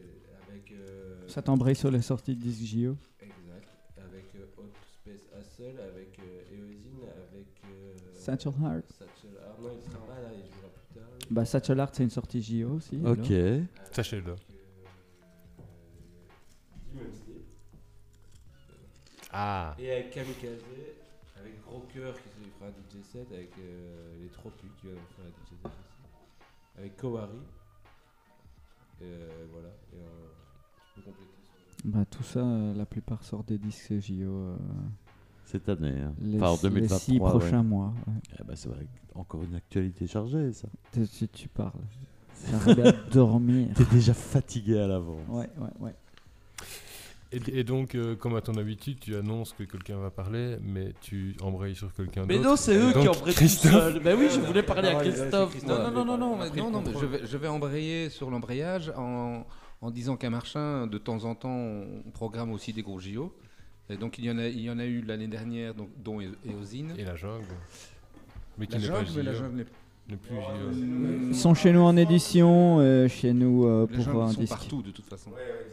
Avec. 0.49 0.71
euh, 0.71 1.27
Ça 1.27 1.41
t'embraye 1.41 1.75
sur 1.75 1.89
les 1.91 2.01
sorties 2.01 2.35
de 2.35 2.41
disques 2.41 2.63
JO 2.65 2.95
Exact. 3.21 3.67
Avec 3.97 4.25
euh, 4.35 4.45
Hot 4.57 4.69
Space 4.93 5.25
Hustle, 5.39 5.79
avec 5.79 6.19
euh, 6.19 6.55
Eosine, 6.55 7.03
avec. 7.03 7.47
euh, 7.65 7.93
Satchel 8.13 8.53
Heart. 8.61 8.85
Satchel 8.91 9.31
Heart. 9.39 9.59
Non, 9.61 9.69
il 9.75 9.81
sera 9.91 9.99
pas 10.05 10.21
là, 10.21 10.29
il 10.33 10.45
jouera 10.53 10.69
plus 10.69 10.99
tard. 10.99 11.09
lui. 11.16 11.16
Bah, 11.29 11.45
Satchel 11.45 11.79
Art, 11.79 11.89
c'est 11.93 12.03
une 12.03 12.09
sortie 12.09 12.41
JO 12.41 12.75
aussi. 12.75 12.99
Ok. 13.05 13.31
Sachez-le. 13.91 14.35
Ah 19.31 19.75
Et 19.77 19.91
avec 19.91 20.11
Kamikaze, 20.11 20.61
avec 21.39 21.61
Gros 21.63 21.85
Cœur 21.93 22.13
qui 22.15 22.29
se 22.29 22.49
fera 22.57 22.67
un 22.67 22.71
DJ 22.71 23.03
set, 23.03 23.27
avec 23.31 23.51
euh, 23.59 24.15
les 24.21 24.29
Tropus 24.29 24.69
qui 24.79 24.87
vont 24.87 24.93
faire 25.15 25.25
un 25.25 25.29
DJ 25.29 25.49
set 25.61 25.65
aussi. 25.65 26.77
Avec 26.77 26.95
Kowari. 26.97 27.37
Euh, 29.01 29.45
voilà. 29.51 29.69
Et 29.93 29.97
euh, 29.97 30.05
tu 30.95 31.01
peux 31.01 31.11
compléter 31.11 31.31
sur 31.43 31.89
Bah, 31.89 32.05
tout 32.09 32.23
ça, 32.23 32.39
euh, 32.39 32.73
la 32.73 32.85
plupart 32.85 33.23
sortent 33.23 33.49
des 33.49 33.57
disques 33.57 33.99
JO 33.99 34.13
euh, 34.31 34.57
Cette 35.49 35.69
année. 35.69 35.93
hein. 36.01 36.13
les, 36.21 36.37
Enfin, 36.41 36.49
en 36.49 36.55
les 36.55 36.61
2023. 36.69 36.99
six 36.99 37.11
ouais. 37.13 37.19
prochains 37.29 37.63
mois. 37.63 37.93
ouais. 38.07 38.13
Eh 38.39 38.43
ben, 38.43 38.55
c'est 38.55 38.69
vrai. 38.69 38.85
Encore 39.15 39.43
une 39.43 39.55
actualité 39.55 40.05
chargée, 40.07 40.51
ça. 40.51 40.67
Tu, 40.93 41.07
tu- 41.07 41.27
tu 41.29 41.47
parles. 41.47 41.71
J'aimerais 42.49 42.75
bien 42.75 42.93
dormir. 43.11 43.69
T'es 43.75 43.85
déjà 43.85 44.13
fatigué 44.13 44.77
à 44.79 44.87
l'avance. 44.87 45.21
Ouais, 45.29 45.49
ouais, 45.57 45.69
ouais. 45.79 45.95
et, 47.31 47.59
et 47.59 47.63
donc, 47.63 47.95
euh, 47.95 48.15
comme 48.15 48.35
à 48.35 48.41
ton 48.41 48.53
habitude, 48.55 48.99
tu 48.99 49.15
annonces 49.15 49.53
que 49.53 49.63
quelqu'un 49.63 49.97
va 49.97 50.09
parler, 50.11 50.57
mais 50.61 50.93
tu 51.01 51.35
embrayes 51.41 51.75
sur 51.75 51.93
quelqu'un 51.93 52.21
d'autre. 52.21 52.33
Mais 52.39 52.45
non, 52.45 52.55
c'est 52.55 52.75
eux 52.77 52.93
Donc, 52.93 53.03
qui 53.11 53.21
pris 53.21 53.31
tout 53.33 53.37
Christophe- 53.39 53.71
seul. 53.71 54.01
Mais 54.03 54.13
oui, 54.13 54.27
je 54.31 54.39
voulais 54.39 54.63
parler 54.63 54.89
à 54.89 54.97
Ah, 54.99 55.01
Christophe. 55.01 55.63
moi. 55.65 55.77
Non, 55.79 55.91
non, 55.91 56.05
non, 56.05 56.05
non, 56.05 56.17
non, 56.17 56.37
mais, 56.37 56.49
non, 56.49 56.53
il 56.67 56.71
non, 56.71 56.79
mais 56.79 56.85
comprend. 56.85 56.99
je, 57.01 57.05
vais, 57.05 57.21
je 57.25 57.37
vais 57.37 57.47
embrayer 57.47 58.09
sur 58.09 58.29
l'embrayage 58.29 58.91
en, 58.95 59.45
en 59.81 59.91
disant 59.91 60.15
qu'à 60.15 60.29
Marchin, 60.29 60.87
de 60.87 60.97
temps 60.97 61.23
en 61.25 61.35
temps, 61.35 61.49
on 61.49 62.11
programme 62.13 62.51
aussi 62.51 62.71
des 62.71 62.81
gros 62.83 62.99
JO. 62.99 63.33
Et 63.89 63.97
donc 63.97 64.17
il 64.17 64.25
y 64.25 64.31
en 64.31 64.37
a, 64.37 64.47
il 64.47 64.61
y 64.61 64.69
en 64.69 64.79
a 64.79 64.85
eu 64.85 65.01
l'année 65.01 65.27
dernière, 65.27 65.73
donc, 65.73 65.89
dont 66.03 66.19
E- 66.21 66.35
Eosine. 66.45 66.93
Et 66.97 67.03
la 67.05 67.15
jungle. 67.15 67.45
Mais 68.57 68.67
qui 68.67 68.73
La 68.73 68.79
n'est 68.79 68.87
pas 68.89 69.03
jungle, 69.05 69.11
mais 69.17 69.23
la 69.23 69.33
jungle 69.33 69.55
n'est- 69.57 69.65
N'est 70.09 70.15
plus 70.15 70.35
JO. 70.35 71.27
Ils 71.29 71.35
sont 71.35 71.53
chez 71.53 71.73
nous 71.73 71.81
en 71.81 71.97
édition, 71.97 72.79
euh, 72.79 73.09
chez 73.09 73.33
nous 73.33 73.65
euh, 73.65 73.87
pour 73.87 73.99
jungles 74.05 74.21
un 74.21 74.27
sont 74.29 74.39
disque. 74.39 74.53
partout 74.53 74.81
de 74.81 74.91
toute 74.91 75.03
façon. 75.05 75.31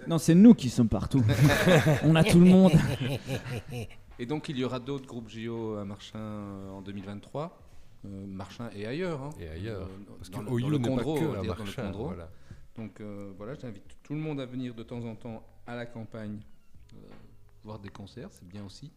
Non, 0.09 0.19
c'est 0.19 0.35
nous 0.35 0.55
qui 0.55 0.71
sommes 0.71 0.89
partout. 0.89 1.23
On 2.03 2.17
a 2.17 2.25
tout 2.25 2.41
le 2.41 2.47
monde. 2.47 2.73
Et 4.19 4.27
donc 4.27 4.49
il 4.49 4.59
y 4.59 4.65
aura 4.65 4.79
d'autres 4.81 5.07
groupes 5.07 5.29
JO 5.29 5.77
à 5.77 5.85
Marchin 5.85 6.19
euh, 6.19 6.71
en 6.71 6.83
2023. 6.83 7.59
euh, 8.07 8.27
Marchin 8.27 8.71
et 8.75 8.87
ailleurs. 8.87 9.23
hein. 9.23 9.31
Et 9.41 9.49
ailleurs. 9.49 9.83
Euh, 9.83 10.15
Parce 10.19 10.31
dans 10.31 10.39
que 10.41 10.55
le- 10.55 10.61
dans 10.63 10.69
le 10.69 10.79
n'est 10.79 10.83
pas 10.83 10.89
Condro, 10.89 11.15
que 11.15 11.25
à 11.25 11.43
dans 11.43 11.65
le 11.65 11.73
Condro. 11.83 12.05
voilà. 12.07 12.29
Donc 12.77 13.01
euh, 13.01 13.33
voilà, 13.37 13.55
j'invite 13.55 13.85
tout 14.03 14.15
le 14.15 14.21
monde 14.21 14.41
à 14.41 14.47
venir 14.47 14.75
de 14.75 14.83
temps 14.83 15.05
en 15.05 15.15
temps 15.15 15.43
à 15.67 15.77
la 15.77 15.87
campagne 15.87 16.39
voir 17.65 17.79
des 17.79 17.89
concerts, 17.89 18.29
c'est 18.33 18.47
bien 18.47 18.65
aussi. 18.65 18.91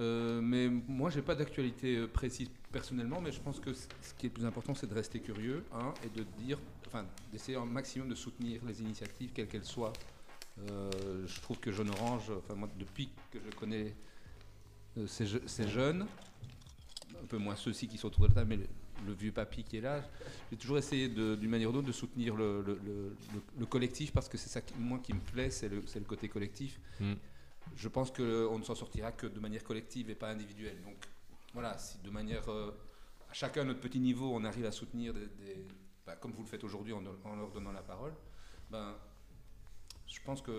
Euh, 0.00 0.40
mais 0.40 0.68
moi, 0.68 1.10
j'ai 1.10 1.20
pas 1.22 1.34
d'actualité 1.34 1.96
euh, 1.96 2.06
précise 2.08 2.48
personnellement, 2.72 3.20
mais 3.20 3.30
je 3.30 3.40
pense 3.40 3.60
que 3.60 3.74
ce 3.74 3.86
qui 4.18 4.26
est 4.26 4.28
le 4.30 4.34
plus 4.34 4.46
important, 4.46 4.74
c'est 4.74 4.86
de 4.86 4.94
rester 4.94 5.20
curieux 5.20 5.64
hein, 5.74 5.92
et 6.04 6.08
de 6.18 6.24
dire, 6.42 6.58
enfin, 6.86 7.04
d'essayer 7.30 7.58
un 7.58 7.66
maximum 7.66 8.08
de 8.08 8.14
soutenir 8.14 8.64
les 8.64 8.80
initiatives, 8.80 9.30
quelles 9.34 9.48
qu'elles 9.48 9.64
soient. 9.66 9.92
Euh, 10.70 10.90
je 11.26 11.40
trouve 11.40 11.58
que 11.58 11.70
Jeune 11.72 11.90
Orange, 11.90 12.30
enfin 12.36 12.54
depuis 12.78 13.10
que 13.30 13.38
je 13.44 13.54
connais 13.56 13.94
ces, 15.06 15.26
je- 15.26 15.46
ces 15.46 15.68
jeunes, 15.68 16.06
un 17.22 17.26
peu 17.26 17.38
moins 17.38 17.56
ceux-ci 17.56 17.86
qui 17.88 17.96
sont 17.98 18.08
autour 18.08 18.24
de 18.24 18.28
la 18.28 18.34
table, 18.34 18.48
mais 18.50 18.66
le, 19.06 19.12
vieux 19.14 19.32
papy 19.32 19.64
qui 19.64 19.78
est 19.78 19.80
là, 19.80 20.02
j'ai 20.50 20.56
toujours 20.56 20.78
essayé 20.78 21.08
d'une 21.08 21.48
manière 21.48 21.70
ou 21.70 21.72
d'autre 21.72 21.86
de 21.86 21.92
soutenir 21.92 22.36
le, 22.36 22.62
le- 22.62 22.78
le- 22.84 23.16
le- 23.34 23.42
le 23.58 23.66
collectif 23.66 24.12
parce 24.12 24.28
que 24.28 24.36
c'est 24.38 24.48
ça 24.48 24.60
moi 24.78 24.98
qui 25.02 25.12
me 25.14 25.20
plaît, 25.20 25.50
c'est 25.50 25.68
le, 25.68 25.82
c'est 25.86 25.98
le 25.98 26.04
côté 26.04 26.28
collectif. 26.28 26.78
Mm. 27.00 27.12
Je 27.76 27.88
pense 27.88 28.10
qu'on 28.10 28.58
ne 28.58 28.62
s'en 28.64 28.74
sortira 28.74 29.12
que 29.12 29.26
de 29.26 29.40
manière 29.40 29.64
collective 29.64 30.10
et 30.10 30.14
pas 30.14 30.28
individuelle. 30.30 30.80
Donc 30.82 30.96
voilà, 31.54 31.76
si 31.78 31.98
de 31.98 32.10
manière, 32.10 32.48
euh, 32.48 32.70
à 33.30 33.32
chacun 33.34 33.62
à 33.62 33.64
notre 33.64 33.80
petit 33.80 33.98
niveau, 34.00 34.30
on 34.34 34.44
arrive 34.44 34.66
à 34.66 34.72
soutenir 34.72 35.12
des, 35.14 35.26
des- 35.26 35.66
bah, 36.06 36.16
comme 36.16 36.32
vous 36.32 36.42
le 36.42 36.48
faites 36.48 36.64
aujourd'hui 36.64 36.92
en, 36.92 37.02
en 37.24 37.36
leur 37.36 37.50
donnant 37.50 37.72
la 37.72 37.82
parole, 37.82 38.12
ben, 38.70 38.94
je 40.06 40.18
pense 40.24 40.42
qu'on 40.42 40.52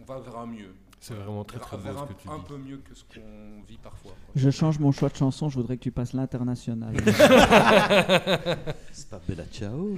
on 0.00 0.04
va 0.04 0.18
vers 0.20 0.36
un 0.38 0.46
mieux. 0.46 0.74
C'est 1.00 1.14
vraiment 1.14 1.44
très 1.44 1.58
Vers- 1.58 1.66
très 1.66 1.76
beau 1.76 1.82
vers 1.84 1.94
ce 1.98 2.02
un, 2.02 2.06
que 2.06 2.12
tu 2.14 2.28
un 2.28 2.38
dis. 2.38 2.44
peu 2.46 2.56
mieux 2.58 2.78
que 2.78 2.94
ce 2.94 3.04
qu'on 3.04 3.62
vit 3.68 3.78
parfois. 3.78 4.12
Je 4.34 4.50
change 4.50 4.78
mon 4.78 4.90
choix 4.92 5.08
de 5.08 5.16
chanson, 5.16 5.48
je 5.48 5.56
voudrais 5.56 5.76
que 5.76 5.82
tu 5.82 5.92
passes 5.92 6.12
l'international. 6.12 6.94
C'est 8.92 9.08
pas 9.10 9.20
Bella 9.28 9.44
Ciao. 9.52 9.96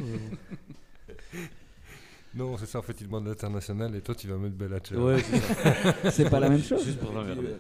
Euh. 2.35 2.39
Non, 2.39 2.57
c'est 2.59 2.67
ça, 2.67 2.79
en 2.79 2.83
fait, 2.83 3.01
il 3.01 3.07
demande 3.07 3.27
l'international 3.27 3.95
et 3.97 4.01
toi 4.01 4.15
tu 4.15 4.29
vas 4.29 4.37
mettre 4.37 4.57
Bella 4.57 4.79
Ciao. 4.81 5.07
Ouais, 5.07 5.23
c'est 5.23 5.39
ça. 5.41 6.11
C'est 6.11 6.31
pas 6.31 6.41
la 6.41 6.49
même 6.49 6.63
chose. 6.63 6.85
Juste 6.85 6.99
pour 6.99 7.13
l'emmerder. 7.13 7.49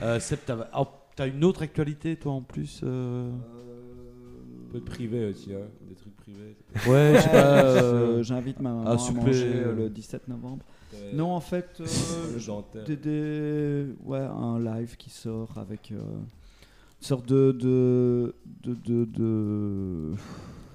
Euh, 0.00 0.20
Seb, 0.20 0.38
t'as 0.46 0.68
oh, 0.78 0.86
t'as 1.16 1.26
une 1.26 1.42
autre 1.44 1.62
actualité, 1.62 2.14
toi, 2.14 2.30
en 2.32 2.40
plus 2.42 2.82
euh? 2.84 3.30
Un 3.32 4.70
peu 4.72 4.78
de 4.78 4.84
privé 4.84 5.26
aussi, 5.30 5.52
hein, 5.52 5.66
des 5.88 5.96
trucs 5.96 6.14
privés. 6.16 6.56
Ouais, 6.86 7.14
je 7.16 7.20
sais 7.22 7.28
pas. 7.30 7.62
Euh, 7.64 7.82
euh, 8.18 8.22
J'invite 8.22 8.60
ma 8.60 8.70
maman 8.70 8.86
à 8.86 8.92
à, 8.92 9.10
manger 9.12 9.44
euh, 9.46 9.68
euh, 9.70 9.74
le 9.74 9.90
17 9.90 10.28
novembre. 10.28 10.64
Euh, 10.94 11.12
Non, 11.14 11.32
en 11.32 11.40
fait, 11.40 11.80
euh, 11.80 12.84
des, 12.86 12.96
des- 12.96 13.86
ouais, 14.04 14.20
un 14.20 14.60
live 14.60 14.96
qui 14.96 15.10
sort 15.10 15.56
avec 15.58 15.90
euh, 15.90 15.96
une 15.96 17.06
sorte 17.06 17.26
de, 17.26 17.50
de, 17.50 18.34
de, 18.62 18.74
de- 18.84 19.04
de- 19.06 20.14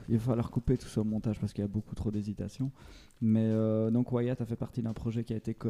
Il 0.10 0.18
va 0.18 0.24
falloir 0.24 0.52
couper 0.52 0.78
tout 0.78 0.88
ça 0.88 1.02
au 1.02 1.04
montage 1.04 1.40
parce 1.40 1.54
qu'il 1.54 1.62
y 1.62 1.66
a 1.66 1.68
beaucoup 1.70 1.96
trop 1.96 2.12
d'hésitation. 2.12 2.72
Mais 3.22 3.46
euh, 3.46 3.90
donc 3.90 4.12
Wyatt 4.12 4.42
a 4.42 4.46
fait 4.46 4.56
partie 4.56 4.82
d'un 4.82 4.94
projet 4.94 5.24
qui 5.24 5.34
a 5.34 5.38
été 5.38 5.54
co- 5.54 5.70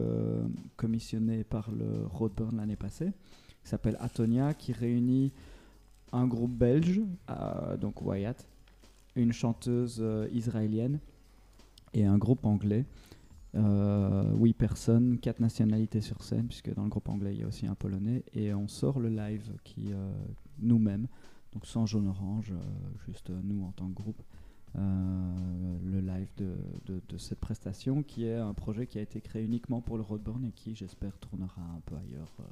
commissionné 0.75 1.43
par 1.43 1.71
le 1.71 2.05
Roadburn 2.07 2.57
l'année 2.57 2.75
passée, 2.75 3.11
qui 3.63 3.69
s'appelle 3.69 3.97
Atonia, 3.99 4.53
qui 4.53 4.71
réunit 4.73 5.31
un 6.11 6.25
groupe 6.27 6.51
belge, 6.51 7.01
euh, 7.29 7.77
donc 7.77 8.01
Wyatt, 8.01 8.47
une 9.15 9.33
chanteuse 9.33 9.99
euh, 10.01 10.27
israélienne 10.31 10.99
et 11.93 12.05
un 12.05 12.17
groupe 12.17 12.45
anglais. 12.45 12.85
Huit 13.55 14.55
personnes, 14.55 15.19
quatre 15.19 15.39
nationalités 15.39 16.01
sur 16.01 16.23
scène, 16.23 16.47
puisque 16.47 16.73
dans 16.73 16.81
le 16.81 16.89
groupe 16.89 17.07
anglais 17.07 17.35
il 17.35 17.41
y 17.41 17.43
a 17.43 17.47
aussi 17.47 17.67
un 17.67 17.75
polonais, 17.75 18.23
et 18.33 18.51
on 18.51 18.67
sort 18.67 18.99
le 18.99 19.09
live 19.09 19.51
qui 19.63 19.93
nous-mêmes, 20.59 21.05
donc 21.53 21.65
sans 21.65 21.85
jaune 21.85 22.07
orange, 22.07 22.51
euh, 22.51 22.57
juste 23.05 23.29
euh, 23.29 23.39
nous 23.43 23.63
en 23.63 23.71
tant 23.71 23.87
que 23.87 23.93
groupe, 23.93 24.21
euh, 24.75 25.77
le 25.85 25.99
live 26.01 26.29
de, 26.37 26.55
de- 26.87 27.01
de 27.07 27.17
cette 27.17 27.39
prestation, 27.39 28.01
qui 28.03 28.25
est 28.25 28.35
un 28.37 28.53
projet 28.53 28.87
qui 28.87 28.97
a 28.97 29.01
été 29.01 29.21
créé 29.21 29.43
uniquement 29.43 29.81
pour 29.81 29.97
le 29.97 30.03
Roadburn 30.03 30.43
et 30.45 30.51
qui, 30.51 30.75
j'espère, 30.75 31.15
tournera 31.19 31.61
un 31.61 31.79
peu 31.85 31.95
ailleurs 31.95 32.31
euh, 32.39 32.43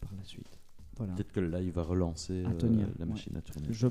par 0.00 0.10
la 0.16 0.24
suite. 0.24 0.58
Voilà. 0.96 1.14
Peut-être 1.14 1.32
que 1.32 1.40
là, 1.40 1.60
il 1.60 1.70
va 1.72 1.82
relancer 1.82 2.44
euh, 2.44 2.88
la 2.98 3.04
ouais. 3.04 3.10
machine 3.10 3.36
à 3.36 3.40
tourner. 3.40 3.68
Je, 3.70 3.86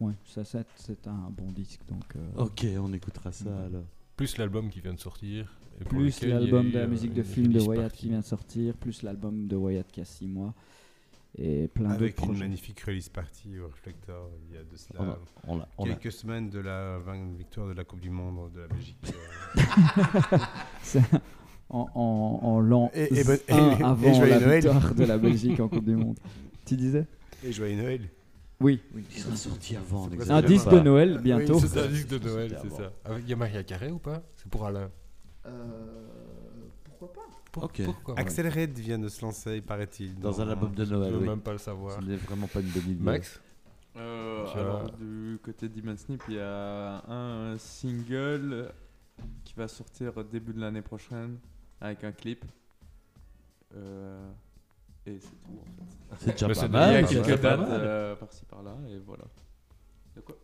ouais, 0.00 0.14
ça, 0.24 0.44
ça, 0.44 0.62
c'est 0.76 1.06
un 1.06 1.30
bon 1.30 1.50
disque, 1.52 1.80
donc. 1.88 2.04
euh, 2.16 2.44
Ok, 2.44 2.66
on 2.80 2.92
écoutera 2.92 3.30
ça 3.32 3.50
Ouais. 3.50 3.64
alors. 3.66 3.84
Plus 4.16 4.38
l'album 4.38 4.70
qui 4.70 4.80
vient 4.80 4.94
de 4.94 4.98
sortir. 5.00 5.52
et 5.80 5.84
plus 5.84 6.22
l'album 6.22 6.70
de 6.70 6.78
la 6.78 6.86
musique 6.86 7.12
de 7.12 7.22
film 7.22 7.52
de 7.52 7.60
Wyatt 7.60 7.92
qui 7.92 8.08
vient 8.08 8.20
de 8.20 8.24
sortir, 8.24 8.74
plus 8.76 9.02
l'album 9.02 9.46
de 9.46 9.54
Wyatt 9.56 9.86
qui 9.92 10.00
a 10.00 10.04
6 10.06 10.26
mois, 10.26 10.54
et 11.38 11.68
plein 11.68 11.90
d'autres 11.90 12.00
Avec 12.02 12.18
une 12.18 12.24
projets. 12.26 12.40
magnifique 12.40 12.80
release 12.80 13.08
party 13.10 13.58
au 13.58 13.66
Reflector 13.68 14.30
il 14.48 14.54
y 14.54 14.58
a 14.58 14.62
de 14.62 14.76
cela 14.76 15.00
On 15.00 15.04
a, 15.10 15.18
on 15.46 15.56
l'a- 15.58 15.68
on 15.78 15.84
a- 15.84 15.88
quelques 15.94 16.12
semaines 16.12 16.48
de 16.48 16.58
la 16.60 16.98
victoire 17.36 17.68
de 17.68 17.74
la 17.74 17.84
Coupe 17.84 18.00
du 18.00 18.08
Monde 18.10 18.50
de 18.54 18.60
la 18.60 18.68
Belgique. 18.68 18.96
C'est 20.82 21.02
en, 21.68 21.88
en, 21.94 22.40
en 22.46 22.60
l'an 22.60 22.90
Et- 22.94 23.12
et 23.20 23.24
1 23.50 23.78
et- 23.78 23.82
avant 23.82 24.14
joyeux 24.14 24.30
la 24.30 24.40
Noël. 24.40 24.62
victoire 24.62 24.94
de 24.94 25.04
la 25.04 25.18
Belgique 25.18 25.60
en 25.60 25.68
Coupe 25.68 25.84
du 25.84 25.96
Monde. 25.96 26.16
Tu 26.64 26.76
disais? 26.76 27.06
Et 27.44 27.52
joyeux 27.52 27.76
Noël. 27.76 28.08
Oui. 28.60 28.80
oui. 28.94 29.04
Il 29.14 29.18
sera 29.20 29.36
sorti 29.36 29.76
avant. 29.76 30.08
Un 30.30 30.42
disque 30.42 30.70
de 30.70 30.80
Noël 30.80 31.18
bientôt. 31.22 31.58
Oui, 31.60 31.68
C'est 31.68 31.78
un 31.80 31.88
disque 31.88 32.08
de 32.08 32.18
Noël, 32.18 32.58
c'est 32.62 32.70
ça. 32.72 32.92
Il 33.18 33.28
y 33.28 33.32
a 33.32 33.36
Maria 33.36 33.62
Carré 33.62 33.90
ou 33.90 33.98
pas? 33.98 34.22
C'est 34.36 34.48
pour 34.48 34.64
Alain. 34.64 34.90
pas 35.42 35.50
Pour- 37.56 37.64
Ok. 37.64 37.82
Pourquoi 37.84 38.18
Axel 38.18 38.48
Red 38.48 38.78
vient 38.78 38.98
de 38.98 39.08
se 39.08 39.22
lancer, 39.22 39.60
paraît-il. 39.62 40.18
Dans 40.18 40.40
un 40.40 40.48
album 40.48 40.74
de 40.74 40.84
Je 40.84 40.94
Noël, 40.94 41.12
veux 41.12 41.18
oui. 41.20 41.28
même 41.28 41.40
pas 41.40 41.52
le 41.52 41.58
savoir. 41.58 41.98
Ce 42.00 42.04
n'est 42.06 42.16
vraiment 42.16 42.46
pas 42.48 42.60
une 42.60 42.68
bonne 42.68 42.90
idée. 42.90 43.02
Max 43.02 43.40
Euh, 43.96 44.44
alors, 44.54 44.90
du 44.92 45.38
côté 45.42 45.68
d'Iman 45.70 45.96
Snip, 45.96 46.22
il 46.28 46.34
y 46.34 46.38
a 46.40 47.02
un 47.10 47.56
single 47.56 48.70
qui 49.44 49.54
va 49.54 49.68
sortir 49.68 50.22
début 50.24 50.52
de 50.52 50.60
l'année 50.60 50.82
prochaine 50.82 51.38
avec 51.80 52.04
un 52.04 52.12
clip. 52.12 52.44
Euh, 53.74 54.30
et 55.06 55.18
c'est 55.18 55.30
tout 55.42 55.58
en 56.12 56.14
fait. 56.16 56.24
C'est 56.26 56.32
déjà 56.32 56.48
pas 56.48 56.54
c'est 56.54 56.66
Il 56.66 56.68
y 56.68 56.72
mal. 56.72 56.94
a 56.96 57.02
quelques 57.04 57.40
dates 57.40 57.60
mal. 57.60 57.68
euh, 57.70 58.14
par-ci 58.20 58.44
par-là 58.44 58.76
et 58.90 58.98
voilà. 58.98 59.24
De 60.14 60.20
quoi 60.20 60.36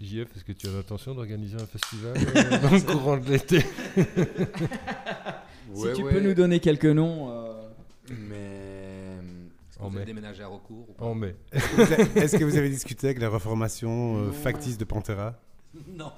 JF, 0.00 0.36
est-ce 0.36 0.44
que 0.44 0.52
tu 0.52 0.66
as 0.66 0.72
l'intention 0.72 1.14
d'organiser 1.14 1.56
un 1.56 1.66
festival 1.66 2.14
euh, 2.36 2.58
dans 2.60 2.70
le 2.70 2.80
courant 2.80 3.16
de 3.16 3.30
l'été? 3.30 3.64
si 5.74 5.92
tu 5.94 6.02
ouais, 6.04 6.12
peux 6.12 6.20
nous 6.20 6.34
donner 6.34 6.60
quelques 6.60 6.84
noms. 6.86 7.30
euh, 7.30 7.68
Mais. 8.10 9.18
Est-ce 9.70 9.78
que 9.78 9.82
En 9.84 9.88
vous 9.88 10.04
déménager 10.04 10.42
à 10.42 10.46
recours 10.48 10.88
ou 10.88 10.92
pas 10.92 11.04
En 11.04 11.14
mai. 11.14 11.34
Vous 11.52 11.80
avez- 11.80 12.02
Est-ce 12.20 12.36
que 12.36 12.44
vous 12.44 12.56
avez 12.56 12.70
discuté 12.70 13.08
avec 13.08 13.18
la 13.18 13.28
reformation 13.28 14.18
euh, 14.18 14.30
factice 14.32 14.78
de 14.78 14.84
Pantera 14.84 15.34
Non. 15.88 16.12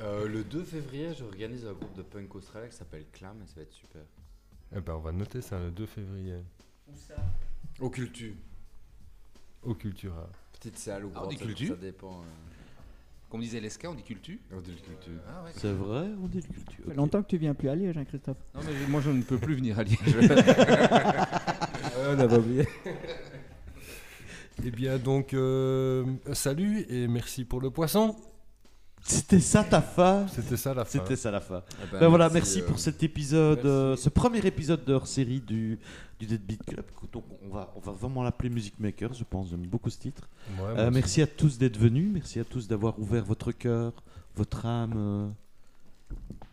Euh, 0.00 0.26
le 0.28 0.44
2 0.44 0.62
février, 0.62 1.12
j'organise 1.18 1.66
un 1.66 1.72
groupe 1.72 1.94
de 1.96 2.02
punk 2.02 2.34
australien 2.34 2.68
qui 2.68 2.76
s'appelle 2.76 3.04
Clam 3.12 3.36
et 3.42 3.46
ça 3.46 3.54
va 3.56 3.62
être 3.62 3.72
super. 3.72 4.00
Eh 4.74 4.80
ben, 4.80 4.94
on 4.94 5.00
va 5.00 5.12
noter 5.12 5.42
ça 5.42 5.58
le 5.58 5.70
2 5.70 5.84
février 5.86 6.36
Au 7.80 7.90
cultu. 7.90 8.34
au 9.62 9.74
Cultura. 9.74 10.28
Petite 10.52 10.78
salle 10.78 11.04
ou 11.04 11.12
Ah, 11.14 11.26
cultu 11.36 11.66
ça 11.68 11.74
dépend. 11.76 12.20
euh, 12.20 12.49
Comme 13.30 13.40
disait 13.40 13.60
Lesca, 13.60 13.88
on 13.88 13.94
dit 13.94 14.02
cultu. 14.02 14.40
on 14.52 14.60
dit 14.60 14.72
le 14.72 14.76
cultu. 14.76 15.10
Ah 15.28 15.44
ouais. 15.44 15.50
C'est 15.54 15.72
vrai, 15.72 16.08
on 16.20 16.26
dit 16.26 16.40
le 16.40 16.52
culture. 16.52 16.84
Ça 16.84 16.90
fait 16.90 16.96
longtemps 16.96 17.22
que 17.22 17.28
tu 17.28 17.38
viens 17.38 17.54
plus 17.54 17.68
à 17.68 17.76
Liège, 17.76 17.96
hein, 17.96 18.04
Christophe. 18.04 18.38
Non 18.54 18.60
mais 18.66 18.72
moi 18.88 19.00
je 19.00 19.10
ne 19.10 19.22
peux 19.22 19.38
plus 19.38 19.54
venir 19.54 19.78
à 19.78 19.84
Liège. 19.84 19.98
on 22.08 22.18
avait 22.18 22.36
oublié. 22.36 22.66
Eh 24.64 24.70
bien, 24.70 24.98
donc, 24.98 25.32
euh, 25.32 26.04
salut 26.34 26.84
et 26.90 27.08
merci 27.08 27.44
pour 27.44 27.60
le 27.60 27.70
poisson. 27.70 28.14
C'était 29.02 29.40
ça 29.40 29.64
ta 29.64 29.80
fin 29.80 30.26
C'était 30.28 30.56
ça 30.56 30.74
la 30.74 30.84
fin. 30.84 30.90
C'était 30.90 31.16
ça 31.16 31.30
la 31.30 31.40
fin. 31.40 31.62
Eh 31.82 31.92
ben, 31.92 32.00
Ben 32.00 32.08
voilà, 32.08 32.28
merci 32.28 32.60
euh, 32.60 32.66
pour 32.66 32.78
cet 32.78 33.02
épisode, 33.02 33.64
euh, 33.64 33.96
ce 33.96 34.08
premier 34.08 34.38
épisode 34.46 34.84
de 34.84 34.92
hors 34.94 35.06
série 35.06 35.40
du, 35.40 35.78
du 36.18 36.26
Deadbeat 36.26 36.64
Club. 36.64 36.84
Donc 37.12 37.24
on 37.44 37.48
va, 37.54 37.72
on 37.76 37.80
va 37.80 37.92
vraiment 37.92 38.22
l'appeler 38.22 38.50
Music 38.50 38.74
Maker, 38.78 39.12
je 39.14 39.24
pense, 39.24 39.48
j'aime 39.50 39.66
beaucoup 39.66 39.90
ce 39.90 39.98
titre. 39.98 40.28
Ouais, 40.58 40.78
Euh, 40.78 40.90
merci 40.92 41.22
à 41.22 41.26
tous 41.26 41.58
d'être 41.58 41.78
venus, 41.78 42.10
merci 42.12 42.38
à 42.40 42.44
tous 42.44 42.68
d'avoir 42.68 42.98
ouvert 42.98 43.24
votre 43.24 43.52
cœur, 43.52 43.92
votre 44.36 44.66
âme. 44.66 44.92
euh. 44.96 45.28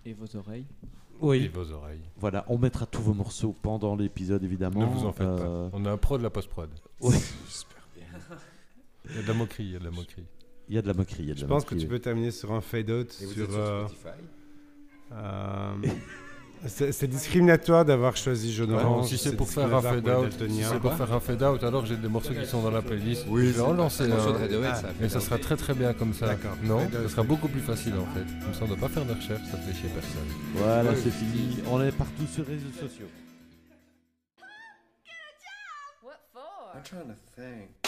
Et 0.06 0.14
vos 0.14 0.36
oreilles. 0.38 0.66
Et 0.72 0.86
Oui, 1.20 1.48
vos 1.54 1.72
oreilles. 1.72 2.00
voilà, 2.20 2.45
on 2.48 2.58
mettra 2.58 2.86
tous 2.86 3.02
vos 3.02 3.14
morceaux 3.14 3.54
pendant 3.62 3.95
l'épisode 3.95 4.43
évidemment. 4.43 4.80
Ne 4.82 4.86
vous 4.86 5.06
en 5.06 5.12
faites 5.12 5.28
Euh, 5.28 5.70
pas. 5.70 5.78
On 5.78 5.86
a 5.86 5.91
un 5.91 5.98
pro 5.98 6.18
de 6.18 6.24
la 6.24 6.30
post-prod. 6.30 6.70
ouais. 7.02 7.18
Il 9.10 9.16
y 9.16 9.20
a 9.20 9.22
de 9.22 9.28
la 9.28 9.34
moquerie, 9.34 9.64
il 9.64 9.72
y 9.72 9.76
a 9.78 9.80
de 9.80 9.86
la 9.86 9.91
moquerie. 9.91 10.26
Il 10.70 10.76
y 10.76 10.78
a 10.78 10.82
de 10.82 10.88
la 10.88 10.93
moquerie. 10.93 11.24
il 11.24 11.28
y 11.30 11.32
a 11.32 11.34
de 11.34 11.39
Je 11.39 11.43
la 11.45 11.47
pense 11.49 11.65
que 11.65 11.76
tu 11.76 11.88
peux 11.88 11.99
terminer 11.99 12.32
sur 12.32 12.51
un 12.51 12.61
fade-out 12.61 13.15
Et 13.22 13.26
vous 13.26 13.34
sur... 13.34 13.43
êtes 13.43 13.51
sur 13.51 13.59
euh, 13.59 13.88
Spotify 13.88 14.09
euh, 15.13 15.72
c'est 16.65 16.91
c'est 16.91 17.07
discriminatoire 17.07 17.86
d'avoir 17.86 18.18
choisi 18.18 18.51
Jaune 18.51 18.72
Non, 18.72 18.78
Orange. 18.78 19.07
si 19.07 19.18
c'est 19.18 19.36
pour 19.38 19.47
faire 19.49 19.74
un 19.74 19.82
fade-out, 19.82 20.32
si 20.49 20.63
c'est 20.63 20.80
pour 20.80 20.93
faire 20.93 21.13
un 21.13 21.20
fade-out, 21.20 21.63
alors 21.63 21.86
j'ai 21.86 21.95
des 21.95 22.07
morceaux 22.09 22.34
qui 22.34 22.45
sont 22.45 22.61
dans 22.63 22.72
la 22.72 22.82
playlist. 22.82 23.26
Oui, 23.30 23.47
je 23.47 23.51
vais 23.53 23.61
en 23.61 23.74
lancer 23.74 24.11
un. 24.11 24.18
Radiohead, 24.18 24.72
Ah, 24.74 24.76
ça. 24.76 24.89
Et 25.01 25.07
ça 25.07 25.20
sera 25.22 25.38
très 25.38 25.55
très 25.55 25.74
bien 25.76 25.93
comme 25.93 26.13
ça. 26.13 26.28
D'accord. 26.28 26.57
Non, 26.63 26.80
ça 26.91 27.09
sera 27.09 27.24
beaucoup 27.24 27.47
plus 27.47 27.61
facile 27.61 27.93
en 27.93 28.05
fait. 28.13 28.26
Comme 28.43 28.53
ça, 28.53 28.59
on 28.61 28.63
ne 28.63 28.70
doit 28.70 28.78
pas 28.88 28.89
faire 28.89 29.05
de 29.05 29.13
recherche, 29.13 29.43
ça 29.49 29.57
fait 29.57 29.74
chier 29.74 29.89
personne. 29.89 30.28
Voilà, 30.55 30.95
c'est 30.95 31.11
fini. 31.11 31.59
On 31.72 31.82
est 31.82 31.91
partout 31.91 32.26
sur 32.34 32.43
les 32.45 32.55
réseaux 32.55 32.74
sociaux. 32.82 33.07
I'm 36.76 36.84
trying 36.84 37.07
to 37.07 37.15
think. 37.36 37.86